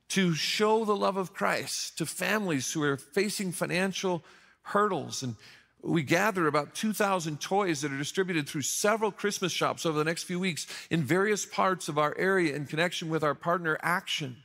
to 0.09 0.33
show 0.33 0.85
the 0.85 0.95
love 0.95 1.17
of 1.17 1.33
Christ 1.33 1.97
to 1.97 2.05
families 2.05 2.71
who 2.71 2.81
are 2.83 2.97
facing 2.97 3.51
financial 3.51 4.23
hurdles. 4.63 5.21
And 5.21 5.35
we 5.81 6.01
gather 6.01 6.47
about 6.47 6.73
2,000 6.75 7.39
toys 7.39 7.81
that 7.81 7.91
are 7.91 7.97
distributed 7.97 8.47
through 8.47 8.63
several 8.63 9.11
Christmas 9.11 9.51
shops 9.51 9.85
over 9.85 9.97
the 9.97 10.05
next 10.05 10.23
few 10.23 10.39
weeks 10.39 10.65
in 10.89 11.03
various 11.03 11.45
parts 11.45 11.87
of 11.87 11.97
our 11.97 12.15
area 12.17 12.55
in 12.55 12.65
connection 12.65 13.09
with 13.09 13.23
our 13.23 13.35
partner 13.35 13.77
Action. 13.81 14.37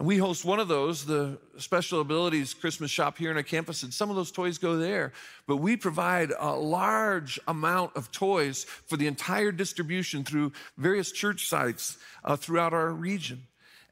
And 0.00 0.06
we 0.06 0.16
host 0.16 0.46
one 0.46 0.60
of 0.60 0.68
those, 0.68 1.04
the 1.04 1.36
Special 1.58 2.00
Abilities 2.00 2.54
Christmas 2.54 2.90
shop 2.90 3.18
here 3.18 3.28
on 3.28 3.36
our 3.36 3.42
campus, 3.42 3.82
and 3.82 3.92
some 3.92 4.08
of 4.08 4.16
those 4.16 4.30
toys 4.30 4.56
go 4.56 4.78
there. 4.78 5.12
But 5.46 5.58
we 5.58 5.76
provide 5.76 6.32
a 6.38 6.52
large 6.52 7.38
amount 7.46 7.94
of 7.96 8.10
toys 8.10 8.64
for 8.64 8.96
the 8.96 9.06
entire 9.06 9.52
distribution 9.52 10.24
through 10.24 10.52
various 10.78 11.12
church 11.12 11.48
sites 11.48 11.98
uh, 12.24 12.36
throughout 12.36 12.72
our 12.72 12.90
region. 12.90 13.42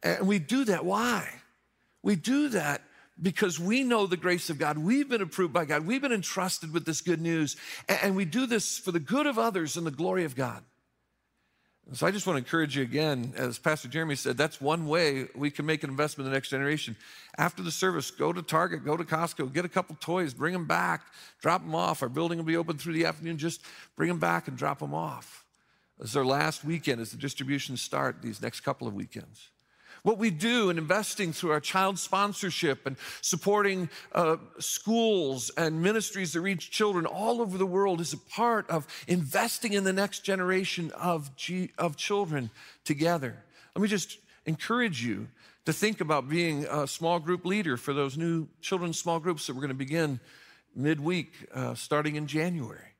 And 0.02 0.26
we 0.26 0.38
do 0.38 0.64
that. 0.64 0.86
Why? 0.86 1.28
We 2.02 2.16
do 2.16 2.48
that 2.48 2.80
because 3.20 3.60
we 3.60 3.84
know 3.84 4.06
the 4.06 4.16
grace 4.16 4.48
of 4.48 4.58
God. 4.58 4.78
We've 4.78 5.10
been 5.10 5.20
approved 5.20 5.52
by 5.52 5.66
God. 5.66 5.86
We've 5.86 6.00
been 6.00 6.10
entrusted 6.10 6.72
with 6.72 6.86
this 6.86 7.02
good 7.02 7.20
news. 7.20 7.54
And 7.86 8.16
we 8.16 8.24
do 8.24 8.46
this 8.46 8.78
for 8.78 8.92
the 8.92 9.00
good 9.00 9.26
of 9.26 9.38
others 9.38 9.76
and 9.76 9.86
the 9.86 9.90
glory 9.90 10.24
of 10.24 10.34
God. 10.34 10.64
So 11.94 12.06
I 12.06 12.10
just 12.10 12.26
want 12.26 12.34
to 12.34 12.38
encourage 12.38 12.76
you 12.76 12.82
again, 12.82 13.32
as 13.34 13.58
Pastor 13.58 13.88
Jeremy 13.88 14.14
said, 14.14 14.36
that's 14.36 14.60
one 14.60 14.88
way 14.88 15.28
we 15.34 15.50
can 15.50 15.64
make 15.64 15.82
an 15.84 15.90
investment 15.90 16.26
in 16.26 16.32
the 16.32 16.36
next 16.36 16.50
generation. 16.50 16.94
After 17.38 17.62
the 17.62 17.70
service, 17.70 18.10
go 18.10 18.30
to 18.30 18.42
Target, 18.42 18.84
go 18.84 18.94
to 18.94 19.04
Costco, 19.04 19.50
get 19.54 19.64
a 19.64 19.70
couple 19.70 19.96
toys, 19.98 20.34
bring 20.34 20.52
them 20.52 20.66
back, 20.66 21.06
drop 21.40 21.62
them 21.62 21.74
off. 21.74 22.02
Our 22.02 22.10
building 22.10 22.36
will 22.36 22.44
be 22.44 22.58
open 22.58 22.76
through 22.76 22.92
the 22.92 23.06
afternoon. 23.06 23.38
Just 23.38 23.62
bring 23.96 24.10
them 24.10 24.18
back 24.18 24.48
and 24.48 24.56
drop 24.56 24.80
them 24.80 24.92
off. 24.92 25.46
This 25.98 26.10
is 26.10 26.16
our 26.16 26.26
last 26.26 26.62
weekend 26.62 27.00
as 27.00 27.10
the 27.10 27.16
distributions 27.16 27.80
start 27.80 28.20
these 28.20 28.42
next 28.42 28.60
couple 28.60 28.86
of 28.86 28.92
weekends. 28.92 29.48
What 30.08 30.16
we 30.16 30.30
do 30.30 30.70
in 30.70 30.78
investing 30.78 31.34
through 31.34 31.50
our 31.50 31.60
child 31.60 31.98
sponsorship 31.98 32.86
and 32.86 32.96
supporting 33.20 33.90
uh, 34.12 34.38
schools 34.58 35.50
and 35.54 35.82
ministries 35.82 36.32
that 36.32 36.40
reach 36.40 36.70
children 36.70 37.04
all 37.04 37.42
over 37.42 37.58
the 37.58 37.66
world 37.66 38.00
is 38.00 38.14
a 38.14 38.16
part 38.16 38.70
of 38.70 38.86
investing 39.06 39.74
in 39.74 39.84
the 39.84 39.92
next 39.92 40.20
generation 40.20 40.92
of, 40.92 41.36
G- 41.36 41.72
of 41.76 41.98
children 41.98 42.48
together. 42.86 43.36
Let 43.76 43.82
me 43.82 43.88
just 43.88 44.16
encourage 44.46 45.04
you 45.04 45.28
to 45.66 45.74
think 45.74 46.00
about 46.00 46.26
being 46.26 46.64
a 46.64 46.86
small 46.86 47.18
group 47.18 47.44
leader 47.44 47.76
for 47.76 47.92
those 47.92 48.16
new 48.16 48.48
children's 48.62 48.98
small 48.98 49.20
groups 49.20 49.46
that 49.46 49.52
we're 49.52 49.60
going 49.60 49.68
to 49.68 49.74
begin 49.74 50.20
midweek 50.74 51.34
uh, 51.52 51.74
starting 51.74 52.16
in 52.16 52.26
January. 52.26 52.94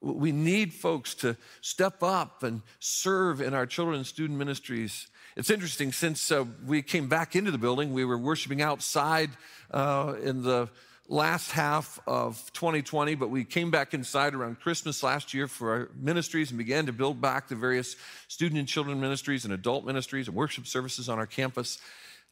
We 0.00 0.32
need 0.32 0.72
folks 0.72 1.14
to 1.16 1.36
step 1.60 2.02
up 2.02 2.42
and 2.42 2.62
serve 2.78 3.40
in 3.40 3.54
our 3.54 3.66
children's 3.66 4.08
student 4.08 4.38
ministries 4.38 5.08
it's 5.38 5.50
interesting, 5.50 5.92
since 5.92 6.32
uh, 6.32 6.46
we 6.66 6.82
came 6.82 7.06
back 7.06 7.36
into 7.36 7.52
the 7.52 7.58
building, 7.58 7.92
we 7.92 8.04
were 8.04 8.18
worshiping 8.18 8.60
outside 8.60 9.30
uh, 9.70 10.16
in 10.20 10.42
the 10.42 10.68
last 11.08 11.52
half 11.52 12.00
of 12.08 12.52
2020, 12.54 13.14
but 13.14 13.30
we 13.30 13.44
came 13.44 13.70
back 13.70 13.94
inside 13.94 14.34
around 14.34 14.58
Christmas 14.58 15.00
last 15.00 15.32
year 15.32 15.46
for 15.46 15.70
our 15.70 15.90
ministries 15.94 16.50
and 16.50 16.58
began 16.58 16.86
to 16.86 16.92
build 16.92 17.20
back 17.20 17.46
the 17.46 17.54
various 17.54 17.94
student 18.26 18.58
and 18.58 18.66
children 18.66 19.00
ministries 19.00 19.44
and 19.44 19.54
adult 19.54 19.84
ministries 19.84 20.26
and 20.26 20.36
worship 20.36 20.66
services 20.66 21.08
on 21.08 21.20
our 21.20 21.26
campus. 21.26 21.78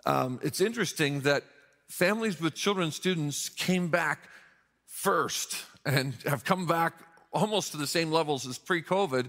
Um, 0.04 0.40
it's 0.42 0.60
interesting 0.60 1.20
that 1.20 1.44
families 1.88 2.40
with 2.40 2.56
children 2.56 2.86
and 2.86 2.92
students 2.92 3.48
came 3.50 3.86
back 3.86 4.28
first 4.84 5.64
and 5.84 6.12
have 6.26 6.44
come 6.44 6.66
back 6.66 6.94
almost 7.32 7.72
to 7.72 7.78
the 7.78 7.86
same 7.86 8.10
levels 8.10 8.46
as 8.46 8.58
pre 8.58 8.82
COVID, 8.82 9.28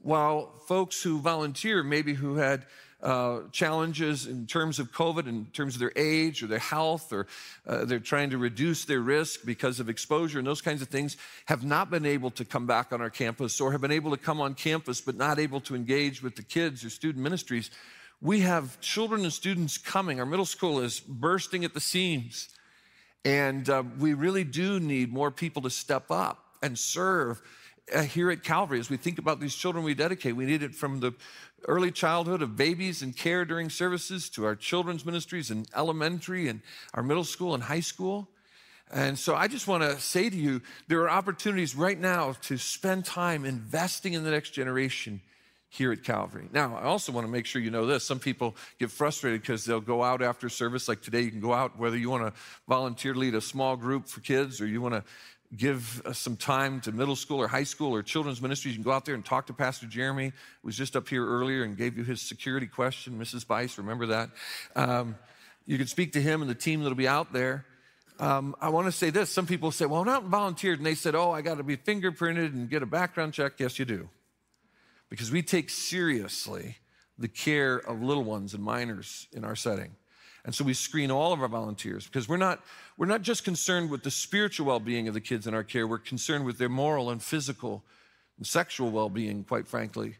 while 0.00 0.52
folks 0.66 1.02
who 1.02 1.20
volunteer, 1.20 1.82
maybe 1.82 2.14
who 2.14 2.36
had 2.36 2.64
uh, 3.02 3.40
challenges 3.52 4.26
in 4.26 4.46
terms 4.46 4.78
of 4.78 4.90
COVID, 4.92 5.28
in 5.28 5.46
terms 5.52 5.74
of 5.74 5.80
their 5.80 5.92
age 5.94 6.42
or 6.42 6.46
their 6.48 6.58
health, 6.58 7.12
or 7.12 7.26
uh, 7.66 7.84
they're 7.84 8.00
trying 8.00 8.30
to 8.30 8.38
reduce 8.38 8.84
their 8.84 9.00
risk 9.00 9.40
because 9.44 9.78
of 9.78 9.88
exposure 9.88 10.38
and 10.38 10.46
those 10.46 10.60
kinds 10.60 10.82
of 10.82 10.88
things, 10.88 11.16
have 11.44 11.64
not 11.64 11.90
been 11.90 12.04
able 12.04 12.30
to 12.30 12.44
come 12.44 12.66
back 12.66 12.92
on 12.92 13.00
our 13.00 13.10
campus 13.10 13.60
or 13.60 13.70
have 13.72 13.80
been 13.80 13.92
able 13.92 14.10
to 14.10 14.16
come 14.16 14.40
on 14.40 14.54
campus 14.54 15.00
but 15.00 15.16
not 15.16 15.38
able 15.38 15.60
to 15.60 15.76
engage 15.76 16.22
with 16.22 16.34
the 16.34 16.42
kids 16.42 16.84
or 16.84 16.90
student 16.90 17.22
ministries. 17.22 17.70
We 18.20 18.40
have 18.40 18.80
children 18.80 19.22
and 19.22 19.32
students 19.32 19.78
coming. 19.78 20.18
Our 20.18 20.26
middle 20.26 20.46
school 20.46 20.80
is 20.80 20.98
bursting 20.98 21.64
at 21.64 21.74
the 21.74 21.80
seams. 21.80 22.48
And 23.24 23.68
uh, 23.68 23.84
we 23.98 24.14
really 24.14 24.44
do 24.44 24.80
need 24.80 25.12
more 25.12 25.30
people 25.30 25.62
to 25.62 25.70
step 25.70 26.10
up 26.10 26.47
and 26.62 26.78
serve 26.78 27.42
uh, 27.94 28.02
here 28.02 28.30
at 28.30 28.42
Calvary 28.42 28.78
as 28.78 28.90
we 28.90 28.96
think 28.96 29.18
about 29.18 29.40
these 29.40 29.54
children 29.54 29.84
we 29.84 29.94
dedicate. 29.94 30.36
We 30.36 30.46
need 30.46 30.62
it 30.62 30.74
from 30.74 31.00
the 31.00 31.14
early 31.66 31.90
childhood 31.90 32.42
of 32.42 32.56
babies 32.56 33.02
and 33.02 33.16
care 33.16 33.44
during 33.44 33.70
services 33.70 34.28
to 34.30 34.44
our 34.44 34.54
children's 34.54 35.04
ministries 35.04 35.50
and 35.50 35.66
elementary 35.74 36.48
and 36.48 36.60
our 36.94 37.02
middle 37.02 37.24
school 37.24 37.54
and 37.54 37.62
high 37.62 37.80
school. 37.80 38.28
And 38.90 39.18
so 39.18 39.34
I 39.34 39.48
just 39.48 39.68
want 39.68 39.82
to 39.82 39.98
say 40.00 40.30
to 40.30 40.36
you 40.36 40.62
there 40.86 41.00
are 41.02 41.10
opportunities 41.10 41.74
right 41.74 41.98
now 41.98 42.32
to 42.42 42.56
spend 42.56 43.04
time 43.04 43.44
investing 43.44 44.14
in 44.14 44.24
the 44.24 44.30
next 44.30 44.50
generation 44.50 45.20
here 45.70 45.92
at 45.92 46.02
Calvary. 46.02 46.48
Now, 46.50 46.76
I 46.76 46.84
also 46.84 47.12
want 47.12 47.26
to 47.26 47.30
make 47.30 47.44
sure 47.44 47.60
you 47.60 47.70
know 47.70 47.84
this. 47.84 48.02
Some 48.02 48.18
people 48.18 48.56
get 48.78 48.90
frustrated 48.90 49.42
because 49.42 49.66
they'll 49.66 49.82
go 49.82 50.02
out 50.02 50.22
after 50.22 50.48
service, 50.48 50.88
like 50.88 51.02
today, 51.02 51.20
you 51.20 51.30
can 51.30 51.40
go 51.40 51.52
out, 51.52 51.78
whether 51.78 51.96
you 51.96 52.08
want 52.08 52.24
to 52.34 52.40
volunteer 52.66 53.14
lead 53.14 53.34
a 53.34 53.40
small 53.42 53.76
group 53.76 54.08
for 54.08 54.20
kids 54.20 54.62
or 54.62 54.66
you 54.66 54.80
want 54.80 54.94
to 54.94 55.04
give 55.56 56.02
some 56.12 56.36
time 56.36 56.80
to 56.82 56.92
middle 56.92 57.16
school 57.16 57.40
or 57.40 57.48
high 57.48 57.64
school 57.64 57.94
or 57.94 58.02
children's 58.02 58.42
ministries. 58.42 58.74
You 58.74 58.82
can 58.82 58.90
go 58.90 58.94
out 58.94 59.04
there 59.04 59.14
and 59.14 59.24
talk 59.24 59.46
to 59.46 59.54
Pastor 59.54 59.86
Jeremy, 59.86 60.26
who 60.26 60.66
was 60.66 60.76
just 60.76 60.94
up 60.94 61.08
here 61.08 61.26
earlier 61.26 61.62
and 61.62 61.76
gave 61.76 61.96
you 61.96 62.04
his 62.04 62.20
security 62.20 62.66
question. 62.66 63.18
Mrs. 63.18 63.46
Bice, 63.46 63.78
remember 63.78 64.06
that? 64.06 64.30
Um, 64.76 65.16
you 65.66 65.78
can 65.78 65.86
speak 65.86 66.12
to 66.12 66.20
him 66.20 66.42
and 66.42 66.50
the 66.50 66.54
team 66.54 66.82
that'll 66.82 66.96
be 66.96 67.08
out 67.08 67.32
there. 67.32 67.64
Um, 68.18 68.56
I 68.60 68.68
want 68.70 68.86
to 68.86 68.92
say 68.92 69.10
this. 69.10 69.30
Some 69.30 69.46
people 69.46 69.70
say, 69.70 69.86
well, 69.86 70.00
I'm 70.00 70.06
not 70.06 70.24
volunteered. 70.24 70.78
And 70.78 70.86
they 70.86 70.94
said, 70.94 71.14
oh, 71.14 71.30
I 71.30 71.40
got 71.40 71.58
to 71.58 71.62
be 71.62 71.76
fingerprinted 71.76 72.52
and 72.52 72.68
get 72.68 72.82
a 72.82 72.86
background 72.86 73.32
check. 73.32 73.54
Yes, 73.58 73.78
you 73.78 73.84
do. 73.84 74.08
Because 75.08 75.30
we 75.30 75.42
take 75.42 75.70
seriously 75.70 76.78
the 77.16 77.28
care 77.28 77.76
of 77.76 78.02
little 78.02 78.24
ones 78.24 78.54
and 78.54 78.62
minors 78.62 79.28
in 79.32 79.44
our 79.44 79.56
setting. 79.56 79.96
And 80.48 80.54
so 80.54 80.64
we 80.64 80.72
screen 80.72 81.10
all 81.10 81.34
of 81.34 81.42
our 81.42 81.48
volunteers 81.48 82.06
because 82.06 82.26
we're 82.26 82.38
not, 82.38 82.64
we're 82.96 83.04
not 83.04 83.20
just 83.20 83.44
concerned 83.44 83.90
with 83.90 84.02
the 84.02 84.10
spiritual 84.10 84.64
well 84.64 84.80
being 84.80 85.06
of 85.06 85.12
the 85.12 85.20
kids 85.20 85.46
in 85.46 85.52
our 85.52 85.62
care, 85.62 85.86
we're 85.86 85.98
concerned 85.98 86.46
with 86.46 86.56
their 86.56 86.70
moral 86.70 87.10
and 87.10 87.22
physical 87.22 87.84
and 88.38 88.46
sexual 88.46 88.90
well 88.90 89.10
being, 89.10 89.44
quite 89.44 89.68
frankly. 89.68 90.16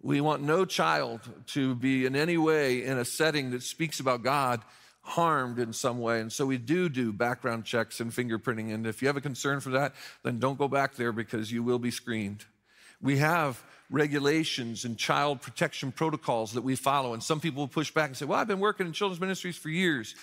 We 0.00 0.20
want 0.20 0.42
no 0.44 0.64
child 0.64 1.22
to 1.48 1.74
be 1.74 2.06
in 2.06 2.14
any 2.14 2.38
way 2.38 2.84
in 2.84 2.98
a 2.98 3.04
setting 3.04 3.50
that 3.50 3.64
speaks 3.64 3.98
about 3.98 4.22
God 4.22 4.62
harmed 5.00 5.58
in 5.58 5.72
some 5.72 5.98
way. 5.98 6.20
And 6.20 6.32
so 6.32 6.46
we 6.46 6.56
do 6.56 6.88
do 6.88 7.12
background 7.12 7.64
checks 7.64 7.98
and 7.98 8.12
fingerprinting. 8.12 8.72
And 8.72 8.86
if 8.86 9.02
you 9.02 9.08
have 9.08 9.16
a 9.16 9.20
concern 9.20 9.58
for 9.58 9.70
that, 9.70 9.96
then 10.22 10.38
don't 10.38 10.56
go 10.56 10.68
back 10.68 10.94
there 10.94 11.10
because 11.10 11.50
you 11.50 11.64
will 11.64 11.80
be 11.80 11.90
screened. 11.90 12.44
We 13.02 13.16
have 13.16 13.60
regulations 13.94 14.84
and 14.84 14.98
child 14.98 15.40
protection 15.40 15.92
protocols 15.92 16.52
that 16.52 16.62
we 16.62 16.76
follow. 16.76 17.14
And 17.14 17.22
some 17.22 17.40
people 17.40 17.62
will 17.62 17.68
push 17.68 17.90
back 17.90 18.08
and 18.08 18.16
say, 18.16 18.26
Well, 18.26 18.38
I've 18.38 18.48
been 18.48 18.60
working 18.60 18.86
in 18.86 18.92
children's 18.92 19.20
ministries 19.20 19.56
for 19.56 19.70
years. 19.70 20.14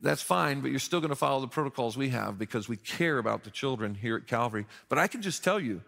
That's 0.00 0.22
fine, 0.22 0.60
but 0.60 0.70
you're 0.70 0.78
still 0.78 1.00
going 1.00 1.10
to 1.10 1.16
follow 1.16 1.40
the 1.40 1.48
protocols 1.48 1.96
we 1.96 2.10
have 2.10 2.38
because 2.38 2.68
we 2.68 2.76
care 2.76 3.16
about 3.16 3.44
the 3.44 3.50
children 3.50 3.94
here 3.94 4.16
at 4.16 4.26
Calvary. 4.26 4.66
But 4.90 4.98
I 4.98 5.06
can 5.06 5.22
just 5.22 5.42
tell 5.42 5.58
you, 5.58 5.80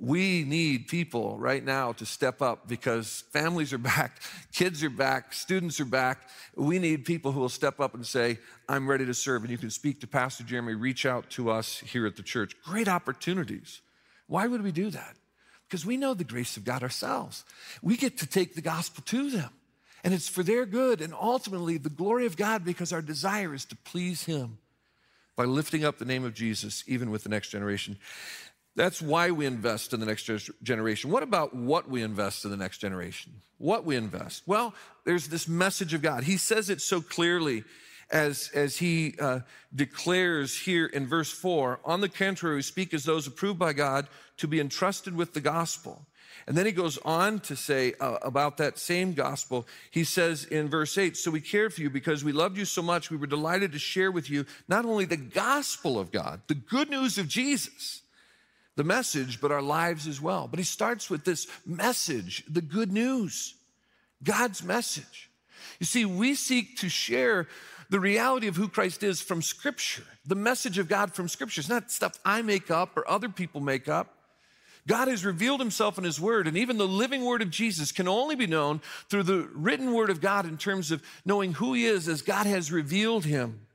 we 0.00 0.42
need 0.42 0.88
people 0.88 1.38
right 1.38 1.64
now 1.64 1.92
to 1.92 2.04
step 2.04 2.42
up 2.42 2.66
because 2.66 3.22
families 3.30 3.72
are 3.72 3.78
back, 3.94 4.20
kids 4.52 4.82
are 4.82 4.90
back, 4.90 5.32
students 5.32 5.78
are 5.78 5.84
back. 5.84 6.28
We 6.56 6.80
need 6.80 7.04
people 7.04 7.30
who 7.30 7.38
will 7.38 7.48
step 7.48 7.78
up 7.78 7.94
and 7.94 8.04
say, 8.04 8.38
I'm 8.68 8.88
ready 8.90 9.06
to 9.06 9.14
serve. 9.14 9.42
And 9.42 9.50
you 9.52 9.58
can 9.58 9.70
speak 9.70 10.00
to 10.00 10.08
Pastor 10.08 10.42
Jeremy, 10.42 10.74
reach 10.74 11.06
out 11.06 11.30
to 11.30 11.50
us 11.50 11.78
here 11.78 12.04
at 12.04 12.16
the 12.16 12.22
church. 12.22 12.56
Great 12.64 12.88
opportunities. 12.88 13.80
Why 14.26 14.48
would 14.48 14.62
we 14.62 14.72
do 14.72 14.90
that? 14.90 15.14
Because 15.72 15.86
we 15.86 15.96
know 15.96 16.12
the 16.12 16.22
grace 16.22 16.58
of 16.58 16.66
God 16.66 16.82
ourselves. 16.82 17.46
We 17.80 17.96
get 17.96 18.18
to 18.18 18.26
take 18.26 18.54
the 18.54 18.60
gospel 18.60 19.02
to 19.06 19.30
them, 19.30 19.48
and 20.04 20.12
it's 20.12 20.28
for 20.28 20.42
their 20.42 20.66
good 20.66 21.00
and 21.00 21.14
ultimately 21.14 21.78
the 21.78 21.88
glory 21.88 22.26
of 22.26 22.36
God 22.36 22.62
because 22.62 22.92
our 22.92 23.00
desire 23.00 23.54
is 23.54 23.64
to 23.64 23.76
please 23.76 24.24
Him 24.24 24.58
by 25.34 25.46
lifting 25.46 25.82
up 25.82 25.96
the 25.96 26.04
name 26.04 26.26
of 26.26 26.34
Jesus, 26.34 26.84
even 26.86 27.10
with 27.10 27.22
the 27.22 27.30
next 27.30 27.48
generation. 27.48 27.96
That's 28.76 29.00
why 29.00 29.30
we 29.30 29.46
invest 29.46 29.94
in 29.94 30.00
the 30.00 30.04
next 30.04 30.28
generation. 30.62 31.10
What 31.10 31.22
about 31.22 31.56
what 31.56 31.88
we 31.88 32.02
invest 32.02 32.44
in 32.44 32.50
the 32.50 32.58
next 32.58 32.76
generation? 32.76 33.32
What 33.56 33.86
we 33.86 33.96
invest? 33.96 34.42
Well, 34.44 34.74
there's 35.06 35.28
this 35.28 35.48
message 35.48 35.94
of 35.94 36.02
God. 36.02 36.24
He 36.24 36.36
says 36.36 36.68
it 36.68 36.82
so 36.82 37.00
clearly 37.00 37.64
as, 38.12 38.50
as 38.54 38.76
he 38.76 39.14
uh, 39.18 39.40
declares 39.74 40.56
here 40.56 40.86
in 40.86 41.06
verse 41.06 41.32
4 41.32 41.80
On 41.84 42.00
the 42.00 42.08
contrary, 42.08 42.56
we 42.56 42.62
speak 42.62 42.94
as 42.94 43.04
those 43.04 43.26
approved 43.26 43.58
by 43.58 43.72
God 43.72 44.06
to 44.36 44.46
be 44.46 44.60
entrusted 44.60 45.16
with 45.16 45.34
the 45.34 45.40
gospel. 45.40 46.06
And 46.46 46.56
then 46.56 46.66
he 46.66 46.72
goes 46.72 46.98
on 47.04 47.40
to 47.40 47.56
say 47.56 47.94
uh, 48.00 48.18
about 48.22 48.56
that 48.56 48.78
same 48.78 49.14
gospel. 49.14 49.66
He 49.90 50.04
says 50.04 50.44
in 50.44 50.68
verse 50.68 50.98
8 50.98 51.16
So 51.16 51.30
we 51.30 51.40
cared 51.40 51.72
for 51.72 51.82
you 51.82 51.90
because 51.90 52.24
we 52.24 52.32
loved 52.32 52.58
you 52.58 52.64
so 52.64 52.82
much, 52.82 53.10
we 53.10 53.16
were 53.16 53.26
delighted 53.26 53.72
to 53.72 53.78
share 53.78 54.10
with 54.10 54.28
you 54.28 54.44
not 54.68 54.84
only 54.84 55.04
the 55.04 55.16
gospel 55.16 55.98
of 55.98 56.10
God, 56.10 56.42
the 56.48 56.54
good 56.54 56.90
news 56.90 57.18
of 57.18 57.28
Jesus, 57.28 58.02
the 58.76 58.84
message, 58.84 59.40
but 59.40 59.52
our 59.52 59.62
lives 59.62 60.06
as 60.06 60.20
well. 60.20 60.48
But 60.48 60.58
he 60.58 60.64
starts 60.64 61.08
with 61.08 61.24
this 61.24 61.46
message, 61.64 62.44
the 62.48 62.62
good 62.62 62.90
news, 62.90 63.54
God's 64.22 64.62
message. 64.62 65.30
You 65.78 65.86
see, 65.86 66.04
we 66.04 66.34
seek 66.34 66.78
to 66.78 66.88
share 66.88 67.48
the 67.92 68.00
reality 68.00 68.46
of 68.46 68.56
who 68.56 68.68
Christ 68.68 69.02
is 69.02 69.20
from 69.20 69.42
Scripture, 69.42 70.04
the 70.24 70.34
message 70.34 70.78
of 70.78 70.88
God 70.88 71.12
from 71.12 71.28
Scripture. 71.28 71.60
It's 71.60 71.68
not 71.68 71.90
stuff 71.90 72.18
I 72.24 72.40
make 72.40 72.70
up 72.70 72.96
or 72.96 73.06
other 73.06 73.28
people 73.28 73.60
make 73.60 73.86
up. 73.86 74.14
God 74.88 75.08
has 75.08 75.26
revealed 75.26 75.60
himself 75.60 75.98
in 75.98 76.04
his 76.04 76.18
word, 76.18 76.46
and 76.46 76.56
even 76.56 76.78
the 76.78 76.88
living 76.88 77.22
word 77.22 77.42
of 77.42 77.50
Jesus 77.50 77.92
can 77.92 78.08
only 78.08 78.34
be 78.34 78.46
known 78.46 78.80
through 79.10 79.24
the 79.24 79.46
written 79.52 79.92
word 79.92 80.08
of 80.08 80.22
God 80.22 80.46
in 80.46 80.56
terms 80.56 80.90
of 80.90 81.02
knowing 81.26 81.52
who 81.52 81.74
he 81.74 81.84
is 81.84 82.08
as 82.08 82.22
God 82.22 82.46
has 82.46 82.72
revealed 82.72 83.26
him. 83.26 83.66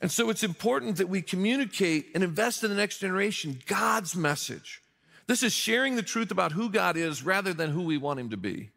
And 0.00 0.10
so 0.10 0.28
it's 0.28 0.42
important 0.42 0.96
that 0.96 1.08
we 1.08 1.22
communicate 1.22 2.06
and 2.16 2.24
invest 2.24 2.64
in 2.64 2.70
the 2.70 2.76
next 2.76 2.98
generation 2.98 3.60
God's 3.66 4.16
message. 4.16 4.82
This 5.28 5.44
is 5.44 5.52
sharing 5.52 5.94
the 5.94 6.02
truth 6.02 6.32
about 6.32 6.50
who 6.50 6.68
God 6.68 6.96
is 6.96 7.22
rather 7.22 7.54
than 7.54 7.70
who 7.70 7.82
we 7.82 7.96
want 7.96 8.18
him 8.18 8.30
to 8.30 8.36
be. 8.36 8.70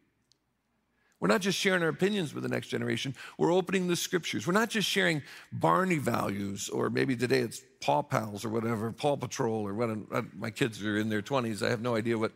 We're 1.20 1.28
not 1.28 1.40
just 1.40 1.58
sharing 1.58 1.82
our 1.82 1.88
opinions 1.88 2.32
with 2.32 2.44
the 2.44 2.48
next 2.48 2.68
generation, 2.68 3.14
we're 3.38 3.52
opening 3.52 3.88
the 3.88 3.96
scriptures. 3.96 4.46
We're 4.46 4.52
not 4.52 4.70
just 4.70 4.88
sharing 4.88 5.22
Barney 5.52 5.98
values, 5.98 6.68
or 6.68 6.90
maybe 6.90 7.16
today 7.16 7.40
it's 7.40 7.62
Paw 7.80 8.02
Pals 8.02 8.44
or 8.44 8.50
whatever, 8.50 8.92
Paw 8.92 9.16
Patrol 9.16 9.66
or 9.66 9.74
what. 9.74 9.90
Uh, 9.90 10.22
my 10.36 10.50
kids 10.50 10.82
are 10.84 10.96
in 10.96 11.08
their 11.08 11.22
20s. 11.22 11.64
I 11.64 11.70
have 11.70 11.80
no 11.80 11.96
idea 11.96 12.16
what 12.16 12.32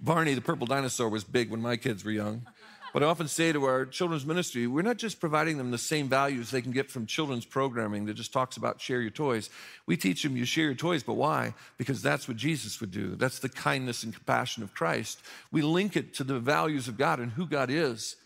Barney 0.00 0.34
the 0.34 0.40
purple 0.40 0.66
dinosaur 0.66 1.08
was 1.08 1.24
big 1.24 1.50
when 1.50 1.62
my 1.62 1.76
kids 1.76 2.04
were 2.04 2.10
young. 2.10 2.46
But 2.92 3.02
I 3.02 3.06
often 3.06 3.26
say 3.26 3.52
to 3.52 3.64
our 3.64 3.86
children's 3.86 4.26
ministry, 4.26 4.66
we're 4.66 4.82
not 4.82 4.98
just 4.98 5.18
providing 5.18 5.56
them 5.56 5.70
the 5.70 5.78
same 5.78 6.08
values 6.08 6.50
they 6.50 6.60
can 6.60 6.72
get 6.72 6.90
from 6.90 7.06
children's 7.06 7.46
programming 7.46 8.04
that 8.04 8.14
just 8.14 8.32
talks 8.32 8.58
about 8.58 8.80
share 8.82 9.00
your 9.00 9.10
toys. 9.10 9.48
We 9.86 9.96
teach 9.96 10.22
them 10.22 10.36
you 10.36 10.44
share 10.44 10.66
your 10.66 10.74
toys, 10.74 11.02
but 11.02 11.14
why? 11.14 11.54
Because 11.78 12.02
that's 12.02 12.28
what 12.28 12.36
Jesus 12.36 12.80
would 12.80 12.90
do. 12.90 13.16
That's 13.16 13.38
the 13.38 13.48
kindness 13.48 14.02
and 14.02 14.14
compassion 14.14 14.62
of 14.62 14.74
Christ. 14.74 15.22
We 15.50 15.62
link 15.62 15.96
it 15.96 16.12
to 16.14 16.24
the 16.24 16.38
values 16.38 16.86
of 16.86 16.98
God 16.98 17.18
and 17.18 17.32
who 17.32 17.46
God 17.46 17.70
is. 17.70 18.16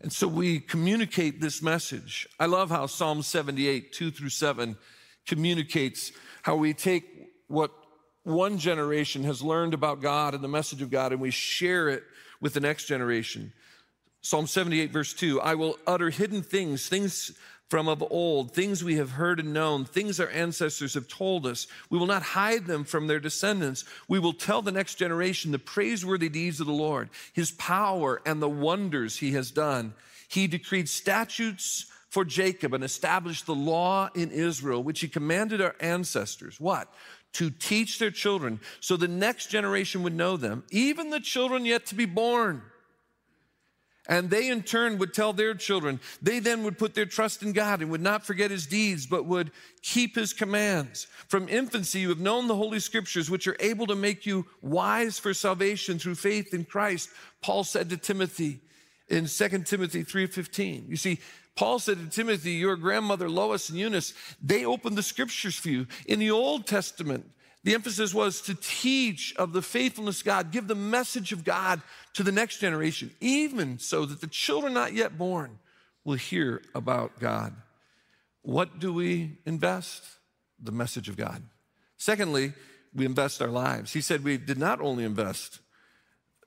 And 0.00 0.12
so 0.12 0.28
we 0.28 0.60
communicate 0.60 1.40
this 1.40 1.60
message. 1.60 2.28
I 2.38 2.46
love 2.46 2.70
how 2.70 2.86
Psalm 2.86 3.22
78, 3.22 3.92
2 3.92 4.10
through 4.10 4.28
7, 4.28 4.76
communicates 5.26 6.12
how 6.42 6.54
we 6.54 6.74
take 6.74 7.32
what 7.48 7.72
one 8.22 8.58
generation 8.58 9.24
has 9.24 9.42
learned 9.42 9.74
about 9.74 10.00
God 10.00 10.34
and 10.34 10.44
the 10.44 10.48
message 10.48 10.82
of 10.82 10.90
God 10.90 11.12
and 11.12 11.20
we 11.20 11.30
share 11.30 11.88
it 11.88 12.04
with 12.40 12.54
the 12.54 12.60
next 12.60 12.86
generation. 12.86 13.52
Psalm 14.26 14.48
78, 14.48 14.90
verse 14.90 15.12
2 15.12 15.40
I 15.40 15.54
will 15.54 15.78
utter 15.86 16.10
hidden 16.10 16.42
things, 16.42 16.88
things 16.88 17.30
from 17.68 17.86
of 17.86 18.02
old, 18.10 18.52
things 18.52 18.82
we 18.82 18.96
have 18.96 19.12
heard 19.12 19.38
and 19.38 19.52
known, 19.52 19.84
things 19.84 20.18
our 20.18 20.28
ancestors 20.30 20.94
have 20.94 21.06
told 21.06 21.46
us. 21.46 21.68
We 21.90 21.98
will 21.98 22.08
not 22.08 22.24
hide 22.24 22.66
them 22.66 22.82
from 22.82 23.06
their 23.06 23.20
descendants. 23.20 23.84
We 24.08 24.18
will 24.18 24.32
tell 24.32 24.62
the 24.62 24.72
next 24.72 24.96
generation 24.96 25.52
the 25.52 25.60
praiseworthy 25.60 26.28
deeds 26.28 26.58
of 26.58 26.66
the 26.66 26.72
Lord, 26.72 27.08
his 27.34 27.52
power 27.52 28.20
and 28.26 28.42
the 28.42 28.48
wonders 28.48 29.16
he 29.16 29.30
has 29.34 29.52
done. 29.52 29.94
He 30.26 30.48
decreed 30.48 30.88
statutes 30.88 31.86
for 32.08 32.24
Jacob 32.24 32.74
and 32.74 32.82
established 32.82 33.46
the 33.46 33.54
law 33.54 34.08
in 34.12 34.32
Israel, 34.32 34.82
which 34.82 34.98
he 34.98 35.06
commanded 35.06 35.60
our 35.60 35.76
ancestors. 35.78 36.58
What? 36.58 36.92
To 37.34 37.48
teach 37.48 38.00
their 38.00 38.10
children 38.10 38.58
so 38.80 38.96
the 38.96 39.06
next 39.06 39.50
generation 39.50 40.02
would 40.02 40.16
know 40.16 40.36
them, 40.36 40.64
even 40.72 41.10
the 41.10 41.20
children 41.20 41.64
yet 41.64 41.86
to 41.86 41.94
be 41.94 42.06
born 42.06 42.62
and 44.08 44.30
they 44.30 44.48
in 44.48 44.62
turn 44.62 44.98
would 44.98 45.12
tell 45.12 45.32
their 45.32 45.54
children. 45.54 46.00
They 46.22 46.38
then 46.38 46.62
would 46.62 46.78
put 46.78 46.94
their 46.94 47.06
trust 47.06 47.42
in 47.42 47.52
God 47.52 47.80
and 47.80 47.90
would 47.90 48.00
not 48.00 48.24
forget 48.24 48.50
his 48.50 48.66
deeds, 48.66 49.06
but 49.06 49.26
would 49.26 49.50
keep 49.82 50.14
his 50.14 50.32
commands. 50.32 51.06
From 51.28 51.48
infancy, 51.48 52.00
you 52.00 52.08
have 52.10 52.20
known 52.20 52.46
the 52.46 52.54
Holy 52.54 52.80
Scriptures, 52.80 53.30
which 53.30 53.46
are 53.46 53.56
able 53.60 53.86
to 53.86 53.94
make 53.94 54.26
you 54.26 54.46
wise 54.62 55.18
for 55.18 55.34
salvation 55.34 55.98
through 55.98 56.14
faith 56.14 56.54
in 56.54 56.64
Christ. 56.64 57.10
Paul 57.42 57.64
said 57.64 57.90
to 57.90 57.96
Timothy 57.96 58.60
in 59.08 59.26
2 59.26 59.48
Timothy 59.64 60.04
3.15. 60.04 60.88
You 60.88 60.96
see, 60.96 61.20
Paul 61.56 61.78
said 61.78 61.98
to 61.98 62.06
Timothy, 62.08 62.52
your 62.52 62.76
grandmother 62.76 63.30
Lois 63.30 63.70
and 63.70 63.78
Eunice, 63.78 64.12
they 64.42 64.64
opened 64.64 64.96
the 64.96 65.02
scriptures 65.02 65.56
for 65.56 65.70
you. 65.70 65.86
In 66.06 66.18
the 66.18 66.30
Old 66.30 66.66
Testament, 66.66 67.30
the 67.66 67.74
emphasis 67.74 68.14
was 68.14 68.42
to 68.42 68.54
teach 68.54 69.34
of 69.34 69.52
the 69.52 69.60
faithfulness 69.60 70.20
of 70.20 70.24
God, 70.24 70.52
give 70.52 70.68
the 70.68 70.76
message 70.76 71.32
of 71.32 71.42
God 71.42 71.82
to 72.14 72.22
the 72.22 72.30
next 72.30 72.58
generation, 72.60 73.10
even 73.20 73.80
so 73.80 74.06
that 74.06 74.20
the 74.20 74.28
children 74.28 74.72
not 74.72 74.92
yet 74.92 75.18
born 75.18 75.58
will 76.04 76.14
hear 76.14 76.62
about 76.76 77.18
God. 77.18 77.56
What 78.42 78.78
do 78.78 78.92
we 78.92 79.38
invest? 79.44 80.04
The 80.62 80.70
message 80.70 81.08
of 81.08 81.16
God. 81.16 81.42
Secondly, 81.96 82.52
we 82.94 83.04
invest 83.04 83.42
our 83.42 83.48
lives. 83.48 83.92
He 83.92 84.00
said 84.00 84.22
we 84.22 84.36
did 84.38 84.58
not 84.58 84.80
only 84.80 85.02
invest 85.02 85.58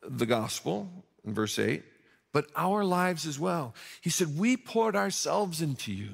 the 0.01 0.25
gospel 0.25 0.89
in 1.25 1.33
verse 1.33 1.59
8, 1.59 1.83
but 2.31 2.45
our 2.55 2.85
lives 2.85 3.27
as 3.27 3.37
well. 3.37 3.75
He 3.99 4.09
said, 4.09 4.39
We 4.39 4.55
poured 4.55 4.95
ourselves 4.95 5.61
into 5.61 5.91
you. 5.91 6.11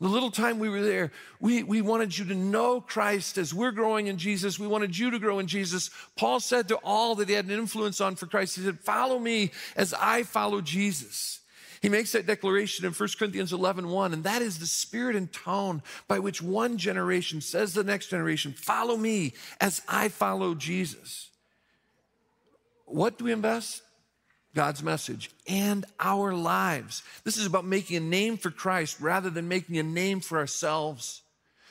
The 0.00 0.08
little 0.08 0.30
time 0.30 0.60
we 0.60 0.68
were 0.68 0.82
there, 0.82 1.10
we, 1.40 1.64
we 1.64 1.80
wanted 1.82 2.16
you 2.16 2.24
to 2.26 2.34
know 2.34 2.80
Christ 2.80 3.36
as 3.36 3.52
we're 3.52 3.72
growing 3.72 4.06
in 4.06 4.16
Jesus. 4.16 4.58
We 4.58 4.68
wanted 4.68 4.96
you 4.96 5.10
to 5.10 5.18
grow 5.18 5.40
in 5.40 5.48
Jesus. 5.48 5.90
Paul 6.16 6.38
said 6.38 6.68
to 6.68 6.76
all 6.84 7.16
that 7.16 7.28
he 7.28 7.34
had 7.34 7.46
an 7.46 7.50
influence 7.50 8.00
on 8.00 8.14
for 8.14 8.26
Christ, 8.26 8.54
he 8.54 8.62
said, 8.62 8.78
Follow 8.78 9.18
me 9.18 9.50
as 9.74 9.92
I 9.94 10.22
follow 10.22 10.60
Jesus. 10.60 11.40
He 11.80 11.88
makes 11.88 12.12
that 12.12 12.26
declaration 12.26 12.84
in 12.84 12.92
1 12.92 13.08
Corinthians 13.18 13.52
11 13.52 13.88
1, 13.88 14.12
and 14.12 14.24
that 14.24 14.40
is 14.40 14.58
the 14.58 14.66
spirit 14.66 15.16
and 15.16 15.32
tone 15.32 15.82
by 16.06 16.20
which 16.20 16.40
one 16.40 16.76
generation 16.76 17.40
says 17.40 17.72
to 17.72 17.82
the 17.82 17.90
next 17.90 18.06
generation, 18.06 18.52
Follow 18.52 18.96
me 18.96 19.34
as 19.60 19.82
I 19.88 20.08
follow 20.08 20.54
Jesus. 20.54 21.30
What 22.84 23.18
do 23.18 23.24
we 23.24 23.32
invest? 23.32 23.82
God's 24.58 24.82
message 24.82 25.30
and 25.46 25.86
our 26.00 26.34
lives. 26.34 27.04
This 27.22 27.36
is 27.36 27.46
about 27.46 27.64
making 27.64 27.96
a 27.96 28.00
name 28.00 28.36
for 28.36 28.50
Christ 28.50 29.00
rather 29.00 29.30
than 29.30 29.46
making 29.46 29.78
a 29.78 29.84
name 29.84 30.18
for 30.18 30.36
ourselves 30.36 31.22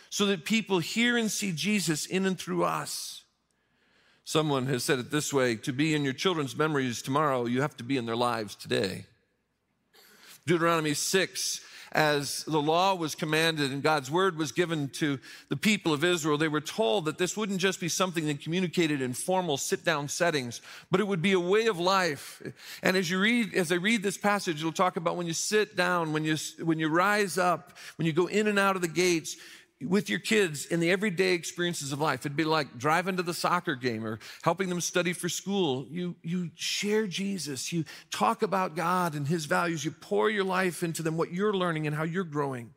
so 0.09 0.25
that 0.27 0.45
people 0.45 0.79
hear 0.79 1.17
and 1.17 1.29
see 1.29 1.51
Jesus 1.51 2.05
in 2.05 2.25
and 2.25 2.39
through 2.39 2.63
us. 2.63 3.23
Someone 4.23 4.67
has 4.67 4.85
said 4.85 4.99
it 4.99 5.11
this 5.11 5.33
way 5.33 5.57
to 5.57 5.73
be 5.73 5.95
in 5.95 6.05
your 6.05 6.13
children's 6.13 6.55
memories 6.55 7.01
tomorrow, 7.01 7.45
you 7.45 7.61
have 7.61 7.75
to 7.75 7.83
be 7.83 7.97
in 7.97 8.05
their 8.05 8.15
lives 8.15 8.55
today. 8.55 9.05
Deuteronomy 10.45 10.93
6 10.93 11.59
as 11.91 12.43
the 12.45 12.61
law 12.61 12.95
was 12.95 13.15
commanded 13.15 13.71
and 13.71 13.81
God's 13.81 14.11
word 14.11 14.37
was 14.37 14.51
given 14.51 14.89
to 14.89 15.19
the 15.49 15.55
people 15.55 15.93
of 15.93 16.03
Israel, 16.03 16.37
they 16.37 16.47
were 16.47 16.61
told 16.61 17.05
that 17.05 17.17
this 17.17 17.37
wouldn't 17.37 17.59
just 17.59 17.79
be 17.79 17.89
something 17.89 18.25
they 18.25 18.33
communicated 18.33 19.01
in 19.01 19.13
formal 19.13 19.57
sit 19.57 19.83
down 19.83 20.07
settings, 20.07 20.61
but 20.91 20.99
it 20.99 21.07
would 21.07 21.21
be 21.21 21.33
a 21.33 21.39
way 21.39 21.67
of 21.67 21.79
life. 21.79 22.41
And 22.83 22.97
as 22.97 23.09
you 23.09 23.19
read, 23.19 23.53
as 23.53 23.71
I 23.71 23.75
read 23.75 24.03
this 24.03 24.17
passage, 24.17 24.59
it'll 24.59 24.71
talk 24.71 24.97
about 24.97 25.17
when 25.17 25.27
you 25.27 25.33
sit 25.33 25.75
down, 25.75 26.13
when 26.13 26.23
you, 26.23 26.37
when 26.63 26.79
you 26.79 26.89
rise 26.89 27.37
up, 27.37 27.77
when 27.97 28.05
you 28.05 28.13
go 28.13 28.27
in 28.27 28.47
and 28.47 28.59
out 28.59 28.75
of 28.75 28.81
the 28.81 28.87
gates, 28.87 29.37
with 29.81 30.09
your 30.09 30.19
kids 30.19 30.65
in 30.65 30.79
the 30.79 30.89
everyday 30.89 31.33
experiences 31.33 31.91
of 31.91 32.01
life. 32.01 32.21
It'd 32.21 32.35
be 32.35 32.43
like 32.43 32.77
driving 32.77 33.17
to 33.17 33.23
the 33.23 33.33
soccer 33.33 33.75
game 33.75 34.05
or 34.05 34.19
helping 34.41 34.69
them 34.69 34.81
study 34.81 35.13
for 35.13 35.29
school. 35.29 35.85
You, 35.89 36.15
you 36.23 36.49
share 36.55 37.05
Jesus. 37.05 37.71
You 37.71 37.85
talk 38.09 38.41
about 38.41 38.75
God 38.75 39.13
and 39.13 39.27
his 39.27 39.45
values. 39.45 39.85
You 39.85 39.91
pour 39.91 40.29
your 40.29 40.43
life 40.43 40.81
into 40.81 41.03
them, 41.03 41.15
what 41.15 41.31
you're 41.31 41.53
learning 41.53 41.85
and 41.85 41.95
how 41.95 42.03
you're 42.03 42.23
growing. 42.23 42.71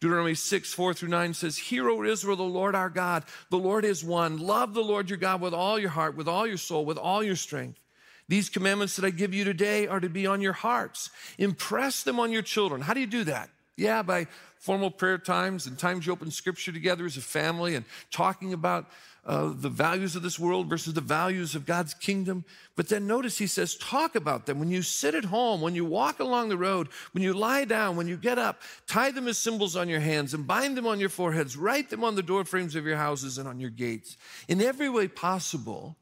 Deuteronomy 0.00 0.34
6, 0.34 0.74
4 0.74 0.92
through 0.92 1.08
9 1.08 1.32
says, 1.32 1.56
Hear, 1.56 1.88
O 1.88 2.02
Israel, 2.04 2.36
the 2.36 2.42
Lord 2.42 2.74
our 2.74 2.90
God, 2.90 3.24
the 3.50 3.56
Lord 3.56 3.86
is 3.86 4.04
one. 4.04 4.36
Love 4.36 4.74
the 4.74 4.84
Lord 4.84 5.08
your 5.08 5.18
God 5.18 5.40
with 5.40 5.54
all 5.54 5.78
your 5.78 5.90
heart, 5.90 6.16
with 6.16 6.28
all 6.28 6.46
your 6.46 6.58
soul, 6.58 6.84
with 6.84 6.98
all 6.98 7.22
your 7.22 7.36
strength. 7.36 7.80
These 8.28 8.50
commandments 8.50 8.96
that 8.96 9.06
I 9.06 9.10
give 9.10 9.32
you 9.32 9.44
today 9.44 9.86
are 9.86 10.00
to 10.00 10.10
be 10.10 10.26
on 10.26 10.42
your 10.42 10.52
hearts. 10.52 11.10
Impress 11.38 12.02
them 12.02 12.20
on 12.20 12.30
your 12.30 12.42
children. 12.42 12.82
How 12.82 12.92
do 12.92 13.00
you 13.00 13.06
do 13.06 13.24
that? 13.24 13.48
Yeah, 13.76 14.02
by 14.02 14.26
formal 14.58 14.90
prayer 14.90 15.18
times 15.18 15.66
and 15.66 15.78
times 15.78 16.06
you 16.06 16.12
open 16.12 16.30
scripture 16.30 16.72
together 16.72 17.04
as 17.04 17.16
a 17.16 17.22
family 17.22 17.74
and 17.74 17.84
talking 18.10 18.54
about 18.54 18.86
uh, 19.26 19.52
the 19.54 19.68
values 19.68 20.16
of 20.16 20.22
this 20.22 20.38
world 20.38 20.68
versus 20.68 20.94
the 20.94 21.00
values 21.00 21.54
of 21.54 21.66
God's 21.66 21.92
kingdom. 21.92 22.44
But 22.74 22.88
then 22.88 23.06
notice 23.06 23.36
he 23.36 23.48
says, 23.48 23.74
talk 23.74 24.14
about 24.14 24.46
them 24.46 24.58
when 24.58 24.70
you 24.70 24.82
sit 24.82 25.14
at 25.14 25.24
home, 25.24 25.60
when 25.60 25.74
you 25.74 25.84
walk 25.84 26.20
along 26.20 26.48
the 26.48 26.56
road, 26.56 26.88
when 27.12 27.22
you 27.22 27.34
lie 27.34 27.64
down, 27.64 27.96
when 27.96 28.08
you 28.08 28.16
get 28.16 28.38
up, 28.38 28.62
tie 28.86 29.10
them 29.10 29.28
as 29.28 29.36
symbols 29.36 29.76
on 29.76 29.88
your 29.88 30.00
hands 30.00 30.32
and 30.32 30.46
bind 30.46 30.76
them 30.76 30.86
on 30.86 31.00
your 31.00 31.08
foreheads, 31.08 31.56
write 31.56 31.90
them 31.90 32.04
on 32.04 32.14
the 32.14 32.22
door 32.22 32.44
frames 32.44 32.76
of 32.76 32.86
your 32.86 32.96
houses 32.96 33.36
and 33.36 33.48
on 33.48 33.60
your 33.60 33.70
gates. 33.70 34.16
In 34.48 34.62
every 34.62 34.88
way 34.88 35.08
possible, 35.08 35.96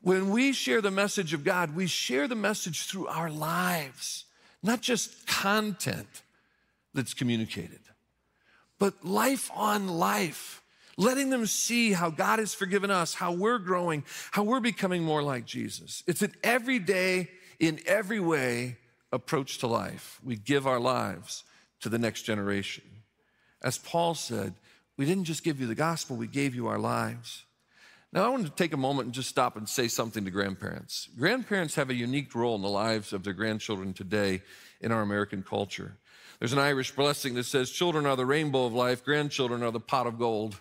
when 0.00 0.30
we 0.30 0.52
share 0.52 0.80
the 0.80 0.90
message 0.90 1.32
of 1.32 1.44
God, 1.44 1.76
we 1.76 1.86
share 1.86 2.26
the 2.26 2.34
message 2.34 2.86
through 2.86 3.06
our 3.06 3.30
lives, 3.30 4.24
not 4.62 4.80
just 4.80 5.26
content 5.26 6.21
that's 6.94 7.14
communicated, 7.14 7.80
but 8.78 9.04
life 9.04 9.50
on 9.54 9.88
life, 9.88 10.62
letting 10.96 11.30
them 11.30 11.46
see 11.46 11.92
how 11.92 12.10
God 12.10 12.38
has 12.38 12.54
forgiven 12.54 12.90
us, 12.90 13.14
how 13.14 13.32
we're 13.32 13.58
growing, 13.58 14.04
how 14.30 14.42
we're 14.42 14.60
becoming 14.60 15.02
more 15.02 15.22
like 15.22 15.46
Jesus. 15.46 16.02
It's 16.06 16.22
an 16.22 16.34
everyday, 16.42 17.28
in 17.62 17.78
every 17.86 18.20
way 18.20 18.76
approach 19.12 19.58
to 19.58 19.68
life. 19.68 20.20
We 20.22 20.36
give 20.36 20.66
our 20.66 20.80
lives 20.80 21.44
to 21.80 21.88
the 21.88 21.98
next 21.98 22.22
generation. 22.22 22.84
As 23.62 23.78
Paul 23.78 24.14
said, 24.14 24.54
we 24.96 25.06
didn't 25.06 25.24
just 25.24 25.44
give 25.44 25.60
you 25.60 25.66
the 25.68 25.74
gospel, 25.76 26.16
we 26.16 26.26
gave 26.26 26.54
you 26.54 26.66
our 26.66 26.78
lives. 26.78 27.44
Now, 28.12 28.26
I 28.26 28.28
want 28.28 28.44
to 28.44 28.50
take 28.50 28.74
a 28.74 28.76
moment 28.78 29.06
and 29.06 29.14
just 29.14 29.30
stop 29.30 29.56
and 29.56 29.66
say 29.66 29.88
something 29.88 30.24
to 30.24 30.30
grandparents. 30.30 31.08
Grandparents 31.16 31.76
have 31.76 31.88
a 31.88 31.94
unique 31.94 32.34
role 32.34 32.56
in 32.56 32.62
the 32.62 32.68
lives 32.68 33.14
of 33.14 33.22
their 33.22 33.32
grandchildren 33.32 33.94
today 33.94 34.42
in 34.82 34.92
our 34.92 35.00
American 35.00 35.42
culture. 35.42 35.96
There's 36.42 36.52
an 36.52 36.58
Irish 36.58 36.90
blessing 36.90 37.34
that 37.34 37.44
says, 37.44 37.70
Children 37.70 38.04
are 38.04 38.16
the 38.16 38.26
rainbow 38.26 38.66
of 38.66 38.72
life, 38.72 39.04
grandchildren 39.04 39.62
are 39.62 39.70
the 39.70 39.78
pot 39.78 40.08
of 40.08 40.18
gold. 40.18 40.58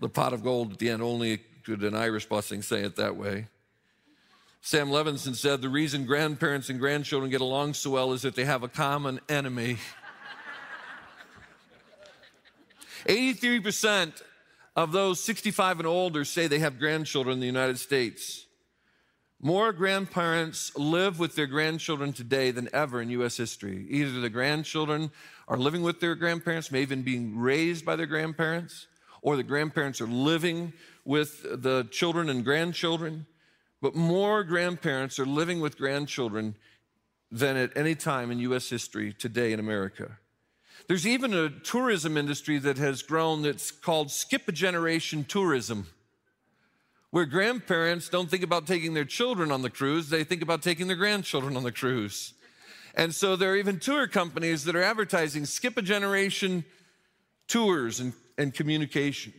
The 0.00 0.08
pot 0.08 0.32
of 0.32 0.42
gold 0.42 0.72
at 0.72 0.78
the 0.80 0.90
end, 0.90 1.02
only 1.02 1.38
could 1.64 1.84
an 1.84 1.94
Irish 1.94 2.26
blessing 2.26 2.62
say 2.62 2.80
it 2.80 2.96
that 2.96 3.14
way. 3.14 3.46
Sam 4.60 4.88
Levenson 4.88 5.36
said, 5.36 5.62
The 5.62 5.68
reason 5.68 6.04
grandparents 6.04 6.68
and 6.68 6.80
grandchildren 6.80 7.30
get 7.30 7.40
along 7.40 7.74
so 7.74 7.90
well 7.90 8.12
is 8.12 8.22
that 8.22 8.34
they 8.34 8.44
have 8.44 8.64
a 8.64 8.68
common 8.68 9.20
enemy. 9.28 9.76
83% 13.06 14.20
of 14.74 14.90
those 14.90 15.22
65 15.22 15.78
and 15.78 15.86
older 15.86 16.24
say 16.24 16.48
they 16.48 16.58
have 16.58 16.80
grandchildren 16.80 17.34
in 17.34 17.40
the 17.40 17.46
United 17.46 17.78
States. 17.78 18.47
More 19.40 19.72
grandparents 19.72 20.76
live 20.76 21.20
with 21.20 21.36
their 21.36 21.46
grandchildren 21.46 22.12
today 22.12 22.50
than 22.50 22.68
ever 22.72 23.00
in 23.00 23.10
U.S. 23.10 23.36
history. 23.36 23.86
Either 23.88 24.20
the 24.20 24.28
grandchildren 24.30 25.12
are 25.46 25.56
living 25.56 25.82
with 25.82 26.00
their 26.00 26.16
grandparents, 26.16 26.72
may 26.72 26.82
even 26.82 27.02
being 27.02 27.38
raised 27.38 27.84
by 27.84 27.94
their 27.94 28.06
grandparents, 28.06 28.88
or 29.22 29.36
the 29.36 29.44
grandparents 29.44 30.00
are 30.00 30.08
living 30.08 30.72
with 31.04 31.42
the 31.62 31.86
children 31.90 32.28
and 32.28 32.44
grandchildren. 32.44 33.26
but 33.80 33.94
more 33.94 34.42
grandparents 34.44 35.18
are 35.18 35.26
living 35.26 35.60
with 35.60 35.78
grandchildren 35.78 36.56
than 37.30 37.56
at 37.56 37.76
any 37.76 37.94
time 37.94 38.30
in 38.30 38.38
US 38.40 38.68
history 38.68 39.12
today 39.12 39.52
in 39.52 39.60
America. 39.60 40.18
There's 40.86 41.06
even 41.06 41.34
a 41.34 41.50
tourism 41.50 42.16
industry 42.16 42.58
that 42.58 42.78
has 42.78 43.02
grown 43.02 43.42
that's 43.42 43.70
called 43.70 44.10
skip 44.10 44.48
a 44.48 44.52
generation 44.52 45.24
tourism, 45.24 45.86
where 47.10 47.24
grandparents 47.24 48.08
don't 48.08 48.30
think 48.30 48.42
about 48.42 48.66
taking 48.66 48.94
their 48.94 49.04
children 49.04 49.50
on 49.50 49.62
the 49.62 49.70
cruise, 49.70 50.10
they 50.10 50.24
think 50.24 50.42
about 50.42 50.62
taking 50.62 50.86
their 50.86 50.96
grandchildren 50.96 51.56
on 51.56 51.62
the 51.62 51.72
cruise. 51.72 52.34
And 52.94 53.14
so 53.14 53.36
there 53.36 53.52
are 53.52 53.56
even 53.56 53.78
tour 53.78 54.06
companies 54.06 54.64
that 54.64 54.76
are 54.76 54.82
advertising 54.82 55.44
skip 55.46 55.76
a 55.76 55.82
generation 55.82 56.64
tours 57.46 58.00
and, 58.00 58.12
and 58.36 58.52
communication. 58.52 59.32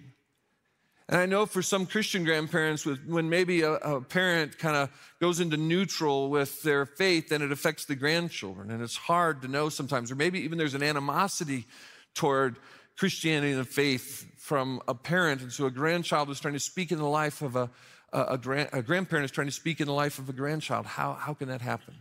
And 1.10 1.20
I 1.20 1.26
know 1.26 1.48
for 1.48 1.64
some 1.64 1.88
Christian 1.88 2.24
grandparents, 2.24 2.86
with, 2.86 3.04
when 3.08 3.30
maybe 3.30 3.64
a, 3.64 3.74
a 3.74 4.02
parent 4.02 4.60
kind 4.60 4.76
of 4.76 4.90
goes 5.20 5.40
into 5.40 5.58
neutral 5.58 6.30
with 6.30 6.62
their 6.62 6.86
faith, 6.86 7.30
then 7.30 7.42
it 7.42 7.52
affects 7.52 7.86
the 7.86 7.96
grandchildren. 7.96 8.70
And 8.70 8.82
it's 8.84 8.96
hard 8.96 9.42
to 9.42 9.48
know 9.48 9.70
sometimes, 9.70 10.12
or 10.12 10.16
maybe 10.16 10.40
even 10.42 10.58
there's 10.60 10.76
an 10.76 10.84
animosity 10.84 11.66
toward 12.14 12.58
Christianity 13.00 13.54
and 13.54 13.66
faith 13.66 14.28
from 14.36 14.82
a 14.86 14.94
parent. 14.94 15.42
And 15.42 15.54
so 15.54 15.66
a 15.68 15.72
grandchild 15.72 16.30
is 16.30 16.40
trying 16.42 16.56
to 16.56 16.60
speak 16.60 16.92
in 16.92 16.98
the 16.98 17.08
life 17.08 17.42
of 17.42 17.56
a, 17.56 17.70
a, 18.12 18.24
a, 18.32 18.38
grand, 18.38 18.68
a 18.74 18.82
grandparent 18.82 19.24
is 19.24 19.32
trying 19.32 19.48
to 19.48 19.54
speak 19.54 19.80
in 19.80 19.88
the 19.88 19.94
life 19.94 20.20
of 20.20 20.28
a 20.28 20.34
grandchild. 20.34 20.86
How, 20.86 21.14
how 21.14 21.34
can 21.34 21.48
that 21.48 21.62
happen? 21.62 21.94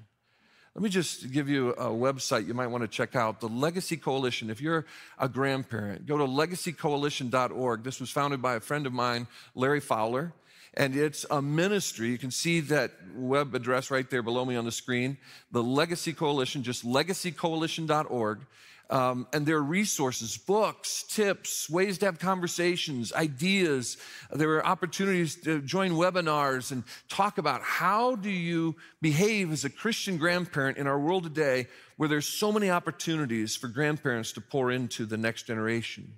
Let 0.74 0.82
me 0.82 0.90
just 0.90 1.30
give 1.30 1.48
you 1.48 1.70
a 1.70 1.86
website 1.86 2.48
you 2.48 2.54
might 2.54 2.66
want 2.66 2.82
to 2.82 2.88
check 2.88 3.14
out 3.14 3.38
the 3.38 3.48
Legacy 3.48 3.96
Coalition. 3.96 4.50
If 4.50 4.60
you're 4.60 4.86
a 5.20 5.28
grandparent, 5.28 6.04
go 6.04 6.18
to 6.18 6.24
legacycoalition.org. 6.24 7.84
This 7.84 8.00
was 8.00 8.10
founded 8.10 8.42
by 8.42 8.56
a 8.56 8.60
friend 8.60 8.84
of 8.84 8.92
mine, 8.92 9.28
Larry 9.54 9.80
Fowler, 9.80 10.32
and 10.74 10.96
it's 10.96 11.24
a 11.30 11.40
ministry. 11.40 12.08
You 12.08 12.18
can 12.18 12.32
see 12.32 12.58
that 12.60 12.90
web 13.14 13.54
address 13.54 13.92
right 13.92 14.08
there 14.10 14.22
below 14.24 14.44
me 14.44 14.56
on 14.56 14.64
the 14.64 14.72
screen. 14.72 15.16
The 15.52 15.62
Legacy 15.62 16.12
Coalition, 16.12 16.64
just 16.64 16.84
legacycoalition.org. 16.84 18.40
Um, 18.90 19.26
and 19.34 19.44
there 19.44 19.56
are 19.56 19.62
resources, 19.62 20.38
books, 20.38 21.04
tips, 21.08 21.68
ways 21.68 21.98
to 21.98 22.06
have 22.06 22.18
conversations, 22.18 23.12
ideas. 23.12 23.98
There 24.32 24.50
are 24.52 24.66
opportunities 24.66 25.36
to 25.42 25.60
join 25.60 25.92
webinars 25.92 26.72
and 26.72 26.84
talk 27.08 27.36
about 27.36 27.60
how 27.62 28.16
do 28.16 28.30
you 28.30 28.76
behave 29.02 29.52
as 29.52 29.66
a 29.66 29.70
Christian 29.70 30.16
grandparent 30.16 30.78
in 30.78 30.86
our 30.86 30.98
world 30.98 31.24
today 31.24 31.66
where 31.98 32.08
there's 32.08 32.26
so 32.26 32.50
many 32.50 32.70
opportunities 32.70 33.56
for 33.56 33.68
grandparents 33.68 34.32
to 34.32 34.40
pour 34.40 34.70
into 34.70 35.04
the 35.04 35.18
next 35.18 35.42
generation. 35.42 36.14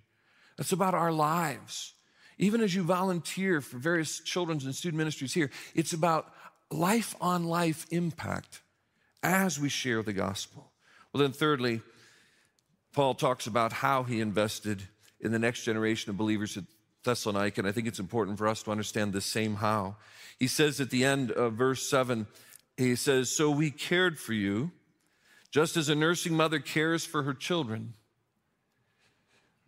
That's 0.56 0.72
about 0.72 0.94
our 0.94 1.12
lives. 1.12 1.94
Even 2.38 2.60
as 2.60 2.74
you 2.74 2.84
volunteer 2.84 3.60
for 3.60 3.78
various 3.78 4.20
children's 4.20 4.64
and 4.64 4.74
student 4.74 4.98
ministries 4.98 5.34
here, 5.34 5.50
it's 5.74 5.92
about 5.92 6.32
life 6.70 7.16
on 7.20 7.44
life 7.44 7.86
impact 7.90 8.60
as 9.24 9.58
we 9.58 9.68
share 9.68 10.02
the 10.02 10.12
gospel. 10.12 10.70
Well, 11.12 11.22
then, 11.22 11.32
thirdly, 11.32 11.82
Paul 12.92 13.14
talks 13.14 13.46
about 13.46 13.72
how 13.72 14.02
he 14.02 14.20
invested 14.20 14.82
in 15.20 15.32
the 15.32 15.38
next 15.38 15.64
generation 15.64 16.10
of 16.10 16.16
believers 16.16 16.56
at 16.56 16.64
Thessalonica, 17.04 17.60
and 17.60 17.68
I 17.68 17.72
think 17.72 17.86
it's 17.86 17.98
important 17.98 18.36
for 18.38 18.48
us 18.48 18.62
to 18.64 18.70
understand 18.70 19.12
the 19.12 19.20
same 19.20 19.56
how. 19.56 19.96
He 20.38 20.46
says 20.46 20.80
at 20.80 20.90
the 20.90 21.04
end 21.04 21.30
of 21.30 21.54
verse 21.54 21.88
7, 21.88 22.26
he 22.76 22.96
says, 22.96 23.30
So 23.30 23.50
we 23.50 23.70
cared 23.70 24.18
for 24.18 24.32
you, 24.32 24.72
just 25.50 25.76
as 25.76 25.88
a 25.88 25.94
nursing 25.94 26.34
mother 26.34 26.58
cares 26.58 27.04
for 27.06 27.22
her 27.22 27.34
children. 27.34 27.94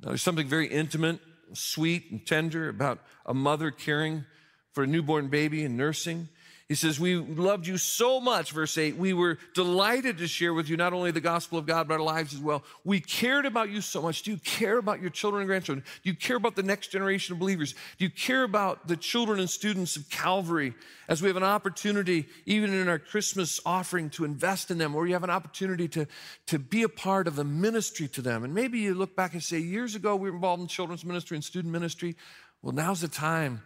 Now, 0.01 0.09
there's 0.09 0.23
something 0.23 0.49
very 0.49 0.67
intimate, 0.67 1.21
sweet, 1.53 2.11
and 2.11 2.27
tender 2.27 2.69
about 2.69 3.01
a 3.25 3.35
mother 3.35 3.71
caring 3.71 4.25
for 4.73 4.85
a 4.85 4.87
newborn 4.87 5.29
baby 5.29 5.65
and 5.65 5.77
nursing. 5.77 6.29
He 6.73 6.77
says, 6.77 6.99
We 6.99 7.17
loved 7.17 7.67
you 7.67 7.77
so 7.77 8.19
much, 8.19 8.53
verse 8.53 8.79
8. 8.79 8.97
We 8.97 9.13
were 9.13 9.37
delighted 9.53 10.17
to 10.17 10.27
share 10.27 10.55
with 10.55 10.71
you 10.71 10.79
not 10.79 10.95
only 10.95 11.11
the 11.11 11.21
gospel 11.21 11.59
of 11.59 11.67
God, 11.67 11.87
but 11.87 11.93
our 11.93 12.01
lives 12.01 12.33
as 12.33 12.41
well. 12.41 12.65
We 12.83 12.99
cared 12.99 13.45
about 13.45 13.69
you 13.69 13.83
so 13.83 14.01
much. 14.01 14.23
Do 14.23 14.31
you 14.31 14.39
care 14.39 14.79
about 14.79 15.03
your 15.03 15.11
children 15.11 15.43
and 15.43 15.49
grandchildren? 15.49 15.85
Do 16.03 16.09
you 16.09 16.17
care 16.17 16.37
about 16.37 16.57
the 16.57 16.63
next 16.63 16.87
generation 16.87 17.35
of 17.35 17.41
believers? 17.41 17.75
Do 17.99 18.07
you 18.07 18.11
care 18.11 18.43
about 18.43 18.89
the 18.89 18.97
children 18.97 19.39
and 19.39 19.51
students 19.51 19.97
of 19.97 20.09
Calvary 20.09 20.73
as 21.09 21.21
we 21.21 21.29
have 21.29 21.37
an 21.37 21.43
opportunity, 21.43 22.27
even 22.47 22.73
in 22.73 22.89
our 22.89 22.99
Christmas 22.99 23.61
offering, 23.67 24.09
to 24.09 24.25
invest 24.25 24.71
in 24.71 24.79
them, 24.79 24.95
or 24.95 25.07
you 25.07 25.13
have 25.13 25.25
an 25.25 25.29
opportunity 25.29 25.89
to, 25.89 26.07
to 26.47 26.59
be 26.59 26.85
a 26.85 26.89
part 26.89 27.29
of 27.29 27.37
the 27.37 27.45
ministry 27.45 28.09
to 28.09 28.23
them? 28.23 28.45
And 28.45 28.55
maybe 28.55 28.79
you 28.79 28.95
look 28.95 29.15
back 29.15 29.35
and 29.35 29.43
say, 29.43 29.59
Years 29.59 29.95
ago, 29.95 30.17
we 30.17 30.31
were 30.31 30.37
involved 30.37 30.63
in 30.63 30.69
children's 30.69 31.05
ministry 31.05 31.37
and 31.37 31.45
student 31.45 31.71
ministry. 31.71 32.17
Well, 32.63 32.73
now's 32.73 33.03
the 33.03 33.09
time 33.09 33.61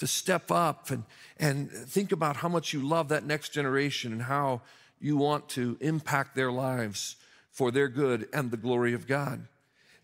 to 0.00 0.06
step 0.06 0.50
up 0.50 0.90
and, 0.90 1.04
and 1.38 1.70
think 1.70 2.10
about 2.10 2.36
how 2.36 2.48
much 2.48 2.72
you 2.72 2.80
love 2.80 3.08
that 3.08 3.24
next 3.24 3.50
generation 3.50 4.12
and 4.12 4.22
how 4.22 4.62
you 4.98 5.16
want 5.16 5.48
to 5.50 5.76
impact 5.80 6.34
their 6.34 6.50
lives 6.50 7.16
for 7.50 7.70
their 7.70 7.88
good 7.88 8.28
and 8.32 8.50
the 8.50 8.56
glory 8.56 8.94
of 8.94 9.06
God. 9.06 9.46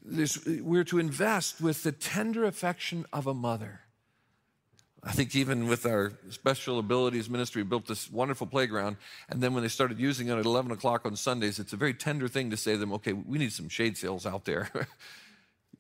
This, 0.05 0.47
we're 0.47 0.85
to 0.85 0.99
invest 0.99 1.61
with 1.61 1.83
the 1.83 1.93
tender 1.93 2.45
affection 2.45 3.07
of 3.13 3.27
a 3.27 3.35
mother. 3.35 3.81
I 5.03 5.13
think 5.13 5.35
even 5.35 5.67
with 5.67 5.87
our 5.87 6.13
special 6.31 6.79
abilities 6.79 7.31
ministry, 7.31 7.63
built 7.63 7.87
this 7.87 8.11
wonderful 8.11 8.47
playground. 8.47 8.97
And 9.29 9.41
then 9.41 9.55
when 9.55 9.63
they 9.63 9.69
started 9.69 10.01
using 10.01 10.29
it 10.29 10.37
at 10.37 10.45
11 10.45 10.73
o'clock 10.73 11.07
on 11.07 11.17
Sundays, 11.17 11.59
it's 11.59 11.73
a 11.73 11.77
very 11.77 11.95
tender 11.95 12.29
thing 12.29 12.51
to 12.51 12.57
say 12.57 12.73
to 12.73 12.79
them, 12.79 12.93
okay, 12.95 13.13
we 13.13 13.39
need 13.39 13.53
some 13.53 13.69
shade 13.69 13.97
sails 13.97 14.27
out 14.27 14.45
there. 14.45 14.69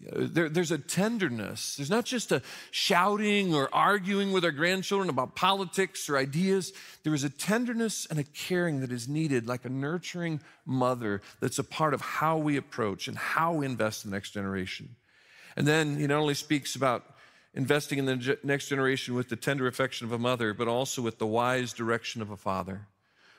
There, 0.00 0.48
there's 0.48 0.70
a 0.70 0.78
tenderness. 0.78 1.76
There's 1.76 1.90
not 1.90 2.04
just 2.04 2.30
a 2.30 2.42
shouting 2.70 3.54
or 3.54 3.74
arguing 3.74 4.32
with 4.32 4.44
our 4.44 4.50
grandchildren 4.50 5.08
about 5.08 5.34
politics 5.34 6.08
or 6.10 6.18
ideas. 6.18 6.72
There 7.02 7.14
is 7.14 7.24
a 7.24 7.30
tenderness 7.30 8.06
and 8.10 8.18
a 8.18 8.24
caring 8.24 8.80
that 8.80 8.92
is 8.92 9.08
needed, 9.08 9.46
like 9.46 9.64
a 9.64 9.70
nurturing 9.70 10.40
mother, 10.66 11.22
that's 11.40 11.58
a 11.58 11.64
part 11.64 11.94
of 11.94 12.00
how 12.00 12.36
we 12.36 12.56
approach 12.56 13.08
and 13.08 13.16
how 13.16 13.54
we 13.54 13.66
invest 13.66 14.04
in 14.04 14.10
the 14.10 14.16
next 14.16 14.32
generation. 14.32 14.96
And 15.56 15.66
then 15.66 15.96
he 15.96 16.06
not 16.06 16.18
only 16.18 16.34
speaks 16.34 16.76
about 16.76 17.04
investing 17.54 17.98
in 17.98 18.04
the 18.04 18.38
next 18.42 18.68
generation 18.68 19.14
with 19.14 19.30
the 19.30 19.36
tender 19.36 19.66
affection 19.66 20.06
of 20.06 20.12
a 20.12 20.18
mother, 20.18 20.52
but 20.52 20.68
also 20.68 21.00
with 21.00 21.18
the 21.18 21.26
wise 21.26 21.72
direction 21.72 22.20
of 22.20 22.30
a 22.30 22.36
father 22.36 22.86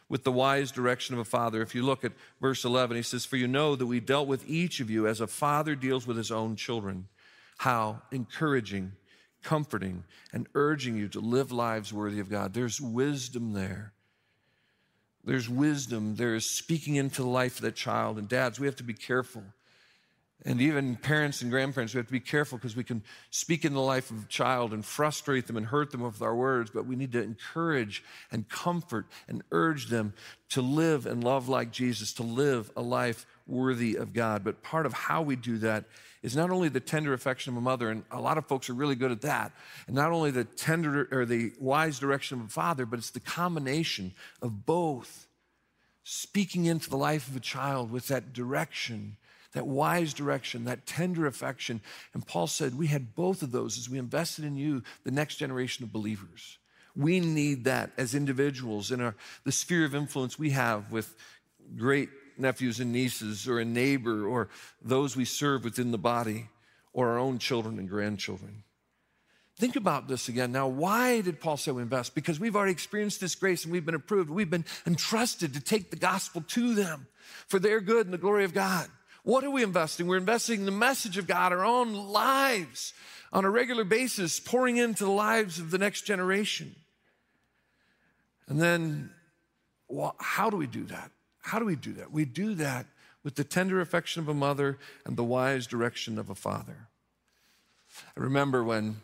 with 0.09 0.23
the 0.23 0.31
wise 0.31 0.71
direction 0.71 1.13
of 1.13 1.19
a 1.19 1.25
father. 1.25 1.61
If 1.61 1.75
you 1.75 1.83
look 1.83 2.03
at 2.03 2.13
verse 2.41 2.63
11, 2.63 2.95
he 2.95 3.03
says, 3.03 3.25
For 3.25 3.37
you 3.37 3.47
know 3.47 3.75
that 3.75 3.85
we 3.85 3.99
dealt 3.99 4.27
with 4.27 4.49
each 4.49 4.79
of 4.79 4.89
you 4.89 5.07
as 5.07 5.19
a 5.19 5.27
father 5.27 5.75
deals 5.75 6.07
with 6.07 6.17
his 6.17 6.31
own 6.31 6.55
children. 6.55 7.07
How? 7.57 8.01
Encouraging, 8.11 8.93
comforting, 9.43 10.03
and 10.31 10.47
urging 10.55 10.95
you 10.95 11.07
to 11.09 11.19
live 11.19 11.51
lives 11.51 11.93
worthy 11.93 12.19
of 12.19 12.29
God. 12.29 12.53
There's 12.53 12.79
wisdom 12.79 13.53
there. 13.53 13.93
There's 15.23 15.49
wisdom. 15.49 16.15
There 16.15 16.35
is 16.35 16.57
speaking 16.57 16.95
into 16.95 17.21
the 17.21 17.27
life 17.27 17.57
of 17.57 17.63
that 17.63 17.75
child. 17.75 18.17
And 18.17 18.29
dads, 18.29 18.59
we 18.59 18.67
have 18.67 18.77
to 18.77 18.83
be 18.83 18.93
careful 18.93 19.43
and 20.45 20.61
even 20.61 20.95
parents 20.95 21.41
and 21.41 21.49
grandparents, 21.49 21.93
we 21.93 21.97
have 21.97 22.05
to 22.07 22.11
be 22.11 22.19
careful 22.19 22.57
because 22.57 22.75
we 22.75 22.83
can 22.83 23.01
speak 23.31 23.65
in 23.65 23.73
the 23.73 23.81
life 23.81 24.11
of 24.11 24.23
a 24.23 24.27
child 24.27 24.71
and 24.71 24.85
frustrate 24.85 25.47
them 25.47 25.57
and 25.57 25.65
hurt 25.65 25.91
them 25.91 26.01
with 26.01 26.21
our 26.21 26.35
words, 26.35 26.69
but 26.69 26.85
we 26.85 26.95
need 26.95 27.11
to 27.13 27.23
encourage 27.23 28.03
and 28.31 28.47
comfort 28.47 29.07
and 29.27 29.41
urge 29.51 29.87
them 29.87 30.13
to 30.49 30.61
live 30.61 31.05
and 31.07 31.23
love 31.23 31.49
like 31.49 31.71
Jesus, 31.71 32.13
to 32.13 32.23
live 32.23 32.71
a 32.77 32.81
life 32.81 33.25
worthy 33.47 33.95
of 33.95 34.13
God. 34.13 34.43
But 34.43 34.61
part 34.61 34.85
of 34.85 34.93
how 34.93 35.23
we 35.23 35.35
do 35.35 35.57
that 35.59 35.85
is 36.21 36.35
not 36.35 36.51
only 36.51 36.69
the 36.69 36.79
tender 36.79 37.13
affection 37.13 37.53
of 37.53 37.57
a 37.57 37.61
mother, 37.61 37.89
and 37.89 38.03
a 38.11 38.21
lot 38.21 38.37
of 38.37 38.45
folks 38.45 38.69
are 38.69 38.73
really 38.73 38.95
good 38.95 39.11
at 39.11 39.21
that, 39.21 39.51
and 39.87 39.95
not 39.95 40.11
only 40.11 40.29
the 40.29 40.43
tender 40.43 41.07
or 41.11 41.25
the 41.25 41.51
wise 41.59 41.99
direction 41.99 42.39
of 42.39 42.45
a 42.45 42.49
father, 42.49 42.85
but 42.85 42.99
it's 42.99 43.11
the 43.11 43.19
combination 43.19 44.13
of 44.41 44.65
both 44.65 45.27
speaking 46.03 46.65
into 46.65 46.89
the 46.89 46.97
life 46.97 47.27
of 47.27 47.35
a 47.35 47.39
child 47.39 47.91
with 47.91 48.07
that 48.07 48.33
direction 48.33 49.17
that 49.53 49.67
wise 49.67 50.13
direction, 50.13 50.65
that 50.65 50.85
tender 50.85 51.25
affection. 51.25 51.81
And 52.13 52.25
Paul 52.25 52.47
said, 52.47 52.77
We 52.77 52.87
had 52.87 53.15
both 53.15 53.41
of 53.41 53.51
those 53.51 53.77
as 53.77 53.89
we 53.89 53.97
invested 53.97 54.45
in 54.45 54.55
you, 54.55 54.83
the 55.03 55.11
next 55.11 55.35
generation 55.35 55.83
of 55.83 55.91
believers. 55.91 56.57
We 56.95 57.19
need 57.19 57.65
that 57.65 57.91
as 57.97 58.15
individuals 58.15 58.91
in 58.91 59.01
our, 59.01 59.15
the 59.43 59.51
sphere 59.51 59.85
of 59.85 59.93
influence 59.93 60.39
we 60.39 60.49
have 60.51 60.91
with 60.91 61.15
great 61.75 62.09
nephews 62.37 62.79
and 62.79 62.91
nieces, 62.91 63.47
or 63.47 63.59
a 63.59 63.65
neighbor, 63.65 64.25
or 64.25 64.49
those 64.81 65.15
we 65.15 65.25
serve 65.25 65.63
within 65.63 65.91
the 65.91 65.97
body, 65.97 66.49
or 66.93 67.09
our 67.09 67.19
own 67.19 67.39
children 67.39 67.79
and 67.79 67.89
grandchildren. 67.89 68.63
Think 69.57 69.75
about 69.75 70.07
this 70.07 70.29
again. 70.29 70.51
Now, 70.51 70.67
why 70.67 71.21
did 71.21 71.39
Paul 71.39 71.57
say 71.57 71.71
we 71.71 71.81
invest? 71.81 72.13
Because 72.13 72.39
we've 72.39 72.55
already 72.55 72.71
experienced 72.71 73.19
this 73.19 73.33
grace 73.33 73.63
and 73.63 73.73
we've 73.73 73.85
been 73.85 73.95
approved. 73.95 74.29
We've 74.29 74.49
been 74.49 74.65
entrusted 74.85 75.55
to 75.55 75.59
take 75.59 75.89
the 75.89 75.97
gospel 75.97 76.43
to 76.49 76.75
them 76.75 77.07
for 77.47 77.57
their 77.57 77.81
good 77.81 78.05
and 78.05 78.13
the 78.13 78.19
glory 78.19 78.43
of 78.43 78.53
God. 78.53 78.87
What 79.27 79.43
are 79.43 79.51
we 79.51 79.61
investing? 79.61 80.07
We're 80.07 80.15
investing 80.15 80.63
the 80.63 80.71
message 80.71 81.17
of 81.17 81.27
God, 81.27 81.51
our 81.51 81.65
own 81.65 81.93
lives 81.93 82.93
on 83.33 83.43
a 83.43 83.49
regular 83.49 83.83
basis, 83.83 84.39
pouring 84.39 84.77
into 84.77 85.03
the 85.03 85.11
lives 85.11 85.59
of 85.59 85.69
the 85.69 85.77
next 85.77 86.03
generation. 86.03 86.73
And 88.47 88.61
then, 88.61 89.09
well, 89.89 90.15
how 90.17 90.49
do 90.49 90.55
we 90.55 90.65
do 90.65 90.85
that? 90.85 91.11
How 91.41 91.59
do 91.59 91.65
we 91.65 91.75
do 91.75 91.91
that? 91.95 92.09
We 92.09 92.23
do 92.23 92.55
that 92.55 92.85
with 93.21 93.35
the 93.35 93.43
tender 93.43 93.81
affection 93.81 94.21
of 94.21 94.29
a 94.29 94.33
mother 94.33 94.77
and 95.05 95.17
the 95.17 95.25
wise 95.25 95.67
direction 95.67 96.17
of 96.17 96.29
a 96.29 96.35
father. 96.35 96.87
I 98.15 98.21
remember 98.21 98.63
when 98.63 98.95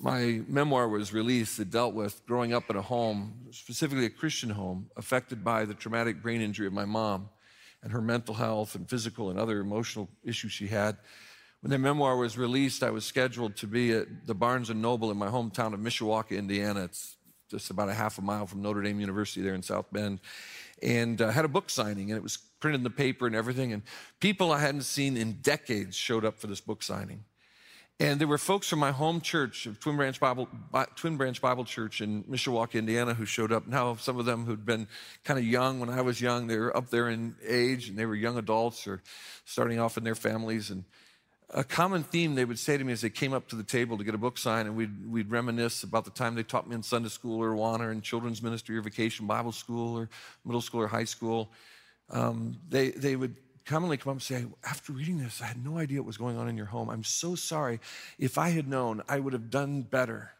my 0.00 0.42
memoir 0.48 0.88
was 0.88 1.12
released 1.12 1.58
that 1.58 1.70
dealt 1.70 1.94
with 1.94 2.26
growing 2.26 2.52
up 2.52 2.70
in 2.70 2.74
a 2.74 2.82
home, 2.82 3.46
specifically 3.52 4.06
a 4.06 4.10
Christian 4.10 4.50
home, 4.50 4.90
affected 4.96 5.44
by 5.44 5.64
the 5.64 5.74
traumatic 5.74 6.22
brain 6.22 6.40
injury 6.40 6.66
of 6.66 6.72
my 6.72 6.86
mom 6.86 7.28
and 7.84 7.92
her 7.92 8.00
mental 8.00 8.34
health 8.34 8.74
and 8.74 8.88
physical 8.88 9.30
and 9.30 9.38
other 9.38 9.60
emotional 9.60 10.08
issues 10.24 10.50
she 10.50 10.66
had. 10.66 10.96
When 11.60 11.70
the 11.70 11.78
memoir 11.78 12.16
was 12.16 12.36
released, 12.36 12.82
I 12.82 12.90
was 12.90 13.04
scheduled 13.04 13.56
to 13.56 13.66
be 13.66 13.92
at 13.92 14.26
the 14.26 14.34
Barnes 14.34 14.70
and 14.70 14.82
Noble 14.82 15.10
in 15.10 15.16
my 15.18 15.28
hometown 15.28 15.74
of 15.74 15.80
Mishawaka, 15.80 16.36
Indiana. 16.36 16.84
It's 16.84 17.16
just 17.50 17.70
about 17.70 17.90
a 17.90 17.94
half 17.94 18.18
a 18.18 18.22
mile 18.22 18.46
from 18.46 18.62
Notre 18.62 18.82
Dame 18.82 19.00
University 19.00 19.42
there 19.42 19.54
in 19.54 19.62
South 19.62 19.86
Bend, 19.92 20.20
and 20.82 21.20
uh, 21.20 21.30
had 21.30 21.44
a 21.44 21.48
book 21.48 21.70
signing, 21.70 22.10
and 22.10 22.16
it 22.16 22.22
was 22.22 22.38
printed 22.58 22.80
in 22.80 22.84
the 22.84 22.90
paper 22.90 23.26
and 23.26 23.36
everything. 23.36 23.72
And 23.72 23.82
people 24.18 24.50
I 24.50 24.60
hadn't 24.60 24.82
seen 24.82 25.16
in 25.16 25.34
decades 25.34 25.94
showed 25.94 26.24
up 26.24 26.38
for 26.38 26.46
this 26.46 26.60
book 26.60 26.82
signing. 26.82 27.24
And 28.00 28.20
there 28.20 28.26
were 28.26 28.38
folks 28.38 28.68
from 28.68 28.80
my 28.80 28.90
home 28.90 29.20
church, 29.20 29.68
Twin 29.78 29.96
Branch 29.96 30.18
Bible, 30.18 30.48
Twin 30.96 31.16
Branch 31.16 31.40
Bible 31.40 31.64
Church 31.64 32.00
in 32.00 32.24
Mishawaka, 32.24 32.74
Indiana, 32.74 33.14
who 33.14 33.24
showed 33.24 33.52
up. 33.52 33.68
Now, 33.68 33.94
some 33.94 34.18
of 34.18 34.24
them 34.24 34.44
who'd 34.44 34.66
been 34.66 34.88
kind 35.22 35.38
of 35.38 35.44
young 35.44 35.78
when 35.78 35.88
I 35.88 36.00
was 36.00 36.20
young, 36.20 36.48
they 36.48 36.58
were 36.58 36.76
up 36.76 36.90
there 36.90 37.08
in 37.08 37.36
age 37.46 37.88
and 37.88 37.96
they 37.96 38.04
were 38.04 38.16
young 38.16 38.36
adults 38.36 38.88
or 38.88 39.00
starting 39.44 39.78
off 39.78 39.96
in 39.96 40.02
their 40.02 40.16
families. 40.16 40.70
And 40.70 40.82
a 41.50 41.62
common 41.62 42.02
theme 42.02 42.34
they 42.34 42.44
would 42.44 42.58
say 42.58 42.76
to 42.76 42.82
me 42.82 42.92
as 42.92 43.00
they 43.00 43.10
came 43.10 43.32
up 43.32 43.46
to 43.48 43.56
the 43.56 43.62
table 43.62 43.96
to 43.96 44.02
get 44.02 44.16
a 44.16 44.18
book 44.18 44.38
signed, 44.38 44.66
and 44.66 44.76
we'd, 44.76 45.08
we'd 45.08 45.30
reminisce 45.30 45.84
about 45.84 46.04
the 46.04 46.10
time 46.10 46.34
they 46.34 46.42
taught 46.42 46.68
me 46.68 46.74
in 46.74 46.82
Sunday 46.82 47.10
school 47.10 47.40
or 47.40 47.50
Awana 47.50 47.80
or 47.80 47.92
in 47.92 48.00
children's 48.00 48.42
ministry 48.42 48.76
or 48.76 48.82
vacation 48.82 49.28
Bible 49.28 49.52
school 49.52 49.96
or 49.96 50.08
middle 50.44 50.60
school 50.60 50.80
or 50.80 50.88
high 50.88 51.04
school. 51.04 51.52
Um, 52.10 52.56
they, 52.68 52.90
they 52.90 53.14
would 53.14 53.36
commonly 53.64 53.96
come 53.96 54.10
up 54.10 54.14
and 54.16 54.22
say, 54.22 54.44
After 54.64 54.92
reading 54.92 55.18
this, 55.18 55.40
I 55.40 55.46
had 55.46 55.64
no 55.64 55.78
idea 55.78 56.00
what 56.00 56.06
was 56.06 56.16
going 56.16 56.36
on 56.36 56.48
in 56.48 56.56
your 56.56 56.66
home. 56.66 56.90
I'm 56.90 57.04
so 57.04 57.34
sorry. 57.34 57.80
If 58.18 58.38
I 58.38 58.50
had 58.50 58.68
known, 58.68 59.02
I 59.08 59.18
would 59.18 59.32
have 59.32 59.50
done 59.50 59.82
better. 59.82 60.32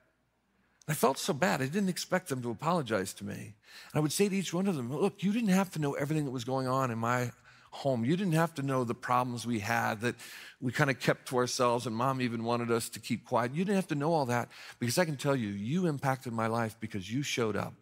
I 0.87 0.95
felt 0.95 1.19
so 1.19 1.33
bad. 1.33 1.63
I 1.63 1.67
didn't 1.67 1.89
expect 1.89 2.29
them 2.29 2.43
to 2.43 2.51
apologize 2.51 3.15
to 3.15 3.25
me. 3.25 3.35
And 3.35 3.95
I 3.95 4.01
would 4.01 4.13
say 4.13 4.29
to 4.29 4.37
each 4.37 4.53
one 4.53 4.67
of 4.67 4.77
them, 4.77 4.95
Look, 4.95 5.23
you 5.23 5.33
didn't 5.33 5.49
have 5.49 5.71
to 5.73 5.79
know 5.79 5.95
everything 5.95 6.25
that 6.25 6.31
was 6.31 6.45
going 6.45 6.67
on 6.67 6.91
in 6.91 6.99
my 6.99 7.31
home. 7.71 8.05
You 8.05 8.17
didn't 8.17 8.35
have 8.35 8.55
to 8.55 8.63
know 8.63 8.85
the 8.85 8.95
problems 8.95 9.47
we 9.47 9.59
had 9.59 10.01
that 10.03 10.15
we 10.61 10.71
kind 10.71 10.91
of 10.91 11.01
kept 11.01 11.29
to 11.29 11.37
ourselves, 11.39 11.87
and 11.87 11.97
mom 11.97 12.21
even 12.21 12.45
wanted 12.45 12.71
us 12.71 12.89
to 12.91 13.01
keep 13.01 13.25
quiet. 13.25 13.53
You 13.53 13.65
didn't 13.65 13.77
have 13.77 13.89
to 13.89 13.95
know 13.95 14.13
all 14.13 14.27
that 14.27 14.49
because 14.79 14.97
I 14.99 15.05
can 15.05 15.17
tell 15.17 15.35
you, 15.35 15.49
you 15.49 15.87
impacted 15.87 16.33
my 16.33 16.47
life 16.47 16.77
because 16.79 17.13
you 17.13 17.23
showed 17.23 17.57
up 17.57 17.75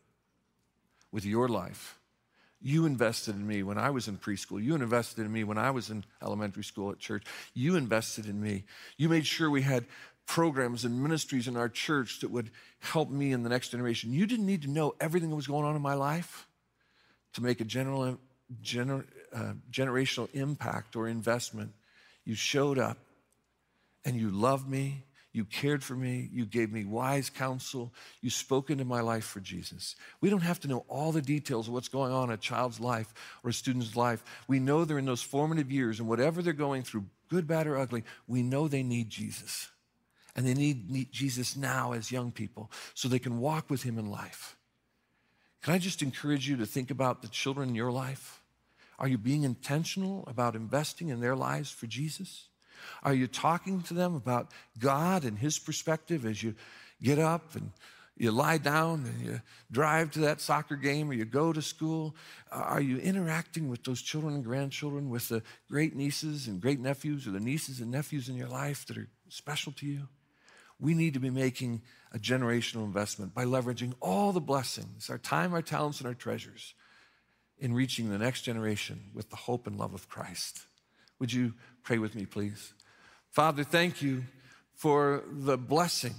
with 1.11 1.27
your 1.27 1.49
life 1.49 1.99
you 2.63 2.87
invested 2.87 3.35
in 3.35 3.47
me 3.47 3.63
when 3.63 3.79
I 3.79 3.91
was 3.91 4.09
in 4.09 4.19
preschool. 4.19 4.63
You 4.63 4.75
invested 4.75 5.27
in 5.27 5.33
me 5.33 5.45
when 5.45 5.59
I 5.59 5.71
was 5.71 5.91
in 5.91 6.05
elementary 6.23 6.65
school 6.65 6.91
at 6.91 6.99
church. 6.99 7.25
You 7.55 7.77
invested 7.77 8.27
in 8.27 8.41
me. 8.41 8.65
You 8.97 9.09
made 9.09 9.27
sure 9.27 9.51
we 9.51 9.63
had 9.63 9.85
programs 10.27 10.85
and 10.85 11.03
ministries 11.03 11.49
in 11.49 11.57
our 11.57 11.69
church 11.69 12.21
that 12.21 12.31
would 12.31 12.51
help 12.79 13.11
me 13.11 13.33
in 13.33 13.43
the 13.43 13.49
next 13.49 13.71
generation. 13.71 14.13
You 14.13 14.27
didn't 14.27 14.47
need 14.47 14.63
to 14.63 14.71
know 14.71 14.95
everything 15.01 15.31
that 15.31 15.37
was 15.37 15.47
going 15.47 15.65
on 15.65 15.77
in 15.77 15.83
my 15.83 15.95
life 15.95 16.47
to 17.35 17.43
make 17.43 17.61
a 17.61 17.65
general, 17.65 18.19
gener, 18.63 19.05
uh, 19.35 19.55
generational 19.71 20.29
impact 20.33 20.95
or 20.95 21.09
investment. 21.09 21.73
You 22.25 22.35
showed 22.35 22.79
up 22.79 22.99
and 24.05 24.17
you 24.17 24.31
loved 24.31 24.69
me 24.69 25.05
you 25.33 25.47
cared 25.47 25.83
for 25.83 25.95
me. 25.95 26.29
You 26.31 26.45
gave 26.45 26.71
me 26.71 26.85
wise 26.85 27.31
counsel. 27.31 27.93
You 28.21 28.29
spoke 28.29 28.71
into 28.71 28.85
my 28.85 29.01
life 29.01 29.25
for 29.25 29.41
Jesus. 29.41 29.97
We 30.21 30.29
don't 30.29 30.43
have 30.43 30.61
to 30.61 30.69
know 30.69 30.85
all 30.89 31.11
the 31.11 31.23
details 31.23 31.69
of 31.69 31.75
what's 31.75 31.89
going 31.89 32.13
on 32.13 32.25
in 32.25 32.35
a 32.35 32.37
child's 32.37 32.81
life 32.81 33.13
or 33.43 33.51
a 33.51 33.55
student's 33.55 33.97
life. 33.97 34.23
We 34.47 34.61
know 34.61 34.85
they're 34.85 34.99
in 34.99 35.07
those 35.07 35.23
formative 35.23 35.73
years, 35.73 36.01
and 36.01 36.09
whatever 36.09 36.43
they're 36.43 36.53
going 36.53 36.83
through, 36.83 37.07
good, 37.31 37.47
bad, 37.47 37.67
or 37.67 37.79
ugly, 37.79 38.05
we 38.29 38.43
know 38.43 38.69
they 38.69 38.83
need 38.83 39.09
Jesus. 39.09 39.71
And 40.37 40.47
they 40.47 40.55
need, 40.55 40.91
need 40.91 41.13
Jesus 41.13 41.57
now 41.57 41.93
as 41.93 42.13
young 42.13 42.31
people 42.31 42.71
so 42.95 43.09
they 43.09 43.19
can 43.19 43.39
walk 43.39 43.71
with 43.71 43.83
Him 43.83 43.99
in 43.99 44.11
life. 44.11 44.57
Can 45.63 45.73
I 45.73 45.79
just 45.79 46.03
encourage 46.03 46.49
you 46.49 46.57
to 46.59 46.67
think 46.67 46.91
about 46.91 47.23
the 47.23 47.29
children 47.29 47.71
in 47.71 47.75
your 47.75 47.93
life? 47.93 48.43
Are 48.99 49.09
you 49.09 49.17
being 49.17 49.45
intentional 49.45 50.25
about 50.27 50.57
investing 50.57 51.09
in 51.09 51.21
their 51.21 51.37
lives 51.37 51.71
for 51.71 51.87
Jesus? 51.87 52.49
Are 53.03 53.15
you 53.15 53.27
talking 53.27 53.83
to 53.83 53.95
them 53.95 54.15
about 54.15 54.51
God 54.79 55.25
and 55.25 55.39
His 55.39 55.59
perspective 55.59 56.25
as 56.25 56.43
you 56.43 56.55
get 57.03 57.19
up 57.19 57.55
and 57.55 57.73
you 58.17 58.31
lie 58.31 58.59
down 58.59 59.05
and 59.05 59.27
you 59.27 59.41
drive 59.71 60.13
to 60.13 60.21
that 60.21 60.41
soccer 60.41 60.77
game 60.77 61.11
or 61.11 61.15
you 61.15 61.25
go 61.25 61.53
to 61.53 61.63
school? 61.63 62.15
Uh, 62.51 62.57
are 62.57 62.81
you 62.81 62.99
interacting 62.99 63.69
with 63.69 63.85
those 63.85 64.03
children 64.03 64.35
and 64.35 64.45
grandchildren, 64.45 65.11
with 65.11 65.29
the 65.29 65.43
great 65.69 65.97
nieces 65.97 66.47
and 66.47 66.61
great 66.61 66.79
nephews 66.79 67.27
or 67.27 67.31
the 67.31 67.41
nieces 67.41 67.81
and 67.81 67.91
nephews 67.91 68.29
in 68.29 68.37
your 68.37 68.49
life 68.49 68.87
that 68.87 68.99
are 68.99 69.09
special 69.29 69.73
to 69.73 69.87
you? 69.87 70.09
We 70.79 70.95
need 70.95 71.15
to 71.15 71.21
be 71.21 71.31
making 71.31 71.83
a 72.13 72.19
generational 72.19 72.85
investment 72.85 73.35
by 73.35 73.45
leveraging 73.45 73.95
all 74.01 74.33
the 74.33 74.41
blessings, 74.41 75.09
our 75.09 75.19
time, 75.19 75.55
our 75.55 75.63
talents, 75.63 75.99
and 75.99 76.07
our 76.07 76.15
treasures 76.15 76.75
in 77.59 77.73
reaching 77.73 78.11
the 78.11 78.19
next 78.19 78.43
generation 78.43 79.11
with 79.15 79.31
the 79.31 79.37
hope 79.37 79.67
and 79.67 79.79
love 79.79 79.95
of 79.95 80.09
Christ. 80.09 80.67
Would 81.23 81.33
you 81.33 81.55
pray 81.85 81.99
with 81.99 82.17
me, 82.17 82.27
please? 82.27 82.73
Father, 83.31 83.63
thank 83.63 84.03
you 84.03 84.25
for 84.75 85.23
the 85.31 85.57
blessing 85.57 86.17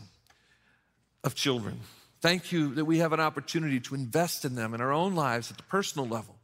of 1.26 1.36
children. 1.36 1.82
Thank 2.22 2.54
you 2.54 2.74
that 2.76 2.86
we 2.86 3.00
have 3.00 3.12
an 3.12 3.20
opportunity 3.20 3.82
to 3.82 3.96
invest 3.96 4.46
in 4.46 4.56
them 4.56 4.74
in 4.74 4.80
our 4.80 4.94
own 4.94 5.14
lives 5.14 5.52
at 5.52 5.58
the 5.58 5.64
personal 5.64 6.08
level. 6.08 6.38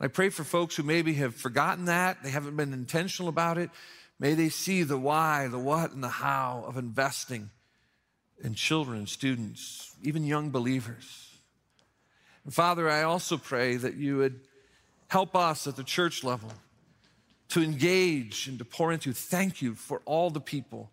And 0.00 0.06
I 0.06 0.08
pray 0.08 0.30
for 0.30 0.42
folks 0.42 0.74
who 0.74 0.82
maybe 0.82 1.14
have 1.14 1.36
forgotten 1.36 1.84
that, 1.84 2.24
they 2.24 2.30
haven't 2.30 2.56
been 2.56 2.72
intentional 2.72 3.28
about 3.28 3.56
it. 3.56 3.70
May 4.18 4.34
they 4.34 4.48
see 4.48 4.82
the 4.82 4.98
why, 4.98 5.46
the 5.46 5.60
what, 5.60 5.92
and 5.92 6.02
the 6.02 6.08
how 6.08 6.64
of 6.66 6.76
investing 6.76 7.50
in 8.42 8.54
children 8.54 9.06
students, 9.06 9.94
even 10.02 10.24
young 10.24 10.50
believers. 10.50 11.36
And 12.44 12.52
Father, 12.52 12.90
I 12.90 13.04
also 13.04 13.36
pray 13.36 13.76
that 13.76 13.94
you 13.94 14.16
would 14.16 14.40
help 15.06 15.36
us 15.36 15.68
at 15.68 15.76
the 15.76 15.84
church 15.84 16.24
level 16.24 16.50
to 17.52 17.62
engage 17.62 18.48
and 18.48 18.58
to 18.58 18.64
pour 18.64 18.92
into. 18.92 19.12
Thank 19.12 19.60
you 19.60 19.74
for 19.74 20.00
all 20.06 20.30
the 20.30 20.40
people 20.40 20.90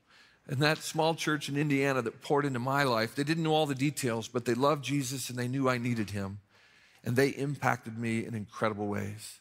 in 0.50 0.60
that 0.60 0.80
small 0.80 1.16
church 1.16 1.48
in 1.48 1.56
Indiana 1.56 2.02
that 2.02 2.22
poured 2.22 2.44
into 2.44 2.60
my 2.60 2.84
life. 2.84 3.16
They 3.16 3.24
didn't 3.24 3.44
know 3.44 3.54
all 3.54 3.66
the 3.66 3.76
details, 3.76 4.28
but 4.28 4.44
they 4.44 4.56
loved 4.56 4.84
Jesus 4.84 5.30
and 5.30 5.40
they 5.40 5.48
knew 5.48 5.70
I 5.70 5.78
needed 5.78 6.10
him. 6.10 6.40
And 7.06 7.16
they 7.16 7.30
impacted 7.30 7.98
me 7.98 8.26
in 8.26 8.36
incredible 8.36 8.88
ways. 8.88 9.40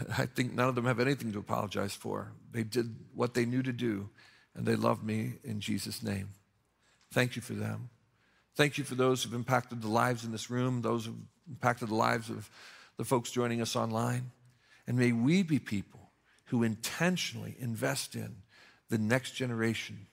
I 0.18 0.26
think 0.26 0.52
none 0.52 0.68
of 0.68 0.76
them 0.76 0.84
have 0.84 1.00
anything 1.00 1.32
to 1.32 1.40
apologize 1.40 1.94
for. 1.94 2.32
They 2.52 2.62
did 2.62 2.94
what 3.12 3.34
they 3.34 3.44
knew 3.44 3.62
to 3.64 3.72
do, 3.72 4.08
and 4.54 4.64
they 4.64 4.76
loved 4.76 5.02
me 5.02 5.34
in 5.42 5.58
Jesus' 5.58 6.04
name. 6.04 6.28
Thank 7.12 7.34
you 7.34 7.42
for 7.42 7.54
them. 7.54 7.88
Thank 8.54 8.78
you 8.78 8.84
for 8.84 8.94
those 8.94 9.24
who've 9.24 9.34
impacted 9.34 9.82
the 9.82 9.88
lives 9.88 10.24
in 10.24 10.30
this 10.30 10.50
room, 10.50 10.82
those 10.82 11.06
who've 11.06 11.14
impacted 11.48 11.88
the 11.88 11.94
lives 11.94 12.30
of 12.30 12.48
the 12.96 13.04
folks 13.04 13.32
joining 13.32 13.60
us 13.60 13.74
online. 13.74 14.30
And 14.86 14.96
may 14.96 15.12
we 15.12 15.42
be 15.42 15.58
people 15.58 16.10
who 16.46 16.62
intentionally 16.62 17.56
invest 17.58 18.14
in 18.14 18.36
the 18.88 18.98
next 18.98 19.32
generation 19.32 20.06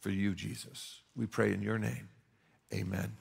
for 0.00 0.10
you, 0.10 0.34
Jesus. 0.34 1.00
We 1.16 1.26
pray 1.26 1.52
in 1.52 1.62
your 1.62 1.78
name. 1.78 2.08
Amen. 2.72 3.16